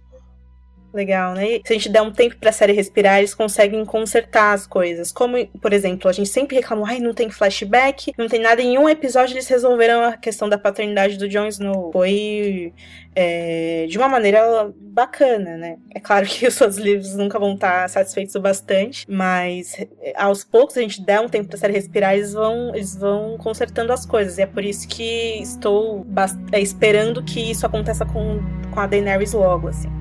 [0.94, 1.54] Legal, né?
[1.54, 5.12] E se a gente der um tempo pra série respirar, eles conseguem consertar as coisas.
[5.12, 8.62] Como, por exemplo, a gente sempre reclamou, ai, não tem flashback, não tem nada.
[8.62, 11.92] Em um episódio eles resolveram a questão da paternidade do Jon Snow.
[11.94, 12.74] Foi
[13.16, 15.78] é, de uma maneira bacana, né?
[15.96, 20.44] É claro que os seus livros nunca vão estar satisfeitos o bastante, mas é, aos
[20.44, 24.06] poucos a gente der um tempo pra série respirar, eles vão, eles vão consertando as
[24.06, 24.38] coisas.
[24.38, 26.06] E é por isso que estou
[26.52, 28.40] é, esperando que isso aconteça com,
[28.72, 30.01] com a Daenerys logo, assim.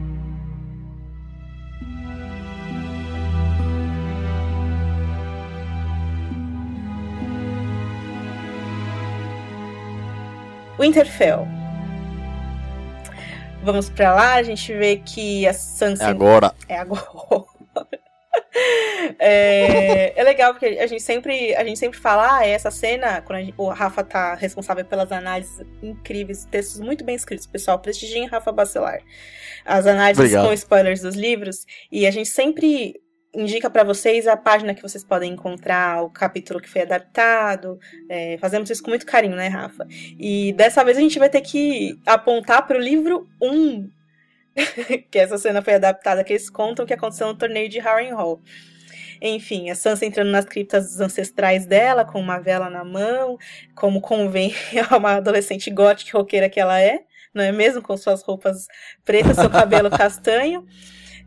[10.80, 11.46] Winterfell.
[13.62, 16.52] Vamos pra lá, a gente vê que a Sansa É agora.
[16.68, 17.04] é agora.
[19.18, 23.38] É, é legal porque a gente sempre a gente sempre fala, ah, essa cena, quando
[23.38, 28.26] a gente- o Rafa tá responsável pelas análises incríveis, textos muito bem escritos, pessoal, prestigiem
[28.26, 29.00] Rafa Bacelar.
[29.64, 30.46] As análises Obrigado.
[30.48, 32.94] com spoilers dos livros, e a gente sempre
[33.34, 37.78] indica pra vocês a página que vocês podem encontrar, o capítulo que foi adaptado.
[38.08, 39.86] É, fazemos isso com muito carinho, né, Rafa?
[40.18, 43.88] E dessa vez a gente vai ter que apontar pro livro 1
[45.10, 48.40] que essa cena foi adaptada, que eles contam o que aconteceu no torneio de Harrenhal.
[49.22, 53.38] Enfim, a Sansa entrando nas criptas ancestrais dela, com uma vela na mão,
[53.74, 54.54] como convém
[54.88, 57.00] a uma adolescente gótica roqueira que ela é,
[57.32, 57.82] não é mesmo?
[57.82, 58.66] Com suas roupas
[59.04, 60.66] pretas, seu cabelo castanho.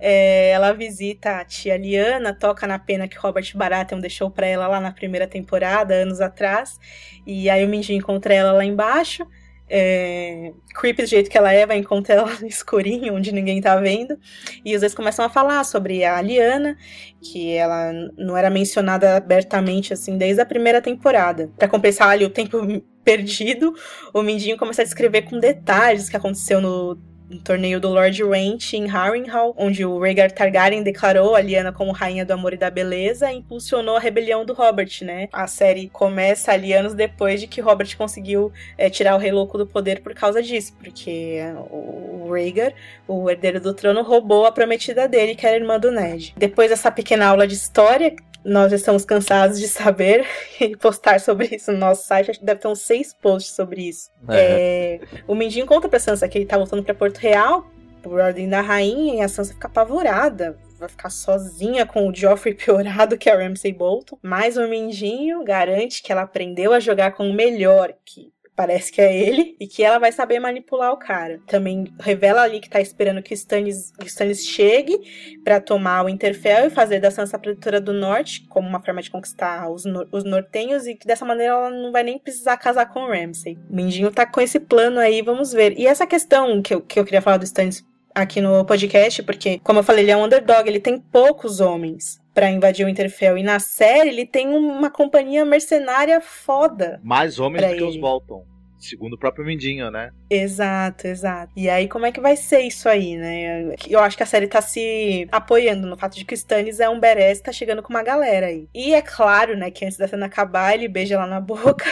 [0.06, 4.68] É, ela visita a tia Liana, toca na pena que Robert Baratheon deixou pra ela
[4.68, 6.78] lá na primeira temporada, anos atrás.
[7.26, 9.26] E aí o Minji encontra ela lá embaixo.
[9.70, 13.78] É, creepy do jeito que ela é, vai encontrar ela no escurinho, onde ninguém tá
[13.78, 14.20] vendo.
[14.66, 16.78] E os dois começam a falar sobre a Liana,
[17.22, 21.50] que ela não era mencionada abertamente assim desde a primeira temporada.
[21.58, 22.58] Pra compensar ali o tempo
[23.06, 23.74] perdido,
[24.14, 28.24] o Mindinho começa a descrever com detalhes o que aconteceu no, no torneio do Lord
[28.24, 32.58] Ranch em Harrenhal, onde o Rhaegar Targaryen declarou a Lyanna como rainha do amor e
[32.58, 35.28] da beleza e impulsionou a rebelião do Robert, né?
[35.32, 39.58] A série começa ali anos depois de que Robert conseguiu é, tirar o Rei Louco
[39.58, 42.74] do poder por causa disso, porque é, o, Rhaegar,
[43.08, 46.34] o herdeiro do trono, roubou a prometida dele, que era irmã do Ned.
[46.38, 48.16] Depois dessa pequena aula de história,
[48.46, 50.26] nós estamos cansados de saber
[50.60, 52.32] e postar sobre isso no nosso site.
[52.32, 54.12] Acho que deve ter uns seis posts sobre isso.
[54.30, 57.68] É, o Mindinho conta pra Sansa que ele tá voltando pra Porto Real
[58.02, 60.58] por ordem da rainha e a Sansa fica apavorada.
[60.78, 64.20] Vai ficar sozinha com o Joffrey piorado, que é o Ramsay Bolton.
[64.22, 69.02] Mas o Mindinho garante que ela aprendeu a jogar com o melhor, que parece que
[69.02, 71.40] é ele, e que ela vai saber manipular o cara.
[71.48, 75.00] Também revela ali que tá esperando que Stannis, que Stannis chegue
[75.44, 79.02] pra tomar o Interfell e fazer da Sansa a Protetora do Norte, como uma forma
[79.02, 82.58] de conquistar os, nor- os nortenhos, e que dessa maneira ela não vai nem precisar
[82.58, 83.58] casar com o Ramsay.
[83.70, 85.78] O Mindinho tá com esse plano aí, vamos ver.
[85.78, 89.60] E essa questão que eu, que eu queria falar do Stannis aqui no podcast, porque,
[89.64, 93.38] como eu falei, ele é um underdog, ele tem poucos homens pra invadir o Interfell.
[93.38, 97.00] E na série ele tem uma companhia mercenária foda.
[97.04, 98.02] Mais homens do que os ele.
[98.02, 98.46] Bolton.
[98.80, 100.12] Segundo o próprio Mindinho, né?
[100.30, 101.54] Exato, exato.
[101.56, 103.74] E aí, como é que vai ser isso aí, né?
[103.88, 106.90] Eu acho que a série tá se apoiando no fato de que o Stannis é
[106.90, 108.68] um e tá chegando com uma galera aí.
[108.74, 111.86] E é claro, né, que antes da cena acabar, ele beija ela na boca.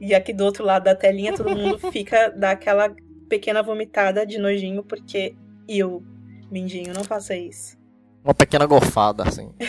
[0.00, 2.94] E aqui do outro lado da telinha, todo mundo fica daquela
[3.28, 5.34] pequena vomitada de nojinho, porque
[5.68, 6.00] eu,
[6.48, 7.76] Mindinho, não faça isso.
[8.24, 9.52] Uma pequena golfada, assim.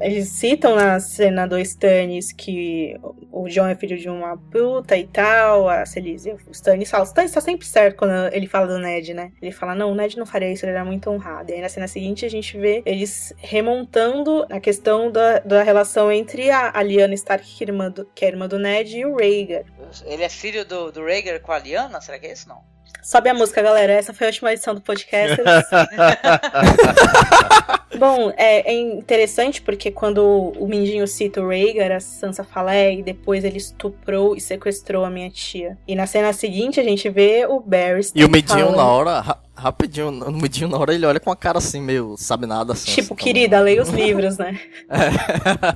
[0.00, 2.98] Eles citam na cena do Stannis que
[3.30, 7.06] o John é filho de uma puta e tal, a Celise, o Stannis fala, o
[7.06, 9.32] Stannis tá sempre certo quando ele fala do Ned, né?
[9.40, 11.50] Ele fala, não, o Ned não faria isso, ele era muito honrado.
[11.50, 16.10] E aí na cena seguinte a gente vê eles remontando a questão da, da relação
[16.10, 19.04] entre a, a Lyanna Stark, que é, irmã do, que é irmã do Ned, e
[19.04, 19.64] o Rhaegar.
[20.06, 22.00] Ele é filho do, do Rhaegar com a Lyanna?
[22.00, 22.71] Será que é isso, não?
[23.02, 23.92] Sobe a música, galera.
[23.92, 25.36] Essa foi a última edição do podcast.
[27.98, 32.94] Bom, é, é, interessante porque quando o Mindinho cita o Rhaegar, a Sansa fala, é,
[32.94, 35.76] e depois ele estuprou e sequestrou a minha tia.
[35.86, 40.10] E na cena seguinte a gente vê o Barristan E o Mindinho na hora, rapidinho,
[40.10, 42.72] no Mindinho na hora ele olha com a cara assim, meio sabe nada.
[42.72, 43.64] Assim, tipo, assim, querida, como...
[43.64, 44.58] leia os livros, né?
[44.88, 45.08] é.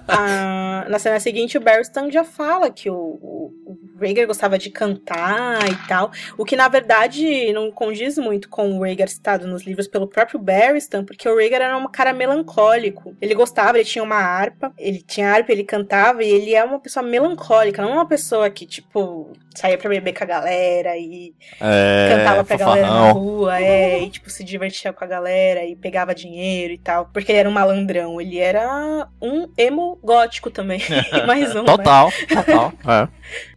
[0.09, 4.71] ah, na cena seguinte o Barristan já fala que o, o, o Rhaegar gostava de
[4.71, 9.63] cantar e tal, o que na verdade não condiz muito com o Rhaegar citado nos
[9.63, 13.17] livros pelo próprio Barristan, porque o Rhaegar era um cara melancólico.
[13.21, 16.79] Ele gostava, ele tinha uma harpa, ele tinha harpa, ele cantava e ele é uma
[16.79, 21.35] pessoa melancólica, não é uma pessoa que, tipo, saía pra beber com a galera e
[21.61, 22.83] é, cantava pra fofarrão.
[22.83, 26.79] galera na rua, é, e tipo, se divertia com a galera e pegava dinheiro e
[26.79, 30.81] tal, porque ele era um malandrão, ele era um emo gótico também,
[31.27, 32.43] mais um, Total, né?
[32.43, 33.09] total, é.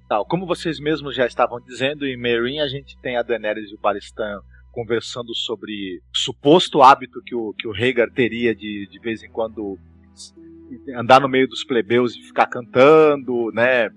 [0.08, 0.26] Tal.
[0.26, 3.80] Como vocês mesmos já estavam dizendo, em Meereen a gente tem a Daenerys e o
[3.80, 4.40] Baristan
[4.72, 9.30] conversando sobre o suposto hábito que o, que o Rhaegar teria de, de vez em
[9.30, 9.78] quando
[10.96, 13.90] andar no meio dos plebeus e ficar cantando, né?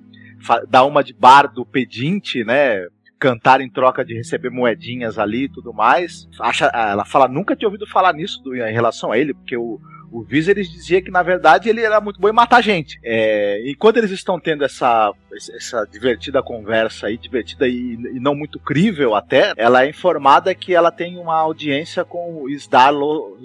[0.68, 2.86] Dar uma de bardo pedinte, né?
[3.22, 6.28] Cantar em troca de receber moedinhas ali e tudo mais.
[6.40, 9.78] Acha, ela fala, nunca tinha ouvido falar nisso do, em relação a ele, porque o,
[10.12, 12.98] o Viserys dizia que, na verdade, ele era muito bom em matar gente.
[13.02, 15.12] É, e quando eles estão tendo essa,
[15.54, 20.74] essa divertida conversa aí, divertida e, e, não muito crível até, ela é informada que
[20.74, 22.92] ela tem uma audiência com o Isdar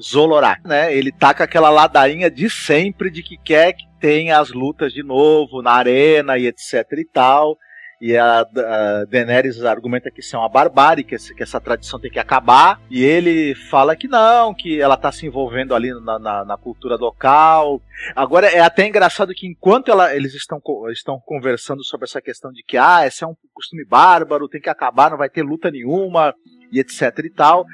[0.02, 0.92] Zolorak, né?
[0.92, 5.04] Ele tá com aquela ladainha de sempre de que quer que tenha as lutas de
[5.04, 7.58] novo na arena e etc e tal.
[8.00, 12.12] E a, a Daenerys argumenta que isso é uma barbárie, que, que, essa tradição tem
[12.12, 12.80] que acabar.
[12.90, 16.96] E ele fala que não, que ela está se envolvendo ali na, na, na, cultura
[16.96, 17.82] local.
[18.16, 20.62] Agora é até engraçado que enquanto ela, eles estão,
[20.92, 24.70] estão conversando sobre essa questão de que ah, esse é um costume bárbaro, tem que
[24.70, 26.34] acabar, não vai ter luta nenhuma
[26.72, 27.66] e etc e tal.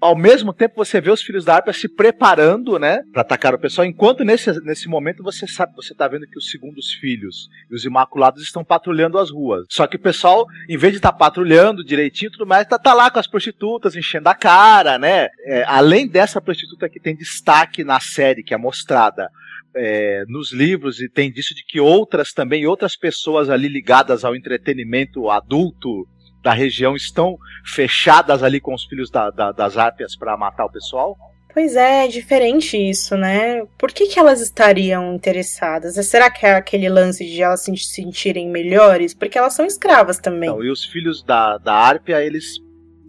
[0.00, 3.58] Ao mesmo tempo você vê os filhos da Arpa se preparando, né, para atacar o
[3.58, 7.74] pessoal, enquanto nesse, nesse momento você sabe, você tá vendo que os segundos filhos e
[7.74, 9.66] os imaculados estão patrulhando as ruas.
[9.68, 12.94] Só que o pessoal, em vez de estar tá patrulhando direitinho, tudo mais, tá, tá
[12.94, 15.28] lá com as prostitutas enchendo a cara, né?
[15.44, 19.28] É, além dessa prostituta que tem destaque na série que é mostrada,
[19.74, 24.34] é, nos livros e tem disso de que outras também, outras pessoas ali ligadas ao
[24.34, 26.08] entretenimento adulto
[26.42, 30.70] da região estão fechadas ali com os filhos da, da, das ápias para matar o
[30.70, 31.16] pessoal?
[31.52, 33.64] Pois é, é diferente isso, né?
[33.76, 35.94] Por que, que elas estariam interessadas?
[36.06, 39.12] Será que é aquele lance de elas se sentirem melhores?
[39.12, 40.48] Porque elas são escravas também.
[40.48, 42.60] Não, e os filhos da, da Árpia, eles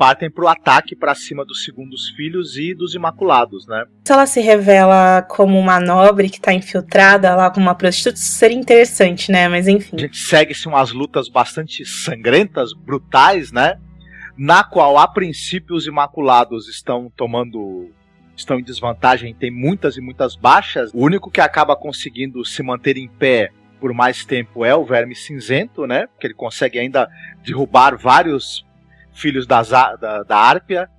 [0.02, 3.86] partem para o ataque para cima dos segundos filhos e dos imaculados, né?
[4.04, 8.32] Se ela se revela como uma nobre que está infiltrada lá como uma prostituta, isso
[8.32, 9.48] seria interessante, né?
[9.48, 9.98] Mas enfim.
[9.98, 13.78] A gente segue-se umas lutas bastante sangrentas, brutais, né?
[14.36, 17.92] Na qual, a princípio, os imaculados estão tomando
[18.36, 20.90] estão em desvantagem, tem muitas e muitas baixas.
[20.96, 25.14] O único que acaba conseguindo se manter em pé por mais tempo é o Verme
[25.16, 26.08] Cinzento, né?
[26.20, 27.08] Que ele consegue ainda
[27.46, 28.66] derrubar vários
[29.14, 30.90] filhos da, da, da Árpia,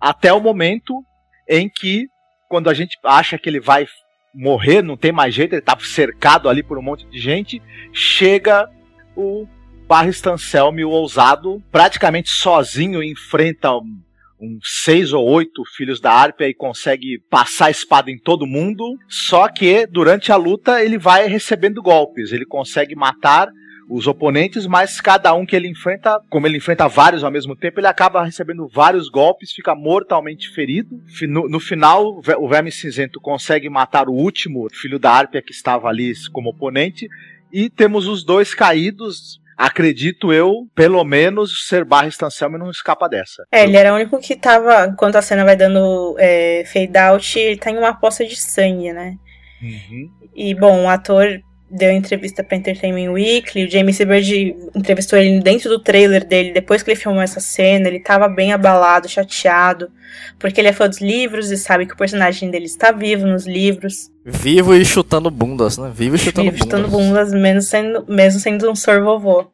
[0.00, 1.02] até o momento
[1.48, 2.08] em que,
[2.48, 3.86] quando a gente acha que ele vai
[4.34, 7.62] morrer, não tem mais jeito, ele está cercado ali por um monte de gente,
[7.92, 8.68] chega
[9.16, 9.46] o
[9.86, 14.00] Barristan Selmy, o ousado, praticamente sozinho, enfrenta um,
[14.40, 18.96] uns seis ou oito filhos da Árpia e consegue passar a espada em todo mundo.
[19.08, 23.48] Só que durante a luta ele vai recebendo golpes, ele consegue matar
[23.88, 27.80] os oponentes, mas cada um que ele enfrenta, como ele enfrenta vários ao mesmo tempo,
[27.80, 31.00] ele acaba recebendo vários golpes, fica mortalmente ferido.
[31.28, 35.88] No, no final, o Verme Cinzento consegue matar o último filho da Árpia que estava
[35.88, 37.08] ali como oponente,
[37.52, 43.44] e temos os dois caídos, acredito eu, pelo menos, ser barra Stancelme não escapa dessa.
[43.52, 47.38] É, ele era o único que tava, enquanto a cena vai dando é, fade out,
[47.38, 49.16] ele tá em uma poça de sangue, né?
[49.60, 50.10] Uhum.
[50.34, 51.40] E, bom, o ator
[51.72, 56.82] deu entrevista pra Entertainment Weekly, o James Bird entrevistou ele dentro do trailer dele, depois
[56.82, 59.90] que ele filmou essa cena, ele tava bem abalado, chateado,
[60.38, 63.46] porque ele é fã dos livros e sabe que o personagem dele está vivo nos
[63.46, 64.10] livros.
[64.22, 65.90] Vivo e chutando bundas, né?
[65.94, 66.80] Vivo e chutando Vivo bundas.
[66.80, 69.46] chutando bundas, mesmo sendo, mesmo sendo um sor vovô.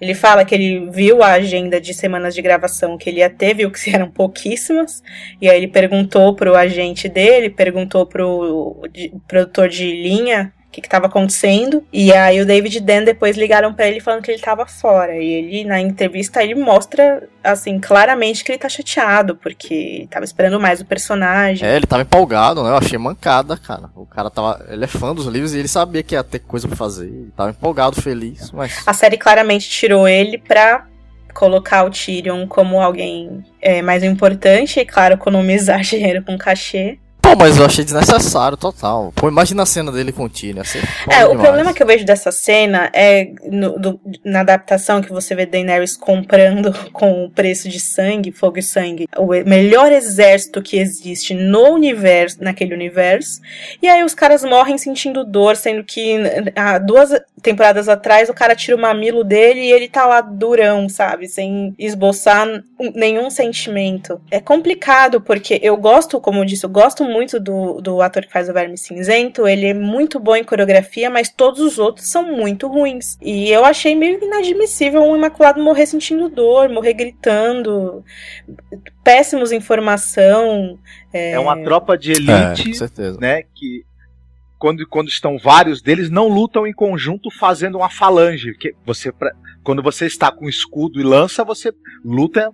[0.00, 3.54] Ele fala que ele viu a agenda de semanas de gravação que ele ia ter,
[3.54, 5.04] viu que eram pouquíssimas,
[5.40, 8.82] e aí ele perguntou pro agente dele, perguntou pro
[9.28, 11.84] produtor de linha que estava acontecendo.
[11.92, 15.16] E aí o David e Dan depois ligaram para ele falando que ele estava fora.
[15.16, 20.60] E ele, na entrevista, ele mostra, assim, claramente que ele tá chateado, porque tava esperando
[20.60, 21.68] mais o personagem.
[21.68, 22.70] É, ele tava empolgado, né?
[22.70, 23.90] Eu achei mancada, cara.
[23.94, 24.64] O cara tava.
[24.68, 27.06] Ele é fã dos livros e ele sabia que ia ter coisa pra fazer.
[27.06, 28.82] Ele tava empolgado, feliz, mas.
[28.86, 30.86] A série claramente tirou ele pra
[31.34, 36.98] colocar o Tyrion como alguém é, mais importante e, claro, economizar dinheiro com cachê.
[37.34, 39.12] Pô, mas eu achei desnecessário total.
[39.14, 40.30] Pô, imagina a cena dele com o.
[40.60, 40.78] Assim,
[41.08, 45.34] é, o problema que eu vejo dessa cena é no, do, na adaptação que você
[45.34, 50.76] vê Daenerys comprando com o preço de sangue, fogo e sangue, o melhor exército que
[50.76, 53.40] existe no universo, naquele universo.
[53.82, 56.16] E aí os caras morrem sentindo dor, sendo que
[56.54, 57.10] há duas
[57.44, 61.28] temporadas atrás o cara tira o mamilo dele e ele tá lá durão, sabe?
[61.28, 62.64] Sem esboçar
[62.94, 64.18] nenhum sentimento.
[64.30, 68.32] É complicado porque eu gosto, como eu disse, eu gosto muito do, do ator que
[68.32, 72.32] faz o Verme Cinzento, ele é muito bom em coreografia, mas todos os outros são
[72.32, 73.18] muito ruins.
[73.20, 78.02] E eu achei meio inadmissível um Imaculado morrer sentindo dor, morrer gritando,
[79.04, 80.78] péssimos em formação.
[81.12, 83.84] É, é uma tropa de elite, é, né, que
[84.64, 88.54] quando, quando estão vários deles, não lutam em conjunto fazendo uma falange.
[88.54, 89.12] Que você,
[89.62, 91.70] quando você está com escudo e lança, você
[92.02, 92.50] luta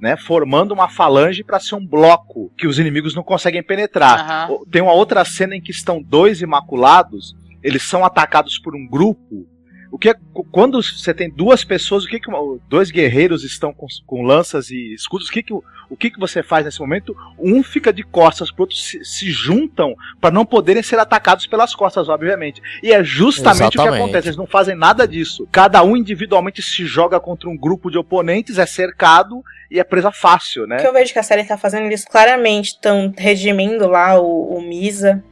[0.00, 4.50] né, formando uma falange para ser um bloco que os inimigos não conseguem penetrar.
[4.50, 4.64] Uhum.
[4.68, 9.46] Tem uma outra cena em que estão dois imaculados, eles são atacados por um grupo.
[9.94, 10.14] O que é,
[10.50, 12.28] quando você tem duas pessoas, o que, que
[12.68, 16.42] dois guerreiros estão com, com lanças e escudos, o que, que o que, que você
[16.42, 17.16] faz nesse momento?
[17.38, 21.76] Um fica de costas pro outro, se, se juntam para não poderem ser atacados pelas
[21.76, 22.60] costas, obviamente.
[22.82, 23.78] E é justamente Exatamente.
[23.78, 24.26] o que acontece.
[24.26, 25.46] Eles não fazem nada disso.
[25.52, 30.10] Cada um individualmente se joga contra um grupo de oponentes, é cercado e é presa
[30.10, 30.78] fácil, né?
[30.78, 34.56] O que eu vejo que a série tá fazendo, eles claramente estão redimindo lá o,
[34.56, 35.22] o Misa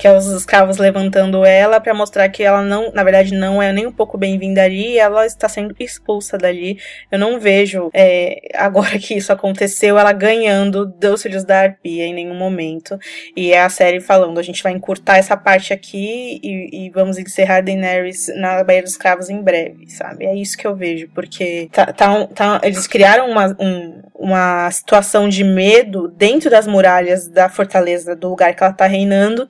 [0.00, 3.70] que é os escravos levantando ela para mostrar que ela não, na verdade, não é
[3.70, 6.78] nem um pouco bem-vinda ali ela está sendo expulsa dali.
[7.12, 12.14] Eu não vejo, é, agora que isso aconteceu, ela ganhando dos filhos da arpia em
[12.14, 12.98] nenhum momento.
[13.36, 17.18] E é a série falando, a gente vai encurtar essa parte aqui e, e vamos
[17.18, 20.24] encerrar Daenerys na Baía dos Escravos em breve, sabe?
[20.24, 25.28] É isso que eu vejo, porque tá, tá, tá, eles criaram uma, um, uma situação
[25.28, 29.46] de medo dentro das muralhas da fortaleza do lugar que ela tá reinando,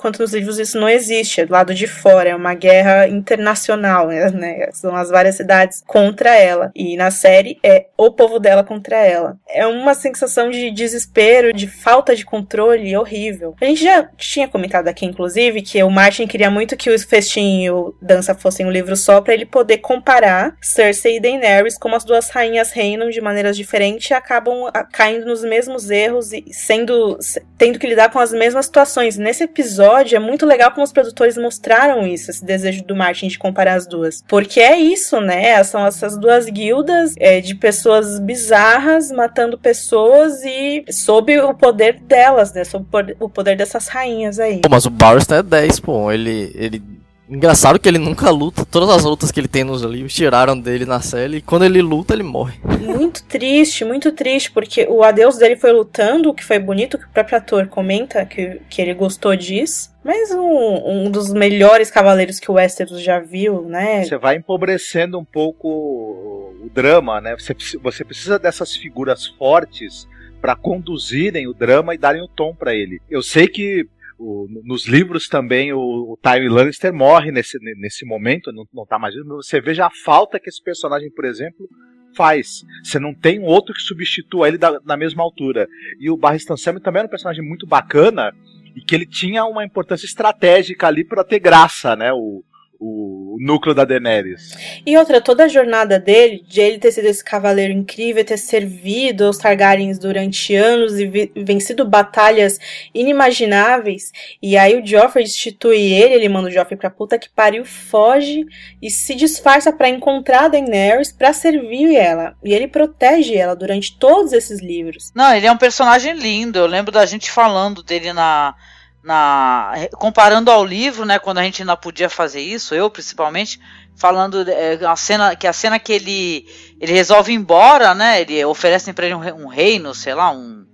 [0.00, 4.08] enquanto nos livros isso não existe, é do lado de fora, é uma guerra internacional,
[4.08, 4.68] né?
[4.72, 6.70] São as várias cidades contra ela.
[6.74, 9.36] E na série é o povo dela contra ela.
[9.46, 13.54] É uma sensação de desespero, de falta de controle horrível.
[13.60, 17.64] A gente já tinha comentado aqui, inclusive, que o Martin queria muito que o Festim
[17.64, 21.94] e o Dança fossem um livro só para ele poder comparar Cersei e Daenerys como
[21.94, 26.44] as duas rainhas reinam de maneiras diferentes e acabam ah, caindo nos mesmos erros e
[26.52, 27.18] sendo
[27.58, 29.18] tendo que lidar com as mesmas situações.
[29.18, 33.28] Nesse episódio episódio, é muito legal como os produtores mostraram isso, esse desejo do Martin
[33.28, 34.22] de comparar as duas.
[34.28, 35.62] Porque é isso, né?
[35.64, 42.52] São essas duas guildas é, de pessoas bizarras matando pessoas e sob o poder delas,
[42.52, 42.64] né?
[42.64, 42.86] Sob
[43.18, 44.60] o poder dessas rainhas aí.
[44.60, 46.12] Pô, mas o Barristan é 10, pô.
[46.12, 46.82] Ele, ele
[47.30, 48.64] Engraçado que ele nunca luta.
[48.64, 51.36] Todas as lutas que ele tem nos livros tiraram dele na série.
[51.36, 52.58] E quando ele luta, ele morre.
[52.80, 54.50] Muito triste, muito triste.
[54.50, 58.26] Porque o adeus dele foi lutando, o que foi bonito, que o próprio ator comenta
[58.26, 59.94] que, que ele gostou disso.
[60.02, 64.02] Mas um, um dos melhores cavaleiros que o Westeros já viu, né?
[64.02, 67.36] Você vai empobrecendo um pouco o drama, né?
[67.38, 70.08] Você, você precisa dessas figuras fortes
[70.40, 73.00] para conduzirem o drama e darem o tom para ele.
[73.08, 73.86] Eu sei que
[74.20, 78.98] o, nos livros também o, o Tywin Lannister morre nesse, nesse momento, não, não tá
[78.98, 79.14] mais.
[79.14, 81.66] Você veja a falta que esse personagem, por exemplo,
[82.14, 82.62] faz.
[82.84, 85.66] Você não tem um outro que substitua ele da, na mesma altura.
[85.98, 88.32] E o Barristan Selmy também era um personagem muito bacana
[88.76, 92.12] e que ele tinha uma importância estratégica ali para ter graça, né?
[92.12, 92.44] O,
[92.80, 94.56] o núcleo da Daenerys.
[94.86, 99.26] E outra, toda a jornada dele, de ele ter sido esse cavaleiro incrível, ter servido
[99.26, 102.58] aos Targaryens durante anos e vencido batalhas
[102.94, 104.10] inimagináveis,
[104.42, 108.46] e aí o Joffrey destitui ele, ele manda o Joffrey pra puta que pariu, foge
[108.80, 112.34] e se disfarça para encontrar a Daenerys para servir ela.
[112.42, 115.12] E ele protege ela durante todos esses livros.
[115.14, 116.58] Não, ele é um personagem lindo.
[116.58, 118.54] Eu lembro da gente falando dele na
[119.02, 123.58] na comparando ao livro, né, quando a gente ainda podia fazer isso, eu principalmente,
[123.96, 126.46] falando é, a cena que a cena que ele
[126.78, 130.66] ele resolve ir embora, né, ele oferece para ele um, um, reino, sei lá, um,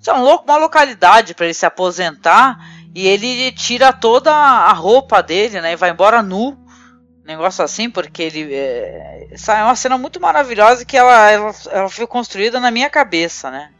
[0.00, 2.58] sei lá, um uma localidade para ele se aposentar
[2.94, 6.58] e ele tira toda a roupa dele, né, e vai embora nu,
[7.24, 12.06] negócio assim, porque ele é, é uma cena muito maravilhosa que ela, ela, ela foi
[12.06, 13.73] construída na minha cabeça, né.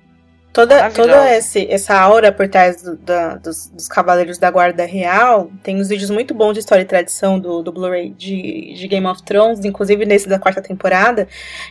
[0.54, 5.50] Toda, toda esse, essa aura por trás do, da, dos, dos, Cavaleiros da Guarda Real,
[5.64, 9.04] tem uns vídeos muito bons de história e tradição do, do Blu-ray de, de Game
[9.04, 11.26] of Thrones, inclusive nesse da quarta temporada,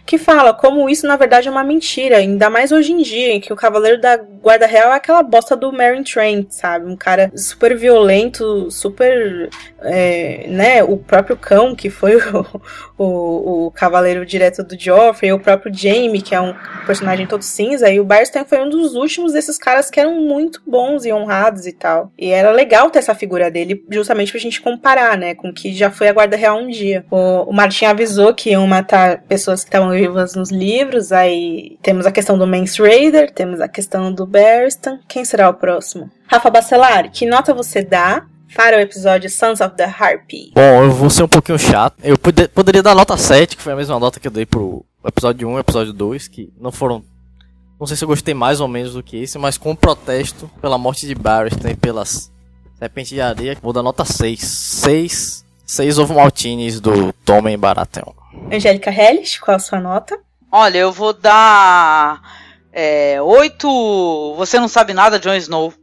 [0.05, 3.39] que fala como isso na verdade é uma mentira, ainda mais hoje em dia, em
[3.39, 6.85] que o Cavaleiro da Guarda Real é aquela bosta do Meryn Trent, sabe?
[6.85, 9.49] Um cara super violento, super.
[9.81, 10.83] É, né?
[10.83, 12.61] O próprio cão, que foi o,
[12.97, 16.53] o, o cavaleiro direto do Joffrey, o próprio Jaime, que é um
[16.85, 20.61] personagem todo cinza, e o Barstein foi um dos últimos desses caras que eram muito
[20.65, 22.11] bons e honrados e tal.
[22.17, 25.73] E era legal ter essa figura dele, justamente pra gente comparar, né, com o que
[25.73, 27.05] já foi a Guarda Real um dia.
[27.09, 32.05] O, o Martin avisou que iam matar pessoas que estavam vivas nos livros, aí temos
[32.05, 34.99] a questão do Mance Raider, temos a questão do Barristan.
[35.07, 36.09] Quem será o próximo?
[36.27, 38.25] Rafa Bacelar, que nota você dá
[38.55, 40.51] para o episódio Sons of the Harpy?
[40.53, 41.95] Bom, eu vou ser um pouquinho chato.
[42.03, 45.47] Eu poderia dar nota 7, que foi a mesma nota que eu dei pro episódio
[45.49, 47.03] 1 e episódio 2, que não foram
[47.83, 50.77] não sei se eu gostei mais ou menos do que esse, mas com protesto pela
[50.77, 52.31] morte de Barristan e pelas
[52.79, 54.39] Serpentes de Areia, vou dar nota 6.
[54.39, 58.13] 6, 6 ovo maltines do Tommen Baratheon.
[58.49, 60.17] Angélica Hellis, qual a sua nota?
[60.49, 62.21] Olha, eu vou dar
[62.71, 64.35] é, 8.
[64.37, 65.73] Você não sabe nada, Jon Snow.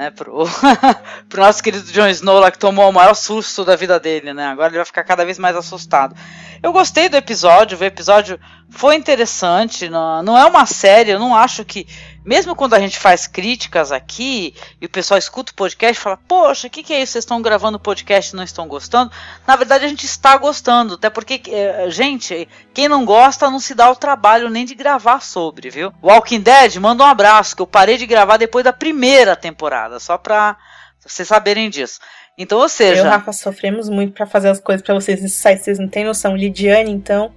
[0.00, 0.44] Né, pro,
[1.28, 4.46] pro nosso querido Jon Snow lá que tomou o maior susto da vida dele, né?
[4.46, 6.16] Agora ele vai ficar cada vez mais assustado.
[6.62, 8.40] Eu gostei do episódio, o episódio
[8.70, 11.86] foi interessante, não, não é uma série, eu não acho que.
[12.24, 16.18] Mesmo quando a gente faz críticas aqui e o pessoal escuta o podcast e fala,
[16.28, 17.12] poxa, o que, que é isso?
[17.12, 19.10] Vocês estão gravando podcast e não estão gostando?
[19.46, 23.74] Na verdade, a gente está gostando, até porque, eh, gente, quem não gosta não se
[23.74, 25.92] dá o trabalho nem de gravar sobre, viu?
[26.02, 30.18] Walking Dead, manda um abraço, que eu parei de gravar depois da primeira temporada, só
[30.18, 30.58] pra
[31.04, 32.00] vocês saberem disso.
[32.36, 33.00] Então, ou seja.
[33.00, 35.78] Eu e o Rafa sofremos muito para fazer as coisas para vocês nesse site, vocês
[35.78, 36.36] não têm noção.
[36.36, 37.32] Lidiane, então.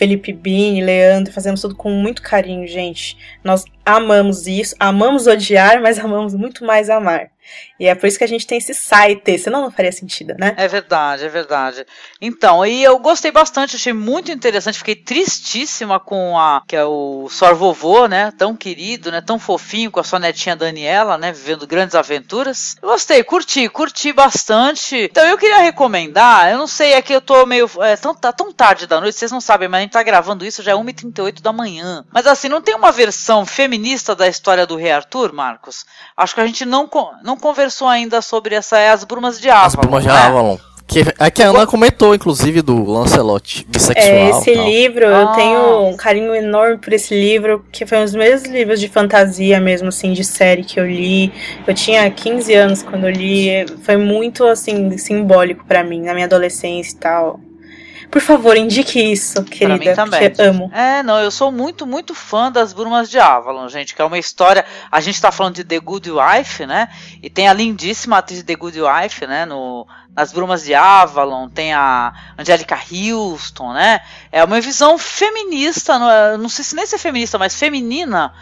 [0.00, 3.18] Felipe Bini, Leandro, fazemos tudo com muito carinho, gente.
[3.44, 7.30] Nós amamos isso, amamos odiar, mas amamos muito mais amar.
[7.78, 10.54] E é por isso que a gente tem esse site, senão não faria sentido, né?
[10.56, 11.86] É verdade, é verdade.
[12.20, 17.28] Então, e eu gostei bastante, achei muito interessante, fiquei tristíssima com a que é o
[17.30, 18.32] Sor Vovô, né?
[18.36, 19.20] Tão querido, né?
[19.20, 21.32] Tão fofinho com a sua netinha Daniela, né?
[21.32, 22.76] Vivendo grandes aventuras.
[22.82, 24.96] Gostei, curti, curti bastante.
[24.96, 27.68] Então eu queria recomendar, eu não sei, é que eu tô meio.
[27.80, 30.44] É, tão, tá tão tarde da noite, vocês não sabem, mas a gente tá gravando
[30.44, 32.04] isso já é 1h38 da manhã.
[32.12, 35.84] Mas assim, não tem uma versão feminista da história do Rei Arthur, Marcos?
[36.16, 36.88] Acho que a gente não,
[37.22, 39.66] não conversou ainda sobre essa é as brumas de Avalon.
[39.66, 40.14] As brumas de né?
[40.14, 40.58] Avalon.
[40.90, 44.12] Que, é que a Ana comentou, inclusive, do Lancelot bissexual.
[44.12, 45.20] É, esse livro, ah.
[45.20, 48.88] eu tenho um carinho enorme por esse livro, que foi um dos meus livros de
[48.88, 51.32] fantasia mesmo, assim, de série que eu li.
[51.64, 56.26] Eu tinha 15 anos quando eu li, foi muito, assim, simbólico para mim, na minha
[56.26, 57.40] adolescência e tal.
[58.10, 60.30] Por favor, indique isso, querida, pra mim também.
[60.30, 60.70] porque amo.
[60.74, 64.18] É, não, eu sou muito, muito fã das Brumas de Avalon, gente, que é uma
[64.18, 64.64] história...
[64.90, 66.88] A gente tá falando de The Good Wife, né?
[67.22, 69.46] E tem a lindíssima atriz de The Good Wife, né?
[69.46, 74.00] No, nas Brumas de Avalon, tem a Angelica Houston, né?
[74.32, 78.32] É uma visão feminista, não, é, não sei se nem se é feminista, mas feminina,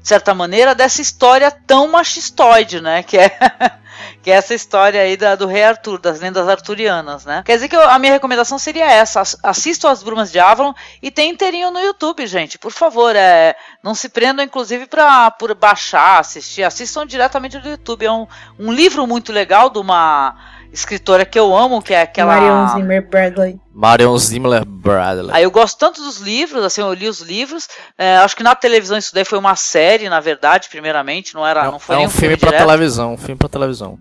[0.00, 3.02] de certa maneira, dessa história tão machistoide, né?
[3.02, 3.38] Que é
[4.22, 7.42] que é essa história aí da, do rei Arthur, das lendas arturianas, né?
[7.44, 10.72] Quer dizer que eu, a minha recomendação seria essa: assistam as Brumas de Avalon
[11.02, 12.58] e tem inteirinho no YouTube, gente.
[12.58, 16.62] Por favor, é, não se prendam, inclusive, para por baixar, assistir.
[16.62, 18.04] Assistam diretamente do YouTube.
[18.06, 18.26] É um,
[18.58, 22.34] um livro muito legal de uma escritora que eu amo, que é aquela.
[22.34, 23.60] Marion Zimmer Bradley.
[23.72, 25.30] Marion Zimmer Bradley.
[25.32, 27.68] Aí eu gosto tanto dos livros, assim, eu li os livros.
[27.96, 31.64] É, acho que na televisão isso daí foi uma série, na verdade, primeiramente, não era,
[31.64, 33.98] é, não foi é um filme, filme para televisão, um filme para televisão.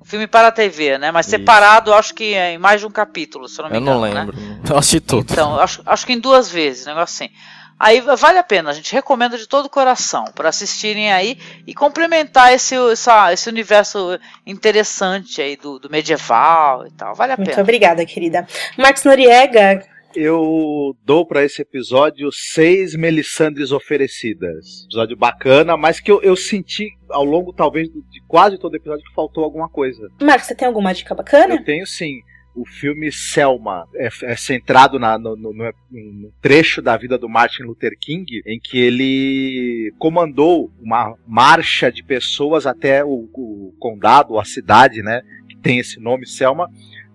[0.00, 1.10] Um filme para a TV, né?
[1.10, 1.36] Mas isso.
[1.36, 4.06] separado, acho que é em mais de um capítulo, se eu não me eu engano.
[4.06, 4.36] Eu não lembro.
[4.36, 4.60] Né?
[4.70, 5.30] Eu assisti tudo.
[5.30, 7.34] Então, acho, acho que em duas vezes, um negócio assim.
[7.78, 11.72] Aí vale a pena, a gente recomenda de todo o coração para assistirem aí e
[11.72, 17.14] complementar esse, essa, esse universo interessante aí do, do medieval e tal.
[17.14, 17.56] Vale a Muito pena.
[17.56, 18.46] Muito obrigada, querida.
[18.76, 19.86] Marcos Noriega.
[20.14, 24.84] Eu dou para esse episódio seis Melissandres oferecidas.
[24.86, 29.04] Episódio bacana, mas que eu, eu senti ao longo, talvez, de quase todo o episódio
[29.04, 30.08] que faltou alguma coisa.
[30.20, 31.54] Marcos, você tem alguma dica bacana?
[31.54, 32.22] Eu tenho sim
[32.60, 33.86] o filme Selma.
[33.94, 38.58] É, é centrado na, no, no, no, trecho da vida do Martin Luther King, em
[38.58, 45.56] que ele comandou uma marcha de pessoas até o, o condado, a cidade, né, que
[45.56, 46.68] tem esse nome, Selma,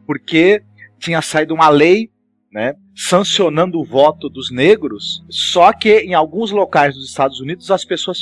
[0.06, 0.64] porque
[0.98, 2.10] tinha saído uma lei
[2.52, 7.84] né, sancionando o voto dos negros, só que em alguns locais dos Estados Unidos as
[7.84, 8.20] pessoas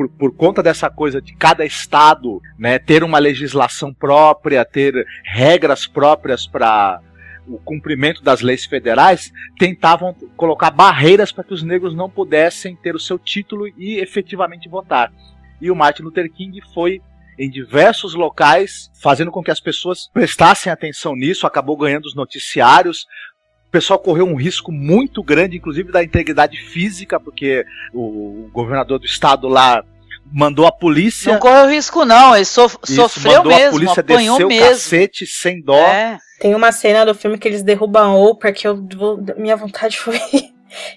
[0.00, 5.86] por, por conta dessa coisa de cada estado né, ter uma legislação própria, ter regras
[5.86, 7.00] próprias para
[7.46, 12.94] o cumprimento das leis federais, tentavam colocar barreiras para que os negros não pudessem ter
[12.94, 15.12] o seu título e efetivamente votar.
[15.60, 17.02] E o Martin Luther King foi
[17.38, 23.06] em diversos locais, fazendo com que as pessoas prestassem atenção nisso, acabou ganhando os noticiários.
[23.70, 27.64] O pessoal correu um risco muito grande, inclusive da integridade física, porque
[27.94, 29.84] o governador do estado lá
[30.32, 31.32] mandou a polícia.
[31.32, 32.34] Não correu risco, não.
[32.34, 33.68] Ele sof Isso, sofreu mandou mesmo.
[33.68, 34.66] A polícia apanhou desceu mesmo.
[34.66, 35.76] o cacete sem dó.
[35.76, 36.18] É.
[36.40, 38.84] Tem uma cena do filme que eles derrubam a Oprah que eu
[39.36, 40.18] minha vontade foi.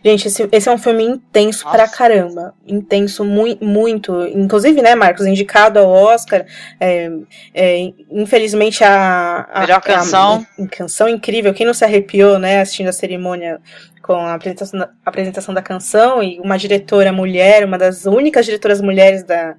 [0.04, 1.78] Gente, esse, esse é um filme intenso Nossa.
[1.78, 2.54] pra caramba.
[2.68, 4.26] Intenso, mui, muito.
[4.28, 6.46] Inclusive, né, Marcos, indicado ao Oscar.
[6.80, 7.10] é,
[7.54, 9.62] é, infelizmente, a, a.
[9.62, 10.46] Melhor canção.
[10.58, 11.54] A, a canção incrível.
[11.54, 13.60] Quem não se arrepiou, né, assistindo a cerimônia
[14.04, 18.82] com a apresentação, a apresentação da canção e uma diretora mulher, uma das únicas diretoras
[18.82, 19.56] mulheres da.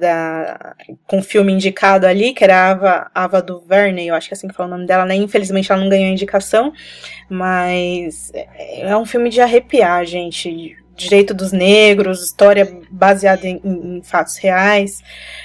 [0.00, 0.74] Da,
[1.06, 4.48] com filme indicado ali, que era a Ava, Ava DuVernay, eu acho que é assim
[4.48, 5.14] que fala o nome dela, né?
[5.14, 6.72] Infelizmente ela não ganhou a indicação,
[7.28, 10.76] mas é é um filme de arrepiar, gente.
[10.96, 15.00] Direito dos negros, história baseada em, em- em fatos reais,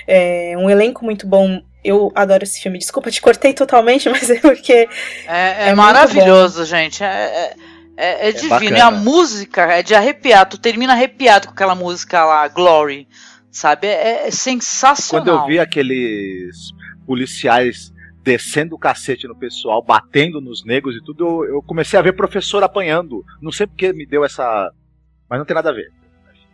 [0.05, 1.61] é, um elenco muito bom.
[1.81, 2.77] Eu adoro esse filme.
[2.77, 4.89] Desculpa, te cortei totalmente, mas é porque
[5.27, 7.01] É, é É maravilhoso, gente.
[7.03, 7.55] É, é,
[7.95, 8.49] é- é divino.
[8.49, 8.77] bacana.
[8.77, 10.45] E a música é de arrepiar.
[10.49, 13.07] Tu termina arrepiado com aquela música lá, Glory.
[13.55, 13.87] Sabe?
[13.87, 15.25] É, é sensacional.
[15.25, 16.73] Quando eu vi aqueles
[17.07, 17.89] policiais
[18.21, 22.17] descendo o cacete no pessoal, batendo nos negros e tudo, eu, eu comecei a ver
[22.17, 23.23] professor apanhando.
[23.41, 24.69] Não sei porque me deu essa.
[25.29, 25.89] Mas não tem nada a ver.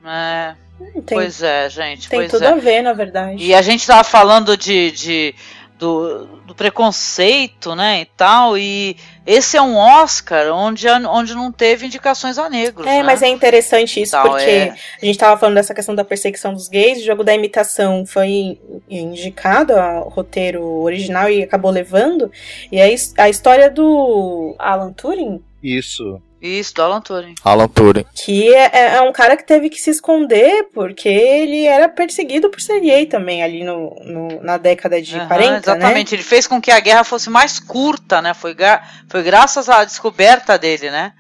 [0.06, 0.56] É,
[0.94, 2.08] tem, pois é, gente.
[2.08, 2.50] tem pois tudo é.
[2.50, 3.44] a ver, na verdade.
[3.44, 5.36] E a gente tava falando de, de-
[5.82, 8.96] do, do preconceito, né, e tal, e
[9.26, 13.04] esse é um Oscar onde, onde não teve indicações a negros, É, né?
[13.04, 14.76] mas é interessante isso, Tal, porque é.
[15.02, 18.60] a gente tava falando dessa questão da perseguição dos gays, o jogo da imitação foi
[18.88, 22.32] indicado ao roteiro original e acabou levando,
[22.72, 26.22] e a, his- a história do Alan Turing, Isso.
[26.42, 27.36] Isso, do Alan Turing.
[27.46, 28.06] Alan Turing.
[28.16, 32.50] que é, é- é um cara que teve que se esconder porque ele era perseguido
[32.50, 35.58] por ser gay também ali no, no- na década de Aham, 40, né?
[35.58, 38.34] exatamente, ele fez com que a guerra fosse mais curta, né?
[38.34, 41.14] Foi, gra- foi graças à descoberta dele, né?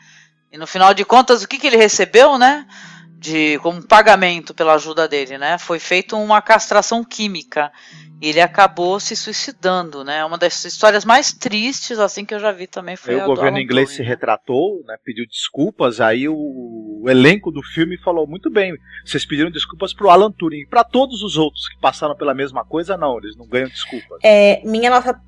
[0.51, 2.65] E no final de contas, o que, que ele recebeu, né?
[3.21, 5.59] De, como pagamento pela ajuda dele, né?
[5.59, 7.71] Foi feita uma castração química.
[8.19, 10.25] E ele acabou se suicidando, né?
[10.25, 13.59] Uma das histórias mais tristes, assim, que eu já vi também foi Aí o governo
[13.59, 14.07] inglês se né?
[14.07, 19.49] retratou, né, pediu desculpas, aí o, o elenco do filme falou, muito bem, vocês pediram
[19.49, 20.67] desculpas pro Alan Turing.
[20.67, 24.19] Para todos os outros que passaram pela mesma coisa, não, eles não ganham desculpas.
[24.23, 25.19] É, minha nota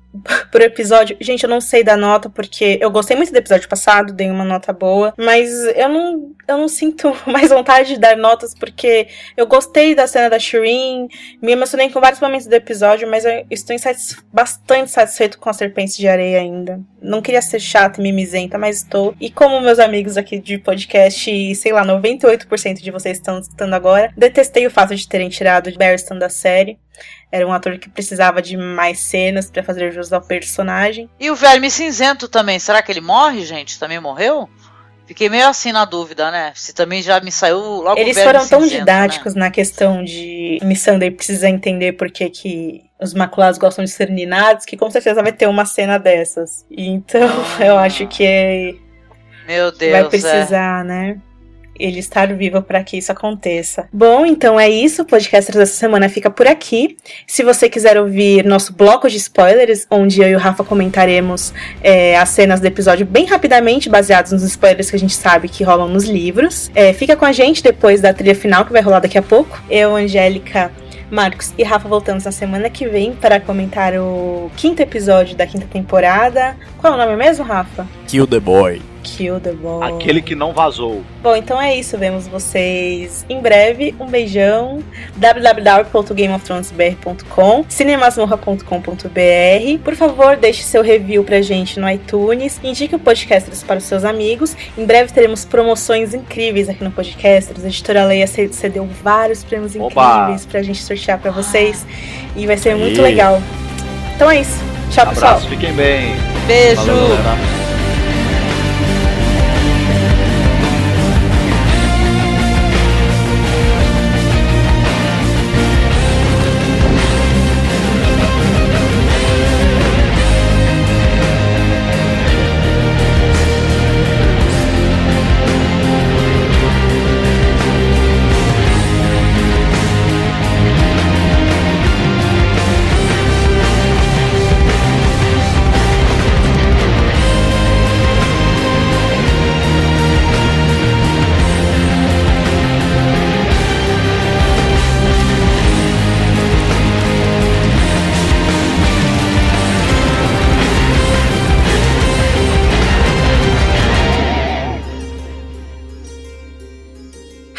[0.50, 1.16] pro episódio.
[1.20, 4.44] Gente, eu não sei dar nota porque eu gostei muito do episódio passado, dei uma
[4.44, 9.46] nota boa, mas eu não, eu não sinto mais vontade de dar notas porque eu
[9.46, 11.08] gostei da cena da Shireen,
[11.42, 15.56] me emocionei com vários momentos do episódio, mas eu estou insatis- bastante satisfeito com as
[15.56, 16.80] serpentes de areia ainda.
[17.02, 19.14] Não queria ser chata e mimizenta, mas estou.
[19.20, 24.12] E como meus amigos aqui de podcast, sei lá, 98% de vocês estão escutando agora,
[24.16, 26.78] detestei o fato de terem tirado Barristan da série.
[27.30, 31.08] Era um ator que precisava de mais cenas pra fazer jus ao personagem.
[31.18, 33.78] E o Verme Cinzento também, será que ele morre, gente?
[33.78, 34.48] Também morreu?
[35.06, 36.52] Fiquei meio assim na dúvida, né?
[36.54, 41.10] Se também já me saiu logo Eles foram tão Cinzento, didáticos na questão de Missandei
[41.10, 45.32] precisa entender por que, que os maculados gostam de ser ninados, que com certeza vai
[45.32, 46.64] ter uma cena dessas.
[46.70, 47.60] Então, Ah.
[47.66, 48.78] eu acho que Né?
[49.46, 50.08] Meu Deus, vai é.
[50.08, 51.18] precisar, né?
[51.78, 53.88] Ele estar vivo para que isso aconteça.
[53.92, 55.02] Bom, então é isso.
[55.02, 56.96] O podcast dessa semana fica por aqui.
[57.26, 61.52] Se você quiser ouvir nosso bloco de spoilers, onde eu e o Rafa comentaremos
[61.82, 65.64] é, as cenas do episódio bem rapidamente, baseados nos spoilers que a gente sabe que
[65.64, 69.00] rolam nos livros, é, fica com a gente depois da trilha final que vai rolar
[69.00, 69.60] daqui a pouco.
[69.70, 70.70] Eu, Angélica.
[71.10, 75.66] Marcos e Rafa voltamos na semana que vem para comentar o quinto episódio da quinta
[75.66, 76.56] temporada.
[76.78, 77.86] Qual é o nome mesmo, Rafa?
[78.06, 78.93] Kill the Boy.
[79.04, 79.86] Kill the Boy.
[79.86, 81.04] Aquele que não vazou.
[81.22, 81.96] Bom, então é isso.
[81.96, 83.94] Vemos vocês em breve.
[84.00, 84.82] Um beijão.
[85.16, 92.58] www.gameofthronesbr.com cinemasmorra.com.br Por favor, deixe seu review pra gente no iTunes.
[92.64, 94.56] Indique o Podcasters para os seus amigos.
[94.76, 97.62] Em breve teremos promoções incríveis aqui no Podcasters.
[97.62, 100.22] A editora Leia cedeu vários prêmios Oba!
[100.22, 101.86] incríveis pra gente sortear pra vocês.
[102.34, 103.40] E vai ser muito legal.
[104.16, 104.74] Então é isso.
[104.90, 105.32] Tchau, pessoal.
[105.32, 106.14] Abraço, fiquem bem.
[106.46, 106.82] Beijo!
[106.82, 107.73] Valeu,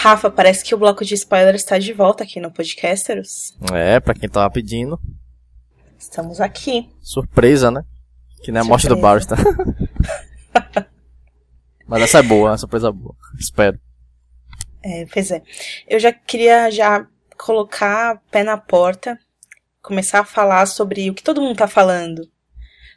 [0.06, 3.57] Rafa, parece que o bloco de spoilers está de volta aqui no Podcasteros.
[3.73, 4.99] É, pra quem tava pedindo.
[5.98, 6.88] Estamos aqui.
[7.02, 7.84] Surpresa, né?
[8.44, 9.36] Que nem a morte do Barry, tá?
[11.90, 13.15] Mas essa é boa, é surpresa boa.
[13.40, 13.80] Espero.
[14.84, 15.41] É, pois é.
[15.88, 19.18] Eu já queria já colocar pé na porta,
[19.82, 22.30] começar a falar sobre o que todo mundo tá falando.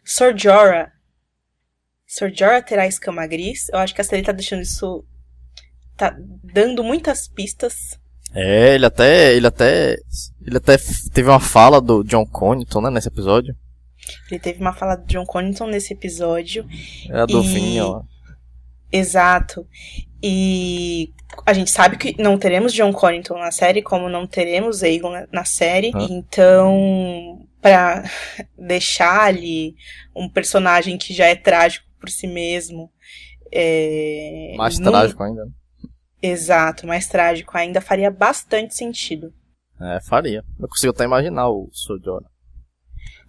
[0.05, 0.93] Sor Jorah.
[2.07, 3.71] Sor Jorah terá escama gris.
[3.71, 5.07] Eu acho que a série tá deixando isso.
[5.99, 7.99] Tá dando muitas pistas.
[8.35, 9.35] É, ele até.
[9.35, 9.97] Ele até.
[10.47, 10.77] Ele até
[11.13, 13.55] teve uma fala do John Connington, né, nesse episódio.
[14.31, 16.67] Ele teve uma fala do John Connington nesse episódio.
[17.11, 18.03] É a do E- ó.
[18.91, 19.67] Exato.
[20.23, 21.13] E
[21.45, 25.27] a gente sabe que não teremos John Connington na série, como não teremos Aegon na,
[25.31, 25.93] na série.
[25.95, 26.07] Hã?
[26.11, 28.03] Então, pra
[28.59, 29.75] deixar ali
[30.17, 32.91] um personagem que já é trágico por si mesmo.
[33.53, 35.49] É, Mais trágico ainda.
[36.23, 39.33] Exato, mais trágico ainda faria bastante sentido.
[39.81, 40.45] É, faria.
[40.59, 42.01] Eu consigo até imaginar o Sr.
[42.05, 42.29] Jorah.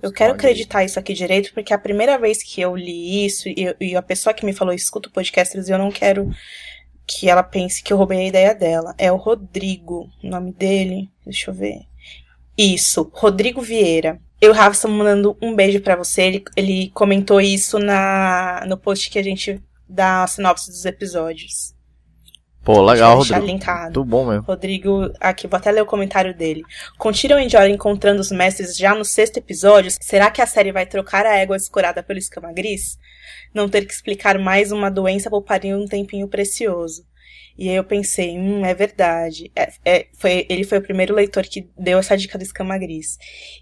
[0.02, 3.76] Eu quero acreditar isso aqui direito, porque a primeira vez que eu li isso, e,
[3.82, 6.30] e a pessoa que me falou, escuta o podcast, eu não quero
[7.06, 8.96] que ela pense que eu roubei a ideia dela.
[8.98, 11.10] É o Rodrigo, o nome dele.
[11.26, 11.82] Deixa eu ver.
[12.58, 14.22] Isso, Rodrigo Vieira.
[14.40, 16.22] Eu, Rafa, estamos mandando um beijo pra você.
[16.22, 21.74] Ele, ele comentou isso na, no post que a gente dá a sinopse dos episódios.
[22.64, 23.54] Pô, legal, deixar Rodrigo.
[23.54, 24.00] linkado.
[24.00, 24.44] Muito bom mesmo.
[24.44, 26.64] Rodrigo, aqui, vou até ler o comentário dele.
[26.98, 30.72] Com Tyrion e Jorah encontrando os mestres já no sexto episódio, será que a série
[30.72, 32.98] vai trocar a égua escorada pelo escama gris?
[33.54, 37.04] Não ter que explicar mais uma doença pouparia um tempinho precioso.
[37.58, 39.52] E aí eu pensei, hum, é verdade.
[39.56, 43.18] É, é, foi, ele foi o primeiro leitor que deu essa dica do escama gris.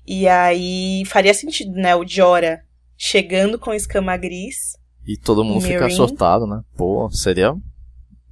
[0.05, 2.61] E aí faria sentido, né, o Jorah
[2.95, 4.77] chegando com escama gris.
[5.07, 6.61] E todo mundo fica assustado, né?
[6.75, 7.55] Pô, seria.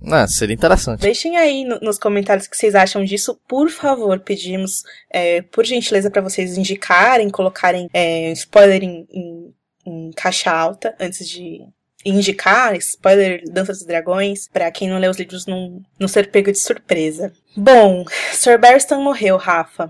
[0.02, 1.02] Né, seria interessante.
[1.02, 3.40] Deixem aí no- nos comentários o que vocês acham disso.
[3.48, 9.54] Por favor, pedimos, é, por gentileza, para vocês indicarem, colocarem é, spoiler em, em-
[9.86, 11.62] em caixa alta antes de
[12.06, 16.52] indicar spoiler Dança dos Dragões, para quem não lê os livros não, não ser pego
[16.52, 17.34] de surpresa.
[17.58, 19.90] Bom, Sir Barristan morreu, Rafa.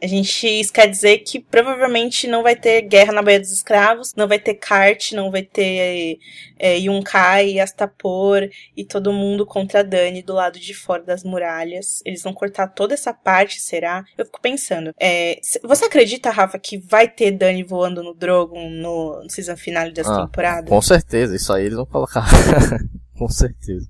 [0.00, 4.14] A gente, isso quer dizer que provavelmente não vai ter guerra na Baía dos Escravos,
[4.14, 6.18] não vai ter kart, não vai ter
[6.56, 12.00] é, Yunkai Astapor e todo mundo contra Dani do lado de fora das muralhas.
[12.04, 14.04] Eles vão cortar toda essa parte, será?
[14.16, 14.92] Eu fico pensando.
[15.00, 19.92] é, você acredita, Rafa, que vai ter Dani voando no Drogon no, no season finale
[19.92, 20.68] dessa Ah, temporada?
[20.68, 22.24] Com certeza, isso aí eles vão colocar.
[23.18, 23.88] com certeza.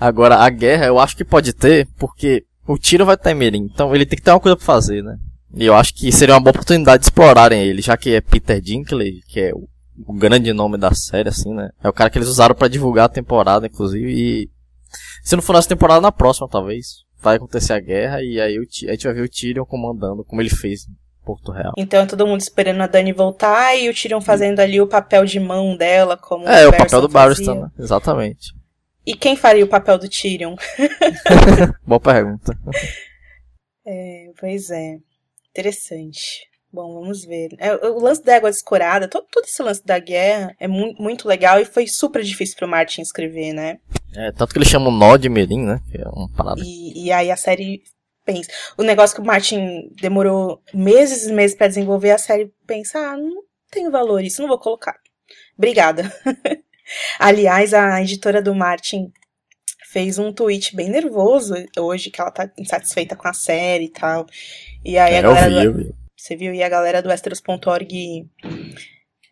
[0.00, 3.68] Agora, a guerra eu acho que pode ter, porque o tiro vai estar em Mirim,
[3.72, 5.16] então ele tem que ter uma coisa pra fazer, né?
[5.56, 8.60] E eu acho que seria uma boa oportunidade de explorarem ele, já que é Peter
[8.60, 9.68] Dinklage, que é o,
[10.06, 11.70] o grande nome da série, assim, né?
[11.82, 14.50] É o cara que eles usaram pra divulgar a temporada, inclusive, e
[15.22, 17.04] se não for nessa temporada, na próxima, talvez.
[17.20, 20.42] Vai acontecer a guerra e aí o a gente vai ver o Tyrion comandando, como
[20.42, 20.92] ele fez em
[21.24, 21.72] Porto Real.
[21.78, 25.24] Então é todo mundo esperando a Dani voltar e o Tyrion fazendo ali o papel
[25.24, 27.68] de mão dela, como É, o papel Barristan do Barristan, né?
[27.78, 28.52] Exatamente.
[29.06, 30.56] E quem faria o papel do Tyrion?
[31.86, 32.58] Boa pergunta.
[33.86, 34.98] É, pois é.
[35.50, 36.48] Interessante.
[36.72, 37.50] Bom, vamos ver.
[37.58, 41.28] É, o lance da água descorada, todo, todo esse lance da guerra é mu muito
[41.28, 43.78] legal e foi super difícil pro Martin escrever, né?
[44.16, 45.80] É, tanto que eles chamam nó de Mirim, né?
[45.90, 46.60] Que é uma parada.
[46.64, 47.82] E, e aí a série
[48.24, 48.50] pensa.
[48.76, 53.16] O negócio que o Martin demorou meses e meses pra desenvolver, a série pensa, ah,
[53.16, 54.96] não tem valor isso, não vou colocar.
[55.56, 56.12] Obrigada.
[57.18, 59.12] Aliás, a editora do Martin
[59.90, 64.26] fez um tweet bem nervoso hoje, que ela tá insatisfeita com a série e tal.
[64.84, 65.48] E aí a É, eu galera.
[65.60, 65.94] vi, eu vi.
[66.16, 66.54] Você viu?
[66.54, 68.26] E a galera do Westeros.org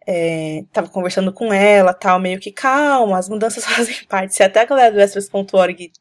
[0.07, 4.35] é, tava conversando com ela, tal, meio que calma, as mudanças fazem parte.
[4.35, 5.93] Se até a galera do Westeros.org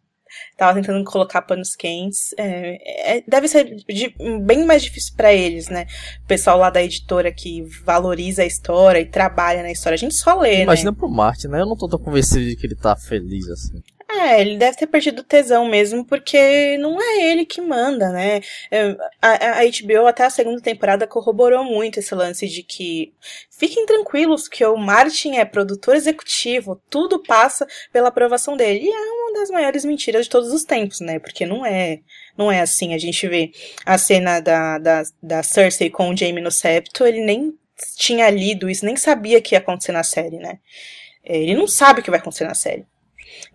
[0.58, 5.68] tava tentando colocar panos quentes, é, é, deve ser de- bem mais difícil pra eles,
[5.70, 5.86] né?
[6.24, 9.96] O pessoal lá da editora que valoriza a história e trabalha na história.
[9.96, 10.98] A gente só lê, Imagina né?
[10.98, 11.62] pro Martin, né?
[11.62, 13.82] Eu não tô tão convencido de que ele tá feliz assim.
[14.24, 18.42] É, ele deve ter perdido o tesão mesmo, porque não é ele que manda, né?
[18.70, 23.14] É, A, a HBO até a segunda temporada corroborou muito esse lance de que
[23.50, 28.86] fiquem tranquilos que o Martin é produtor executivo, tudo passa pela aprovação dele.
[28.86, 31.20] E é uma das maiores mentiras de todos os tempos, né?
[31.20, 32.00] Porque não é,
[32.38, 32.94] não é assim.
[32.94, 33.52] A gente vê
[33.86, 37.54] a cena da, da, da Cersei com o Jaime no septo, ele nem
[37.98, 40.60] tinha lido isso, nem sabia que ia acontecer na série, né?
[41.24, 42.86] É, Ele não sabe o que vai acontecer na série.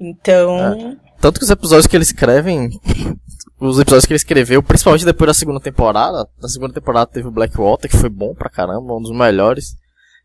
[0.01, 2.71] Então, Tanto que os episódios que ele escrevem.
[3.59, 6.29] Os episódios que ele escreveu, principalmente depois da segunda temporada.
[6.39, 9.79] Na segunda temporada teve o Blackwater, que foi bom pra caramba, um dos melhores.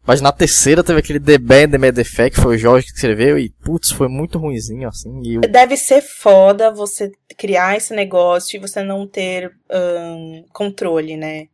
[0.06, 2.94] Mas na terceira teve aquele The Band, The Mad Effect, que foi o Jorge que
[2.94, 5.22] escreveu, e putz, foi muito ruinzinho, assim.
[5.24, 5.42] E eu...
[5.42, 11.48] Deve ser foda você criar esse negócio e você não ter hum, controle, né?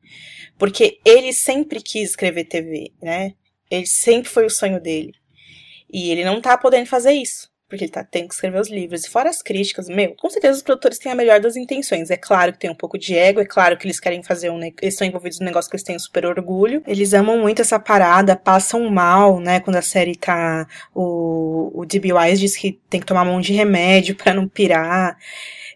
[0.57, 3.33] Porque ele sempre quis escrever TV, né?
[3.69, 5.13] Ele sempre foi o sonho dele.
[5.91, 7.49] E ele não tá podendo fazer isso.
[7.67, 9.05] Porque ele tá, tem que escrever os livros.
[9.05, 12.09] E fora as críticas, meu, com certeza os produtores têm a melhor das intenções.
[12.09, 14.63] É claro que tem um pouco de ego, é claro que eles querem fazer um.
[14.63, 16.81] Eles estão envolvidos num negócio que eles têm um super orgulho.
[16.87, 19.59] Eles amam muito essa parada, passam mal, né?
[19.59, 20.65] Quando a série tá.
[20.95, 22.13] O, o D.B.
[22.13, 25.17] Wise diz que tem que tomar monte de remédio para não pirar.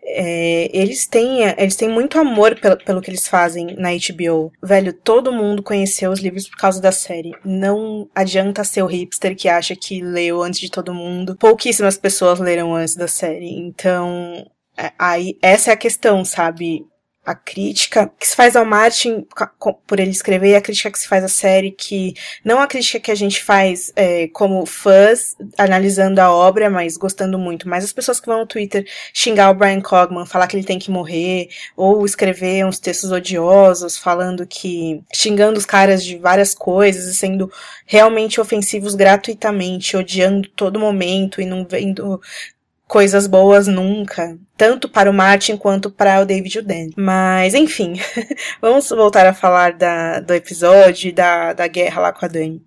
[0.04, 4.52] É, eles têm eles têm muito amor pelo, pelo que eles fazem na HBO.
[4.62, 7.32] Velho, todo mundo conheceu os livros por causa da série.
[7.46, 11.36] Não adianta ser o hipster que acha que leu antes de todo mundo.
[11.38, 13.50] Pouquíssimas pessoas leram antes da série.
[13.60, 14.46] Então,
[14.78, 16.86] é, aí essa é a questão, sabe?
[17.24, 19.28] A crítica que se faz ao Martin
[19.86, 23.00] por ele escrever e a crítica que se faz à série, que não a crítica
[23.00, 27.94] que a gente faz é, como fãs, analisando a obra, mas gostando muito, mas as
[27.94, 31.50] pessoas que vão no Twitter xingar o Brian Cogman, falar que ele tem que morrer,
[31.78, 35.04] ou escrever uns textos odiosos, falando que.
[35.14, 37.52] xingando os caras de várias coisas e sendo
[37.86, 42.20] realmente ofensivos gratuitamente, odiando todo momento e não vendo
[42.92, 46.90] coisas boas nunca, tanto para o Martin quanto para o David e o Dan.
[46.98, 47.94] Mas, enfim,
[48.62, 52.62] vamos voltar a falar da, do episódio e da, da guerra lá com a Dani.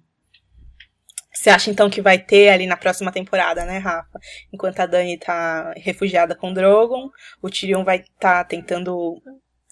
[1.30, 4.18] Você acha então que vai ter ali na próxima temporada, né, Rafa?
[4.50, 7.10] Enquanto a Dani tá refugiada com o Drogon,
[7.42, 9.20] o Tyrion vai estar tá tentando.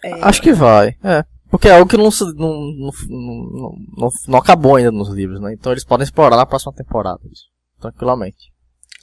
[0.05, 0.13] É...
[0.21, 1.25] Acho que vai, é.
[1.51, 5.55] Porque é algo que não, não, não, não, não acabou ainda nos livros, né?
[5.55, 7.45] Então eles podem explorar na próxima temporada, isso,
[7.81, 8.52] tranquilamente.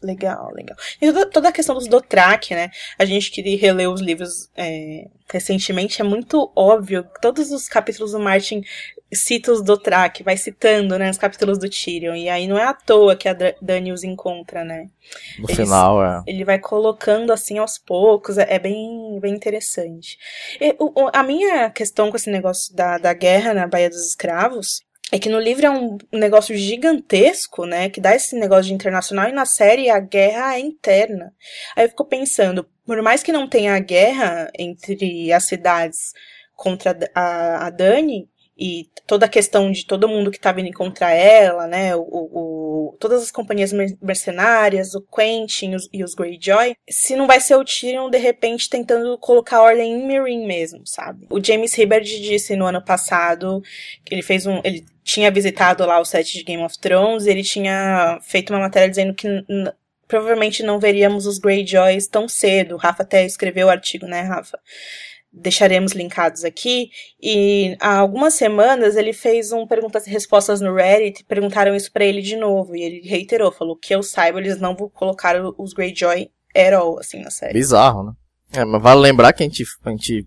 [0.01, 0.77] Legal, legal.
[1.01, 2.71] E toda, toda a questão dos Dothraki, né?
[2.97, 7.05] A gente que releu os livros é, recentemente, é muito óbvio.
[7.21, 8.63] Todos os capítulos do Martin
[9.11, 12.15] cita os Dothraki, vai citando, né, os capítulos do Tyrion.
[12.15, 14.87] E aí não é à toa que a Dany os encontra, né?
[15.39, 16.23] No Eles, final, é.
[16.27, 20.17] Ele vai colocando assim aos poucos, é, é bem, bem interessante.
[20.61, 24.81] E, o, a minha questão com esse negócio da, da guerra na Baía dos Escravos
[25.11, 27.89] é que no livro é um negócio gigantesco, né?
[27.89, 31.33] Que dá esse negócio de internacional e na série a guerra é interna.
[31.75, 36.13] Aí eu fico pensando, por mais que não tenha a guerra entre as cidades
[36.55, 38.29] contra a, a Dani,
[38.59, 42.97] e toda a questão de todo mundo que tá vindo encontrar ela, né, o, o,
[42.99, 43.71] todas as companhias
[44.01, 48.69] mercenárias, o Quentin os, e os Greyjoy, se não vai ser o Tyrion, de repente,
[48.69, 51.25] tentando colocar ordem em Meereen mesmo, sabe?
[51.29, 53.63] O James Hibbert disse no ano passado
[54.03, 54.59] que ele fez um...
[54.63, 58.59] Ele tinha visitado lá o set de Game of Thrones e ele tinha feito uma
[58.59, 59.27] matéria dizendo que
[60.07, 62.75] provavelmente não veríamos os Greyjoys tão cedo.
[62.75, 64.59] O Rafa até escreveu o artigo, né, Rafa?
[65.39, 66.89] Deixaremos linkados aqui.
[67.21, 72.05] E há algumas semanas ele fez um perguntas e respostas no Reddit, perguntaram isso para
[72.05, 75.73] ele de novo, e ele reiterou, falou que eu saiba, eles não vão colocar os
[75.73, 77.53] Greyjoy at all, assim, na série.
[77.53, 78.13] Bizarro, né?
[78.53, 80.25] É, mas vale lembrar que a gente, a gente,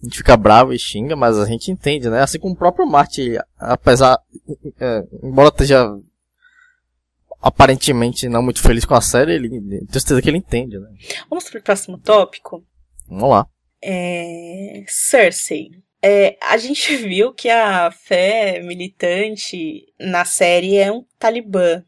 [0.00, 2.22] a gente fica bravo e xinga, mas a gente entende, né?
[2.22, 4.18] Assim como o próprio Marty, apesar,
[4.80, 5.88] é, embora esteja
[7.40, 10.88] aparentemente não muito feliz com a série, ele tem certeza que ele entende, né?
[11.28, 12.64] Vamos pro próximo tópico?
[13.08, 13.46] Vamos lá.
[13.82, 14.84] É...
[14.86, 15.70] Cersei.
[16.02, 21.82] É, a gente viu que a fé militante na série é um talibã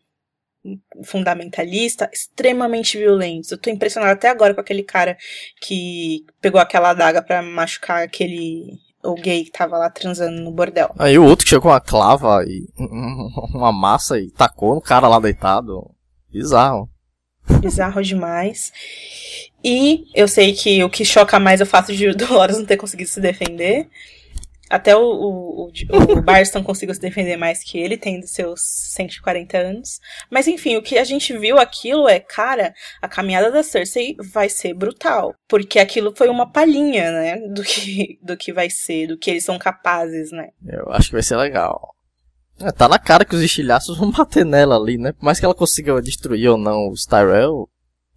[1.04, 3.52] fundamentalista, extremamente violento.
[3.52, 5.16] Eu tô impressionada até agora com aquele cara
[5.60, 10.90] que pegou aquela adaga para machucar aquele o gay que tava lá transando no bordel.
[10.98, 12.66] Aí o outro que chegou com uma clava e
[13.54, 15.90] uma massa e tacou no cara lá deitado.
[16.30, 16.88] Bizarro.
[17.60, 18.72] Bizarro demais.
[19.62, 22.66] E eu sei que o que choca mais é o fato de o Dolores não
[22.66, 23.88] ter conseguido se defender.
[24.68, 29.56] Até o, o, o, o Barston conseguiu se defender mais que ele, tendo seus 140
[29.58, 30.00] anos.
[30.30, 34.48] Mas enfim, o que a gente viu aquilo é, cara, a caminhada da Cersei vai
[34.48, 35.34] ser brutal.
[35.46, 37.36] Porque aquilo foi uma palhinha, né?
[37.48, 40.48] Do que, do que vai ser, do que eles são capazes, né?
[40.66, 41.93] Eu acho que vai ser legal.
[42.60, 45.12] É, tá na cara que os estilhaços vão bater nela ali, né?
[45.12, 47.68] Por mais que ela consiga destruir ou não os Tyrell,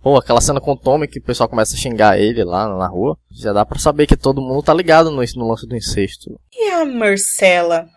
[0.01, 2.87] Pô, aquela cena com o Tommy que o pessoal começa a xingar ele lá na
[2.87, 3.17] rua.
[3.29, 6.39] Já dá para saber que todo mundo tá ligado no, no lance do incesto.
[6.53, 7.89] E a Marcela?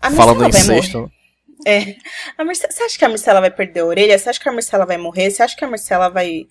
[0.00, 1.10] A Falando do incesto.
[1.66, 1.96] É.
[2.38, 4.18] A Marcela, você acha que a Marcela vai perder a orelha?
[4.18, 5.30] Você acha que a Marcela vai morrer?
[5.30, 6.46] Você acha que a Marcela vai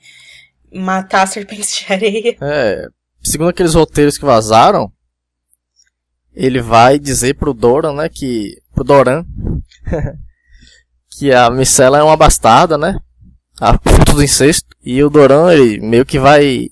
[0.72, 2.38] matar a serpente de areia?
[2.42, 2.86] É.
[3.24, 4.92] Segundo aqueles roteiros que vazaram,
[6.36, 8.62] ele vai dizer pro Doran, né, que.
[8.74, 9.26] Pro Doran.
[11.18, 12.98] que a Marcela é uma bastarda, né?
[13.60, 14.68] a fruto do incesto.
[14.84, 16.68] E o Doran, ele meio que vai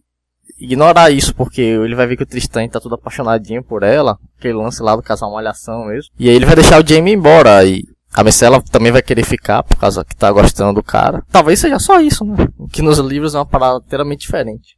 [0.60, 4.54] ignorar isso, porque ele vai ver que o Tristan tá todo apaixonadinho por ela, aquele
[4.54, 6.12] lance lá do casal malhação mesmo.
[6.20, 7.66] E aí ele vai deixar o Jamie embora.
[7.66, 7.84] E
[8.14, 11.24] A Marcela também vai querer ficar por causa que tá gostando do cara.
[11.32, 12.48] Talvez seja só isso, né?
[12.72, 14.76] Que nos livros é uma parada inteiramente diferente.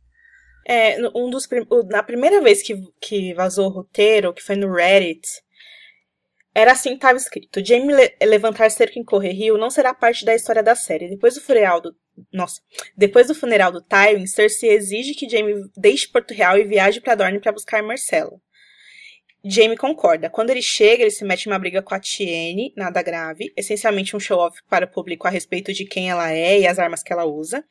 [0.65, 1.45] É, um dos
[1.89, 5.27] na primeira vez que, que vazou o roteiro, que foi no Reddit,
[6.55, 10.35] era assim, tava escrito: Jamie le- levantar cerco em Correr Rio não será parte da
[10.35, 11.09] história da série.
[11.09, 11.95] Depois do funeral do
[12.31, 12.61] nossa,
[12.95, 17.15] depois do funeral do Tywin, Cersei exige que Jamie deixe Porto Real e viaje pra
[17.15, 18.39] Dorne para buscar Marcella.
[19.45, 20.29] Jamie concorda.
[20.29, 24.15] Quando ele chega, ele se mete em uma briga com a Tiene, nada grave, essencialmente
[24.15, 27.11] um show-off para o público a respeito de quem ela é e as armas que
[27.11, 27.61] ela usa.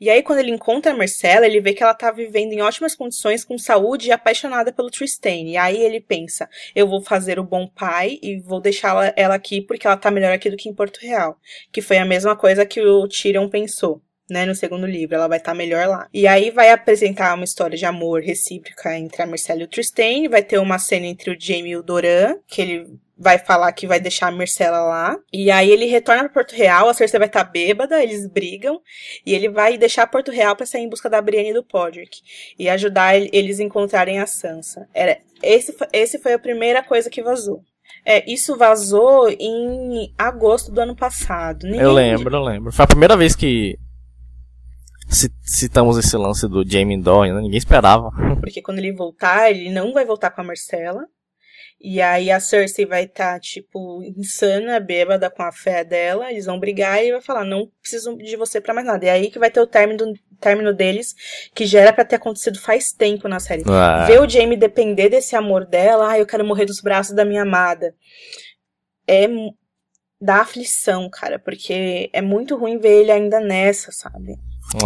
[0.00, 2.94] E aí, quando ele encontra a Marcella, ele vê que ela tá vivendo em ótimas
[2.94, 5.52] condições, com saúde e apaixonada pelo Tristane.
[5.52, 9.60] E aí ele pensa: eu vou fazer o bom pai e vou deixá-la ela aqui
[9.60, 11.36] porque ela tá melhor aqui do que em Porto Real.
[11.72, 14.00] Que foi a mesma coisa que o Tyrion pensou.
[14.28, 16.08] Né, no segundo livro, ela vai estar melhor lá.
[16.12, 20.26] E aí vai apresentar uma história de amor recíproca entre a Marcella e o Tristane.
[20.26, 23.86] Vai ter uma cena entre o Jaime e o Doran, que ele vai falar que
[23.86, 25.16] vai deixar a Marcella lá.
[25.32, 28.80] E aí ele retorna para Porto Real, a Cersei vai estar bêbada, eles brigam.
[29.24, 32.18] E ele vai deixar Porto Real para sair em busca da Brienne e do Podrick.
[32.58, 34.88] E ajudar el- eles a encontrarem a Sansa.
[34.92, 37.60] Era, esse, esse foi a primeira coisa que vazou.
[38.04, 41.64] É, isso vazou em agosto do ano passado.
[41.64, 42.72] Ninguém- Eu lembro, eu lembro.
[42.72, 43.76] Foi a primeira vez que
[45.42, 47.40] citamos esse lance do Jamie Dorne, né?
[47.40, 48.10] Ninguém esperava.
[48.40, 51.06] Porque quando ele voltar, ele não vai voltar com a Marcela.
[51.78, 56.30] E aí a Cersei vai estar, tipo, insana, bêbada com a fé dela.
[56.30, 59.04] Eles vão brigar e vai falar, não preciso de você pra mais nada.
[59.04, 61.14] E aí que vai ter o término, término deles,
[61.54, 63.62] que já era pra ter acontecido faz tempo na série.
[63.68, 67.26] Ah, Ver o Jamie depender desse amor dela, ah, eu quero morrer dos braços da
[67.26, 67.94] minha amada.
[69.06, 69.26] É
[70.20, 74.38] dá aflição, cara, porque é muito ruim ver ele ainda nessa, sabe?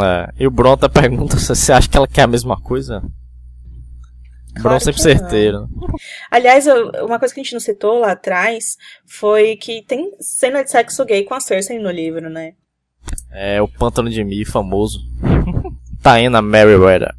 [0.02, 0.32] É.
[0.38, 3.02] E o Bron até pergunta se você acha que ela quer a mesma coisa.
[4.54, 5.18] Bron Claro sempre que não.
[5.18, 5.68] certeiro.
[6.30, 8.76] Aliás, uma coisa que a gente não citou lá atrás
[9.06, 12.54] foi que tem cena de sexo gay com a Cersei no livro, né?
[13.32, 15.00] É o Pântano de Mi famoso.
[16.02, 17.14] Taena Merriweather.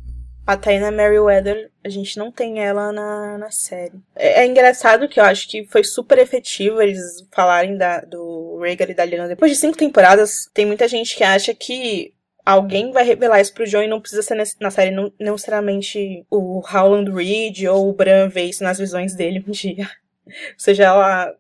[0.46, 3.94] A Taina Merriweather, a gente não tem ela na, na série.
[4.16, 7.00] É, é engraçado que eu acho que foi super efetivo eles
[7.32, 9.30] falarem da, do Rhaegar e da Lyanna.
[9.30, 12.14] Depois de cinco temporadas, tem muita gente que acha que
[12.46, 16.26] alguém vai revelar isso pro Jon e não precisa ser na série, não, não necessariamente
[16.30, 19.90] o Howland Reed ou o Bran ver isso nas visões dele um dia.
[20.58, 21.36] Seja ela,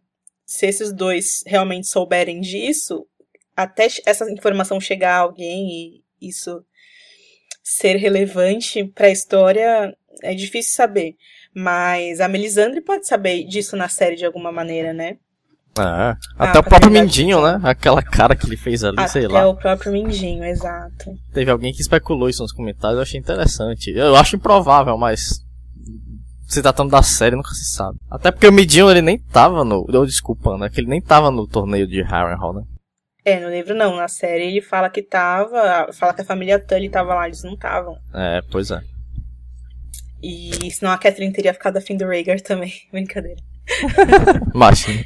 [0.45, 3.07] se esses dois realmente souberem disso,
[3.55, 6.63] até essa informação chegar a alguém e isso
[7.63, 11.15] ser relevante pra história é difícil saber.
[11.53, 15.17] Mas a Melisandre pode saber disso na série de alguma maneira, né?
[15.79, 15.83] É.
[15.83, 17.59] Ah, Até o pra próprio verdade, Mindinho, né?
[17.63, 19.47] Aquela cara que ele fez ali, sei Até lá.
[19.47, 21.15] o próprio Mindinho, exato.
[21.33, 23.89] Teve alguém que especulou isso nos comentários, eu achei interessante.
[23.91, 25.41] Eu acho improvável, mas.
[26.47, 27.97] Se tratando da série, nunca se sabe.
[28.09, 29.85] Até porque o Midinho ele nem tava no.
[29.87, 30.69] Eu, desculpa, né?
[30.69, 32.63] Que ele nem tava no torneio de Harrenhal, né?
[33.23, 36.89] É, no livro não, na série ele fala que tava, fala que a família Tully
[36.89, 37.95] tava lá, eles não estavam.
[38.13, 38.81] É, pois é.
[40.21, 43.39] E senão a Catherine teria ficado afim do Rhaegar também, brincadeira.
[44.53, 45.05] Imagina.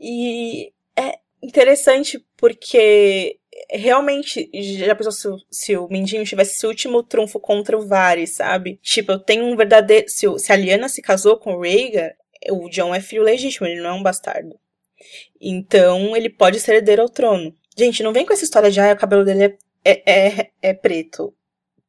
[0.00, 3.38] E é interessante porque
[3.70, 8.30] realmente, já pensou se, o- se o Mindinho tivesse esse último trunfo contra o Varys,
[8.36, 8.78] sabe?
[8.82, 10.08] Tipo, eu tenho um verdadeiro.
[10.08, 12.14] Se, se a Lyanna se casou com o Rhaegar,
[12.50, 14.58] o John é filho legítimo, ele não é um bastardo.
[15.40, 17.54] Então, ele pode ser herdeiro ao trono.
[17.76, 20.02] Gente, não vem com essa história de, ah, o cabelo dele é, é,
[20.40, 21.34] é, é preto.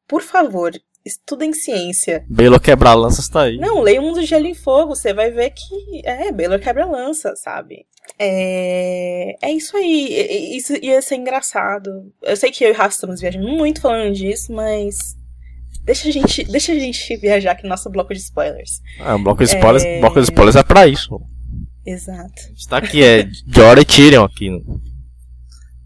[0.07, 0.71] Por favor,
[1.05, 2.25] estudem ciência.
[2.29, 3.57] Baylor quebra-lanças tá aí.
[3.57, 7.35] Não, leia o Mundo de Gelo e Fogo, você vai ver que é, Baylor quebra-lança,
[7.35, 7.85] sabe?
[8.19, 12.11] É, é isso aí, isso ia ser engraçado.
[12.21, 15.15] Eu sei que eu e Rafa estamos viajando muito falando disso, mas
[15.83, 18.79] deixa a gente, deixa a gente viajar aqui no nosso bloco de spoilers.
[18.99, 19.99] Ah, o bloco de spoilers, É.
[19.99, 21.19] bloco de spoilers é pra isso.
[21.85, 22.41] Exato.
[22.45, 24.49] A gente tá aqui, é Jorah e Tyrion aqui.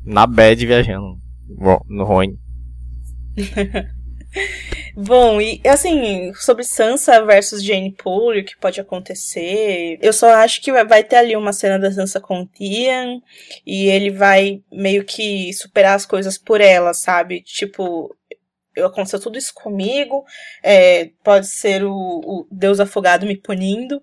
[0.04, 1.18] Na bad viajando.
[1.88, 2.38] no- Rhône.
[4.98, 10.62] Bom, e assim, sobre Sansa versus Jane Poole, o que pode acontecer, eu só acho
[10.62, 13.20] que vai- ter ali uma cena da Sansa com o Theon,
[13.66, 17.42] e ele vai meio que superar as coisas por ela, sabe?
[17.42, 18.16] Tipo,
[18.76, 20.24] eu aconteceu tudo isso comigo,
[20.64, 24.02] é, pode ser o, o Deus afogado me punindo,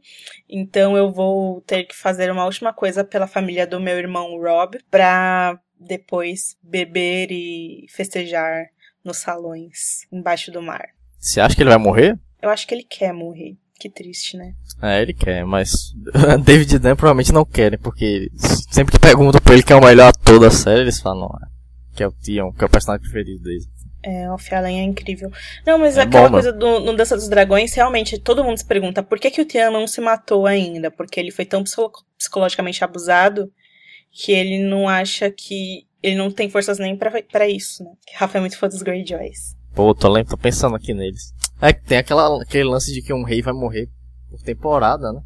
[0.48, 4.78] então eu vou ter que fazer uma última coisa pela família do meu irmão Rob,
[4.90, 8.66] pra depois beber e festejar
[9.04, 10.86] nos salões embaixo do mar.
[11.18, 12.18] Você acha que ele vai morrer?
[12.40, 13.56] Eu acho que ele quer morrer.
[13.78, 14.54] Que triste, né?
[14.80, 15.92] É, ele quer, mas
[16.44, 18.28] David e Dan provavelmente não querem, porque
[18.70, 21.48] sempre que perguntam pra ele quem é o melhor ator da série, eles falam, ah,
[21.96, 23.64] que é o Tion, que é o personagem preferido deles.
[24.04, 25.30] É, o Allen é incrível.
[25.66, 28.64] Não, mas É aquela bom, coisa do, no Dança dos Dragões, realmente, todo mundo se
[28.64, 30.90] pergunta por que, que o Tian não se matou ainda?
[30.90, 33.52] Porque ele foi tão psico- psicologicamente abusado
[34.12, 35.86] que ele não acha que.
[36.02, 37.90] Ele não tem forças nem pra, pra isso, né?
[38.06, 39.56] Que Rafa é muito fã dos Greyjoys.
[39.74, 41.32] Pô, tô, lem- tô pensando aqui neles.
[41.60, 43.88] É que tem aquela, aquele lance de que um rei vai morrer
[44.28, 45.22] por temporada, né?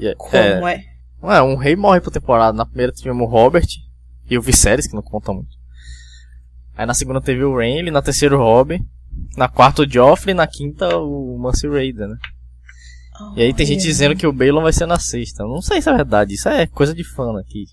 [0.00, 0.84] É, Como é, é?
[1.22, 2.56] Ué, um rei morre por temporada.
[2.56, 3.66] Na primeira tivemos o Robert
[4.28, 5.54] e o Viserys, que não conta muito.
[6.76, 8.78] Aí na segunda teve o Renly, na terceira o Robin.
[9.36, 12.16] Na quarta o Joffrey, na quinta o Mance Raider, né?
[13.36, 15.44] E aí tem gente dizendo que o Balon vai ser na sexta.
[15.44, 17.64] Não sei se é verdade, isso é coisa de fã aqui.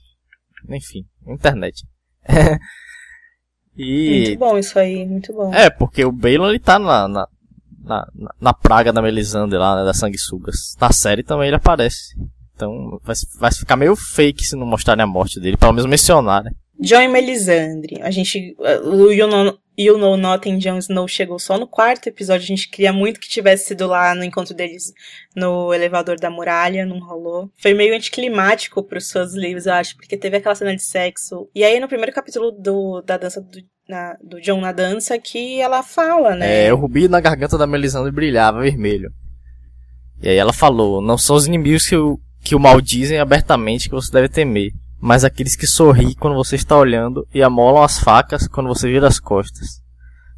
[0.69, 1.83] Enfim, internet.
[3.77, 4.25] e.
[4.27, 5.53] Muito bom isso aí, muito bom.
[5.53, 7.27] É, porque o Balon ele tá na, na,
[7.83, 8.07] na,
[8.39, 10.75] na- praga da Melisandre lá, né, das sanguessugas.
[10.79, 12.15] Na série também ele aparece.
[12.55, 16.43] Então vai, vai ficar meio fake se não mostrarem a morte dele, pelo menos mencionar,
[16.43, 16.51] né?
[16.81, 18.01] John e Melisandre.
[18.01, 18.55] A gente.
[18.83, 22.43] O You Know, you know Not em Jon Snow chegou só no quarto episódio.
[22.43, 24.91] A gente queria muito que tivesse sido lá no encontro deles
[25.35, 27.49] no elevador da muralha, não rolou.
[27.57, 31.47] Foi meio anticlimático pros fãs livros, eu acho, porque teve aquela cena de sexo.
[31.53, 35.61] E aí, no primeiro capítulo do, da dança do, na- do John na dança, que
[35.61, 36.65] ela fala, né?
[36.65, 39.11] É, o rubi na garganta da Melisandre brilhava vermelho.
[40.21, 43.95] E aí ela falou, não são os inimigos que o, que o maldizem abertamente que
[43.95, 44.71] você deve temer,
[45.01, 49.07] mas aqueles que sorriem quando você está olhando e amolam as facas quando você vira
[49.07, 49.81] as costas.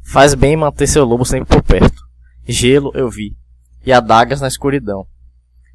[0.02, 2.02] Faz bem manter seu lobo sempre por perto.
[2.46, 3.36] Gelo eu vi,
[3.84, 5.06] e adagas na escuridão.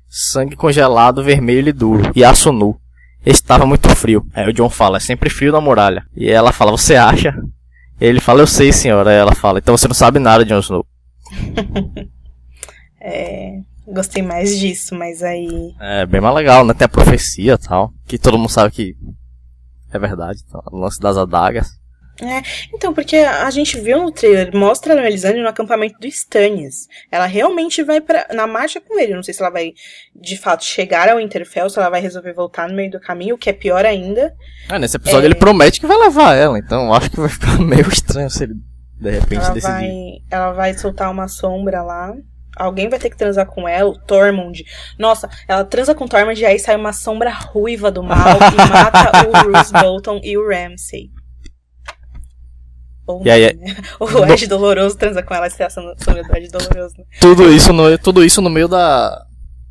[0.08, 2.80] Sangue congelado, vermelho e duro, e aço nu.
[3.26, 4.26] Estava muito frio.
[4.34, 6.06] Aí o John fala, é sempre frio na muralha.
[6.16, 7.34] E ela fala, você acha?
[8.00, 9.12] Ele fala, eu sei, senhora.
[9.12, 10.86] Aí ela fala, então você não sabe nada, Jon Snow.
[13.02, 13.62] É,
[13.94, 15.74] gostei mais disso, mas aí.
[15.80, 16.74] É bem mais legal, né?
[16.74, 17.92] Tem a profecia e tal.
[18.08, 18.96] Que todo mundo sabe que
[19.92, 20.40] é verdade.
[20.48, 21.78] Então, o lance das adagas.
[22.74, 26.88] Então, porque a gente viu no trailer, mostra a Melisandre no acampamento do Stannis.
[27.10, 29.16] Ela realmente vai pra, na marcha com ele.
[29.16, 29.72] Não sei se ela vai,
[30.14, 33.38] de fato, chegar ao Winterfell, se ela vai resolver voltar no meio do caminho, o
[33.38, 34.36] que é pior ainda.
[34.70, 35.26] É, nesse episódio É.
[35.28, 36.60] ele promete que vai levar ela.
[36.60, 38.56] Então acho que vai ficar meio estranho se ele
[39.00, 39.72] de repente Ela decidir.
[39.72, 39.90] vai,
[40.30, 42.14] ela vai soltar uma sombra lá.
[42.58, 44.66] Alguém vai ter que transar com ela, o Tormund.
[44.98, 48.18] Nossa, ela transa com o Tormund e aí sai uma sombra ruiva do mal
[48.52, 51.10] e mata o Bruce Bolton e o Ramsay.
[53.08, 53.76] Ou E aí- não, né?
[54.00, 56.96] O Ed Doloroso transa com ela, essa é a sombra do Ed Doloroso.
[56.98, 57.04] Né?
[57.20, 59.26] Tudo isso no, tudo isso no meio da,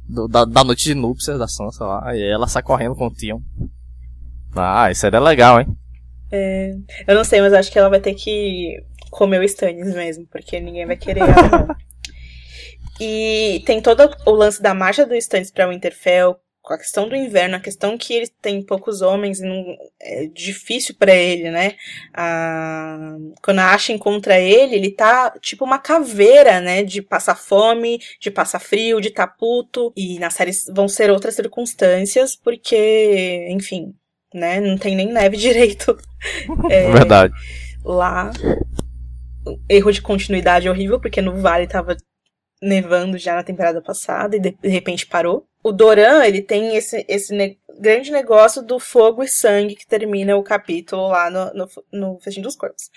[0.08, 2.16] do- da, da noite de núpcias da Sansa lá.
[2.16, 3.40] E ela sai correndo com o Tion.
[4.56, 5.68] Ah, isso seria legal, hein?
[6.32, 6.74] É,
[7.06, 8.76] eu não sei, mas acho que ela vai ter que
[9.10, 11.76] comer o Stannis mesmo, porque ninguém vai querer ela.
[13.00, 16.36] E tem todo o lance da marcha do Stannis pra Winterfell,
[16.68, 19.64] com a questão do inverno, a questão que ele tem poucos homens e não,
[20.02, 21.76] é difícil pra ele, né?
[22.12, 26.82] Ah, quando a Asha encontra ele, ele tá tipo uma caveira, né?
[26.82, 29.92] De passar fome, de passar frio, de tá puto.
[29.96, 33.94] E na série vão ser outras circunstâncias, porque, enfim,
[34.34, 34.60] né?
[34.60, 35.96] Não tem nem neve direito.
[36.70, 37.32] É, Verdade.
[37.82, 38.30] lá.
[39.66, 41.96] Erro de continuidade horrível, porque no Vale tava
[42.60, 45.46] nevando já na temporada passada e de, repente parou.
[45.62, 50.36] O Doran, ele tem esse, esse ne- grande negócio do fogo e sangue que termina
[50.36, 52.90] o capítulo lá no, no, no dos Corpos.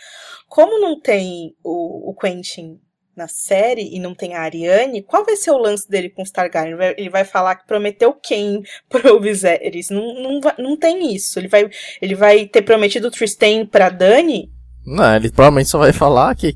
[0.48, 2.80] Como não tem o, o Quentin
[3.16, 6.32] na série e não tem a Ariane, qual vai ser o lance dele com os
[6.32, 6.70] Targaryen?
[6.70, 9.90] Ele vai, ele vai falar que prometeu quem pro Viserys?
[9.90, 11.38] Não, não, não tem isso.
[11.40, 11.70] Ele vai,
[12.02, 14.52] ele vai ter prometido o Tristan pra Dani?
[14.86, 16.56] Não, ele provavelmente só vai falar que.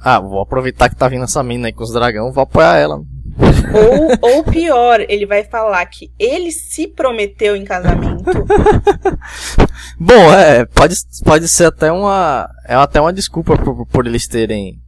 [0.00, 3.00] Ah, vou aproveitar que tá vindo essa mina aí com os dragão, vou apoiar ela.
[3.38, 8.24] Ou, ou pior, ele vai falar que ele se prometeu em casamento.
[9.98, 10.94] Bom, é, pode,
[11.24, 12.48] pode ser até uma.
[12.66, 14.80] É até uma desculpa por, por eles terem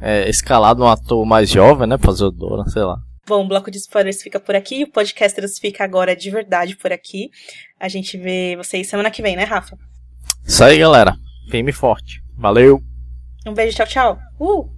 [0.00, 1.96] é, escalado um ator mais jovem, né?
[1.96, 2.98] Pra fazer o Doran, sei lá.
[3.26, 4.84] Bom, o bloco de spoilers fica por aqui.
[4.84, 7.30] O Podcasters fica agora de verdade por aqui.
[7.78, 9.76] A gente vê vocês semana que vem, né, Rafa?
[10.46, 11.14] Isso aí, galera.
[11.50, 12.22] Firme e forte.
[12.38, 12.87] Valeu!
[13.48, 14.18] Um beijo, tchau, tchau.
[14.38, 14.77] Uh!